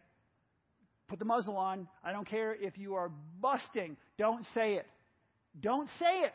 Put 1.08 1.20
the 1.20 1.26
muzzle 1.26 1.58
on. 1.58 1.88
I 2.04 2.12
don't 2.12 2.28
care 2.28 2.56
if 2.56 2.78
you 2.78 2.96
are 2.96 3.12
busting. 3.42 3.98
Don't 4.18 4.46
say 4.54 4.76
it. 4.76 4.86
Don't 5.60 5.90
say 6.00 6.22
it. 6.22 6.34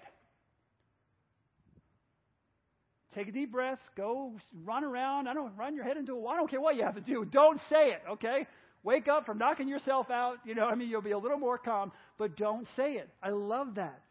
Take 3.15 3.29
a 3.29 3.33
deep 3.33 3.51
breath. 3.51 3.79
Go 3.97 4.33
run 4.65 4.85
around. 4.85 5.29
I 5.29 5.35
don't 5.35 5.57
run 5.57 5.75
your 5.75 5.85
head 5.85 5.97
into 5.97 6.13
a 6.13 6.19
wall. 6.19 6.33
I 6.33 6.37
don't 6.37 6.51
care 6.51 6.61
what 6.61 6.77
you 6.77 6.85
have 6.85 6.95
to 6.95 7.01
do. 7.01 7.25
Don't 7.25 7.61
say 7.71 7.91
it, 7.91 8.03
okay? 8.11 8.47
Wake 8.83 9.09
up 9.09 9.27
from 9.27 9.39
knocking 9.39 9.69
yourself 9.69 10.11
out. 10.11 10.39
You 10.45 10.55
know, 10.55 10.67
I 10.67 10.75
mean, 10.75 10.89
you'll 10.89 11.03
be 11.03 11.13
a 11.13 11.19
little 11.19 11.39
more 11.39 11.59
calm, 11.59 11.93
but 12.19 12.37
don't 12.37 12.67
say 12.77 12.95
it. 12.95 13.09
I 13.23 13.31
love 13.31 13.77
that. 13.77 14.03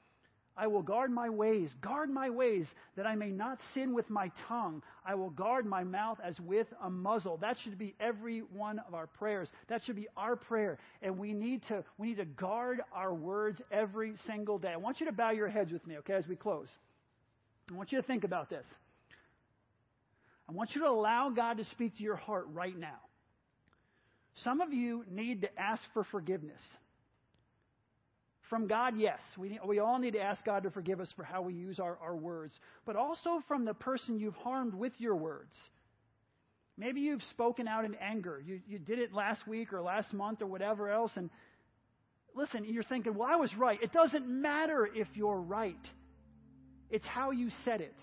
I 0.60 0.66
will 0.66 0.82
guard 0.82 1.12
my 1.12 1.30
ways, 1.30 1.70
guard 1.82 2.10
my 2.10 2.32
ways, 2.32 2.66
that 2.95 3.06
I 3.06 3.16
may 3.16 3.30
not 3.30 3.60
sin 3.76 3.93
with 3.93 4.10
my 4.10 4.32
tongue. 4.48 4.82
I 5.06 5.14
will 5.14 5.30
guard 5.30 5.68
my 5.68 5.84
mouth 5.84 6.18
as 6.24 6.39
with 6.39 6.66
a 6.82 6.89
muzzle. 6.89 7.38
That 7.38 7.58
should 7.60 7.78
be 7.78 7.93
every 8.00 8.39
one 8.39 8.80
of 8.80 8.95
our 8.95 9.06
prayers. 9.06 9.50
That 9.68 9.84
should 9.84 9.95
be 9.95 10.08
our 10.18 10.36
prayer. 10.36 10.80
And 11.04 11.20
we 11.20 11.32
need 11.32 11.62
to, 11.68 11.84
we 12.00 12.08
need 12.08 12.18
to 12.18 12.26
guard 12.26 12.82
our 12.91 13.14
words 13.14 13.62
every 13.72 14.16
single 14.26 14.58
day. 14.58 14.70
I 14.70 14.78
want 14.78 15.00
you 15.00 15.06
to 15.06 15.12
bow 15.12 15.30
your 15.30 15.48
heads 15.48 15.72
with 15.72 15.86
me, 15.86 16.00
okay, 16.00 16.14
as 16.14 16.28
we 16.28 16.36
close. 16.36 16.70
I 17.72 17.76
want 17.76 17.91
you 17.91 18.02
to 18.02 18.08
think 18.08 18.24
about 18.24 18.50
this. 18.50 18.66
I 20.50 20.54
want 20.54 20.76
you 20.76 20.82
to 20.82 20.89
allow 20.89 21.30
God 21.30 21.58
to 21.58 21.66
speak 21.66 21.98
to 21.98 22.04
your 22.04 22.16
heart 22.16 22.48
right 22.54 22.78
now. 22.78 23.00
Some 24.43 24.62
of 24.62 24.72
you 24.72 25.04
need 25.10 25.41
to 25.41 25.60
ask 25.60 25.82
for 25.93 26.04
forgiveness. 26.06 26.62
From 28.50 28.68
God, 28.68 28.95
yes. 28.95 29.20
We, 29.38 29.60
we 29.66 29.80
all 29.80 30.00
need 30.00 30.14
to 30.14 30.22
ask 30.22 30.45
God 30.45 30.64
to 30.64 30.72
forgive 30.72 31.02
us 31.02 31.12
for 31.18 31.24
how 31.24 31.41
we 31.41 31.54
use 31.54 31.80
our, 31.80 31.98
our 32.02 32.16
words, 32.16 32.54
but 32.86 32.95
also 32.95 33.41
from 33.48 33.66
the 33.66 33.74
person 33.74 34.20
you've 34.20 34.36
harmed 34.36 34.74
with 34.74 34.93
your 35.00 35.16
words. 35.16 35.54
Maybe 36.78 37.02
you've 37.02 37.24
spoken 37.32 37.68
out 37.68 37.84
in 37.84 37.95
anger. 37.95 38.41
You, 38.45 38.62
you 38.68 38.80
did 38.80 39.00
it 39.00 39.12
last 39.12 39.45
week 39.48 39.74
or 39.74 39.82
last 39.82 40.14
month 40.14 40.41
or 40.41 40.45
whatever 40.45 40.89
else, 40.89 41.12
and 41.16 41.30
listen, 42.36 42.64
you're 42.66 42.84
thinking, 42.84 43.16
well, 43.16 43.28
I 43.30 43.36
was 43.36 43.54
right. 43.56 43.82
It 43.82 43.91
doesn't 43.91 44.28
matter 44.28 44.88
if 44.93 45.08
you're 45.16 45.41
right, 45.41 45.76
it's 46.89 47.08
how 47.08 47.32
you 47.32 47.50
said 47.66 47.82
it. 47.82 47.95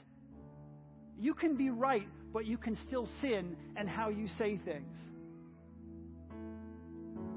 You 1.18 1.32
can 1.34 1.57
be 1.57 1.70
right, 1.70 2.09
but 2.35 2.47
you 2.47 2.59
can 2.59 2.76
still 2.89 3.09
sin 3.20 3.57
and 3.76 3.89
how 3.89 4.09
you 4.09 4.26
say 4.37 4.61
things. 4.64 4.97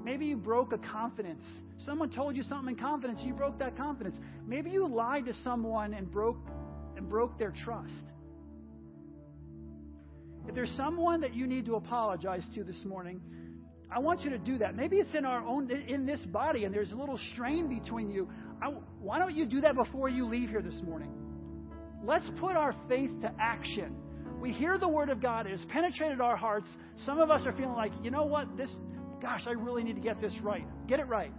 Maybe 0.03 0.25
you 0.25 0.37
broke 0.37 0.73
a 0.73 0.79
confidence. 0.79 1.43
Someone 1.85 2.09
told 2.09 2.35
you 2.35 2.41
something 2.43 2.75
in 2.75 2.81
confidence, 2.81 3.19
you 3.23 3.33
broke 3.33 3.59
that 3.59 3.77
confidence. 3.77 4.15
Maybe 4.47 4.71
you 4.71 4.87
lied 4.87 5.27
to 5.27 5.33
someone 5.43 5.93
and 5.93 6.11
broke 6.11 6.39
and 6.95 7.07
broke 7.07 7.37
their 7.37 7.53
trust. 7.63 7.93
If 10.47 10.55
there's 10.55 10.71
someone 10.75 11.21
that 11.21 11.35
you 11.35 11.45
need 11.45 11.65
to 11.65 11.75
apologize 11.75 12.43
to 12.55 12.63
this 12.63 12.83
morning, 12.83 13.21
I 13.91 13.99
want 13.99 14.21
you 14.21 14.31
to 14.31 14.39
do 14.39 14.57
that. 14.57 14.75
Maybe 14.75 14.97
it's 14.97 15.13
in 15.13 15.25
our 15.25 15.45
own 15.45 15.69
in 15.69 16.07
this 16.07 16.21
body 16.21 16.63
and 16.63 16.73
there's 16.73 16.91
a 16.91 16.95
little 16.95 17.19
strain 17.33 17.69
between 17.69 18.09
you. 18.09 18.29
I, 18.63 18.69
why 18.99 19.19
don't 19.19 19.35
you 19.35 19.45
do 19.45 19.61
that 19.61 19.75
before 19.75 20.09
you 20.09 20.25
leave 20.25 20.49
here 20.49 20.63
this 20.63 20.81
morning? 20.83 21.11
Let's 22.03 22.25
put 22.39 22.55
our 22.55 22.73
faith 22.87 23.11
to 23.21 23.31
action 23.39 23.95
we 24.39 24.53
hear 24.53 24.77
the 24.77 24.87
Word 24.87 25.09
of 25.09 25.21
God, 25.21 25.47
it 25.47 25.51
has 25.51 25.65
penetrated 25.65 26.21
our 26.21 26.37
hearts. 26.37 26.67
Some 27.05 27.19
of 27.19 27.31
us 27.31 27.45
are 27.45 27.53
feeling 27.53 27.75
like, 27.75 27.91
you 28.03 28.11
know 28.11 28.25
what, 28.25 28.55
this 28.57 28.69
gosh, 29.21 29.43
I 29.47 29.51
really 29.51 29.83
need 29.83 29.95
to 29.95 30.01
get 30.01 30.21
this 30.21 30.33
right. 30.41 30.65
Get 30.87 30.99
it 30.99 31.07
right. 31.07 31.31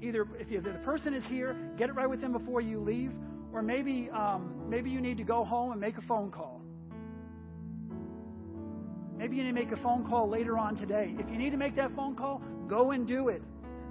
Either 0.00 0.26
if 0.38 0.48
the 0.62 0.70
person 0.84 1.14
is 1.14 1.24
here, 1.26 1.56
get 1.76 1.88
it 1.88 1.92
right 1.94 2.08
with 2.08 2.20
them 2.20 2.32
before 2.32 2.60
you 2.60 2.80
leave, 2.80 3.12
or 3.52 3.62
maybe 3.62 4.10
um, 4.10 4.64
maybe 4.68 4.90
you 4.90 5.00
need 5.00 5.16
to 5.16 5.24
go 5.24 5.44
home 5.44 5.72
and 5.72 5.80
make 5.80 5.96
a 5.98 6.02
phone 6.02 6.30
call. 6.30 6.60
Maybe 9.16 9.36
you 9.36 9.42
need 9.42 9.48
to 9.48 9.54
make 9.54 9.72
a 9.72 9.82
phone 9.82 10.06
call 10.08 10.28
later 10.28 10.56
on 10.56 10.76
today. 10.76 11.14
If 11.18 11.28
you 11.28 11.36
need 11.38 11.50
to 11.50 11.56
make 11.56 11.74
that 11.76 11.94
phone 11.96 12.14
call, 12.14 12.40
go 12.68 12.92
and 12.92 13.06
do 13.06 13.28
it. 13.28 13.42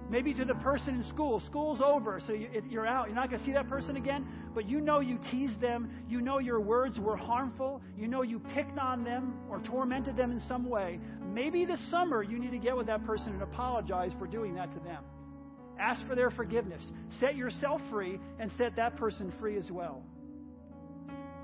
Maybe 0.09 0.33
to 0.35 0.45
the 0.45 0.55
person 0.55 0.95
in 0.95 1.03
school. 1.09 1.41
School's 1.47 1.81
over, 1.81 2.21
so 2.25 2.33
you're 2.33 2.87
out. 2.87 3.07
You're 3.07 3.15
not 3.15 3.29
going 3.29 3.39
to 3.39 3.45
see 3.45 3.51
that 3.51 3.67
person 3.67 3.97
again, 3.97 4.25
but 4.55 4.65
you 4.65 4.79
know 4.79 5.01
you 5.01 5.19
teased 5.29 5.59
them. 5.59 5.89
You 6.07 6.21
know 6.21 6.39
your 6.39 6.61
words 6.61 6.97
were 6.97 7.17
harmful. 7.17 7.81
You 7.97 8.07
know 8.07 8.21
you 8.21 8.39
picked 8.39 8.77
on 8.77 9.03
them 9.03 9.33
or 9.49 9.59
tormented 9.59 10.15
them 10.15 10.31
in 10.31 10.39
some 10.47 10.69
way. 10.69 10.99
Maybe 11.33 11.65
this 11.65 11.81
summer 11.91 12.23
you 12.23 12.39
need 12.39 12.51
to 12.51 12.57
get 12.57 12.75
with 12.77 12.87
that 12.87 13.05
person 13.05 13.33
and 13.33 13.41
apologize 13.41 14.13
for 14.17 14.27
doing 14.27 14.55
that 14.55 14.73
to 14.73 14.79
them. 14.79 15.03
Ask 15.77 16.07
for 16.07 16.15
their 16.15 16.31
forgiveness. 16.31 16.83
Set 17.19 17.35
yourself 17.35 17.81
free 17.91 18.17
and 18.39 18.49
set 18.57 18.77
that 18.77 18.95
person 18.95 19.33
free 19.39 19.57
as 19.57 19.69
well. 19.69 20.03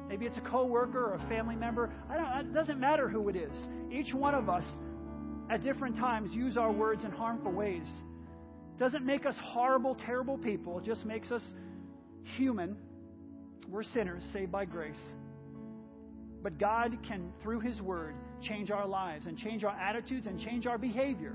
Maybe 0.08 0.26
it's 0.26 0.38
a 0.38 0.42
coworker 0.42 1.12
or 1.12 1.16
a 1.16 1.30
family 1.30 1.56
member. 1.56 1.92
It 2.10 2.54
doesn't 2.54 2.80
matter 2.80 3.10
who 3.10 3.28
it 3.30 3.36
is. 3.36 3.68
Each 3.92 4.14
one 4.14 4.36
of 4.36 4.48
us, 4.48 4.66
at 5.50 5.64
different 5.64 5.98
times, 5.98 6.34
use 6.34 6.56
our 6.56 6.72
words 6.72 7.04
in 7.04 7.12
harmful 7.12 7.52
ways. 7.52 7.88
Doesn't 8.84 9.06
make 9.06 9.26
us 9.26 9.36
horrible, 9.42 9.96
terrible 9.96 10.38
people. 10.38 10.78
It 10.78 10.84
just 10.84 11.06
makes 11.06 11.32
us 11.32 11.42
human. 12.36 12.76
We're 13.70 13.84
sinners 13.84 14.22
saved 14.34 14.52
by 14.52 14.66
grace. 14.66 15.00
But 16.42 16.58
God 16.58 16.98
can, 17.08 17.32
through 17.42 17.62
His 17.62 17.82
Word, 17.82 18.14
change 18.42 18.72
our 18.72 18.86
lives 18.86 19.26
and 19.26 19.38
change 19.38 19.64
our 19.64 19.72
attitudes 19.72 20.28
and 20.28 20.38
change 20.38 20.68
our 20.68 20.78
behavior. 20.78 21.34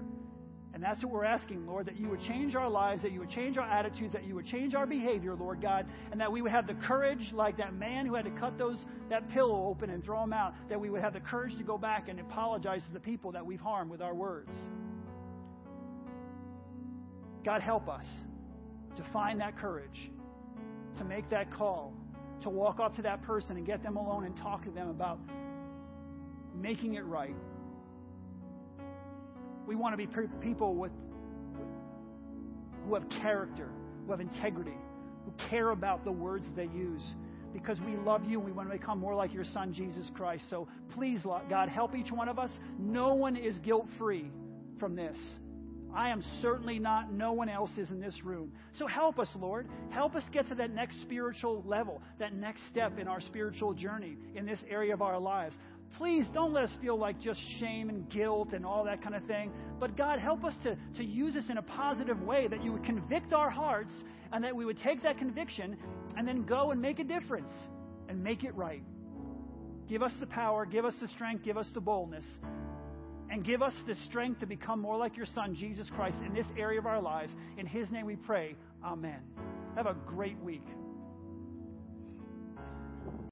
And 0.74 0.82
that's 0.82 1.02
what 1.02 1.10
we're 1.10 1.24
asking, 1.24 1.66
Lord, 1.66 1.86
that 1.86 1.98
you 1.98 2.10
would 2.10 2.20
change 2.20 2.54
our 2.54 2.68
lives, 2.68 3.00
that 3.00 3.12
you 3.12 3.20
would 3.20 3.30
change 3.30 3.56
our 3.56 3.66
attitudes, 3.66 4.12
that 4.12 4.24
you 4.24 4.34
would 4.34 4.44
change 4.44 4.74
our 4.74 4.86
behavior, 4.86 5.34
Lord 5.34 5.62
God, 5.62 5.86
and 6.12 6.20
that 6.20 6.30
we 6.30 6.42
would 6.42 6.52
have 6.52 6.66
the 6.66 6.74
courage, 6.74 7.30
like 7.32 7.56
that 7.56 7.72
man 7.72 8.04
who 8.04 8.14
had 8.14 8.26
to 8.26 8.30
cut 8.32 8.58
those 8.58 8.76
that 9.08 9.26
pillow 9.30 9.68
open 9.68 9.88
and 9.88 10.04
throw 10.04 10.20
them 10.20 10.34
out, 10.34 10.52
that 10.68 10.78
we 10.78 10.90
would 10.90 11.00
have 11.00 11.14
the 11.14 11.20
courage 11.20 11.56
to 11.56 11.64
go 11.64 11.78
back 11.78 12.10
and 12.10 12.20
apologize 12.20 12.82
to 12.88 12.92
the 12.92 13.00
people 13.00 13.32
that 13.32 13.46
we've 13.46 13.58
harmed 13.58 13.90
with 13.90 14.02
our 14.02 14.14
words. 14.14 14.50
God, 17.44 17.60
help 17.60 17.88
us 17.88 18.04
to 18.96 19.04
find 19.12 19.40
that 19.40 19.56
courage, 19.56 20.10
to 20.98 21.04
make 21.04 21.28
that 21.30 21.52
call, 21.52 21.94
to 22.42 22.50
walk 22.50 22.80
up 22.80 22.94
to 22.96 23.02
that 23.02 23.22
person 23.22 23.56
and 23.56 23.66
get 23.66 23.82
them 23.82 23.96
alone 23.96 24.24
and 24.24 24.36
talk 24.36 24.64
to 24.64 24.70
them 24.70 24.88
about 24.88 25.18
making 26.54 26.94
it 26.94 27.04
right. 27.04 27.34
We 29.66 29.76
want 29.76 29.92
to 29.92 29.96
be 29.96 30.08
people 30.40 30.74
with, 30.74 30.92
who 32.86 32.94
have 32.94 33.08
character, 33.22 33.68
who 34.04 34.12
have 34.12 34.20
integrity, 34.20 34.76
who 35.24 35.32
care 35.48 35.70
about 35.70 36.04
the 36.04 36.12
words 36.12 36.46
they 36.56 36.68
use 36.74 37.02
because 37.52 37.78
we 37.80 37.96
love 37.96 38.24
you 38.24 38.38
and 38.38 38.46
we 38.46 38.52
want 38.52 38.70
to 38.70 38.78
become 38.78 38.98
more 38.98 39.14
like 39.14 39.32
your 39.32 39.44
son, 39.44 39.72
Jesus 39.72 40.10
Christ. 40.14 40.44
So 40.50 40.68
please, 40.94 41.20
God, 41.48 41.68
help 41.68 41.94
each 41.94 42.10
one 42.10 42.28
of 42.28 42.38
us. 42.38 42.50
No 42.78 43.14
one 43.14 43.36
is 43.36 43.58
guilt 43.58 43.86
free 43.98 44.30
from 44.78 44.94
this. 44.96 45.16
I 45.98 46.10
am 46.10 46.22
certainly 46.40 46.78
not. 46.78 47.12
No 47.12 47.32
one 47.32 47.48
else 47.48 47.72
is 47.76 47.90
in 47.90 48.00
this 48.00 48.14
room. 48.22 48.52
So 48.78 48.86
help 48.86 49.18
us, 49.18 49.28
Lord. 49.34 49.66
Help 49.90 50.14
us 50.14 50.22
get 50.32 50.48
to 50.48 50.54
that 50.54 50.70
next 50.70 51.00
spiritual 51.02 51.64
level, 51.66 52.00
that 52.20 52.32
next 52.32 52.60
step 52.70 53.00
in 53.00 53.08
our 53.08 53.20
spiritual 53.20 53.74
journey 53.74 54.16
in 54.36 54.46
this 54.46 54.60
area 54.70 54.94
of 54.94 55.02
our 55.02 55.18
lives. 55.18 55.56
Please 55.96 56.24
don't 56.32 56.52
let 56.52 56.62
us 56.62 56.70
feel 56.80 56.96
like 56.96 57.20
just 57.20 57.40
shame 57.58 57.88
and 57.88 58.08
guilt 58.10 58.52
and 58.52 58.64
all 58.64 58.84
that 58.84 59.02
kind 59.02 59.16
of 59.16 59.24
thing. 59.24 59.50
But 59.80 59.96
God, 59.96 60.20
help 60.20 60.44
us 60.44 60.54
to, 60.62 60.76
to 60.98 61.04
use 61.04 61.34
this 61.34 61.50
in 61.50 61.58
a 61.58 61.62
positive 61.62 62.22
way, 62.22 62.46
that 62.46 62.62
you 62.62 62.70
would 62.74 62.84
convict 62.84 63.32
our 63.32 63.50
hearts 63.50 63.92
and 64.32 64.44
that 64.44 64.54
we 64.54 64.64
would 64.64 64.78
take 64.78 65.02
that 65.02 65.18
conviction 65.18 65.76
and 66.16 66.28
then 66.28 66.44
go 66.44 66.70
and 66.70 66.80
make 66.80 67.00
a 67.00 67.04
difference 67.04 67.50
and 68.08 68.22
make 68.22 68.44
it 68.44 68.54
right. 68.54 68.84
Give 69.88 70.04
us 70.04 70.12
the 70.20 70.26
power, 70.26 70.64
give 70.64 70.84
us 70.84 70.94
the 71.00 71.08
strength, 71.08 71.44
give 71.44 71.56
us 71.56 71.66
the 71.74 71.80
boldness 71.80 72.24
and 73.30 73.44
give 73.44 73.62
us 73.62 73.74
the 73.86 73.94
strength 74.08 74.40
to 74.40 74.46
become 74.46 74.80
more 74.80 74.96
like 74.96 75.16
your 75.16 75.26
Son, 75.26 75.54
Jesus 75.54 75.88
Christ, 75.94 76.16
in 76.24 76.34
this 76.34 76.46
area 76.56 76.78
of 76.78 76.86
our 76.86 77.00
lives. 77.00 77.32
In 77.56 77.66
His 77.66 77.90
name 77.90 78.06
we 78.06 78.16
pray. 78.16 78.56
Amen. 78.84 79.20
Have 79.76 79.86
a 79.86 79.94
great 80.06 80.38
week. 80.40 80.64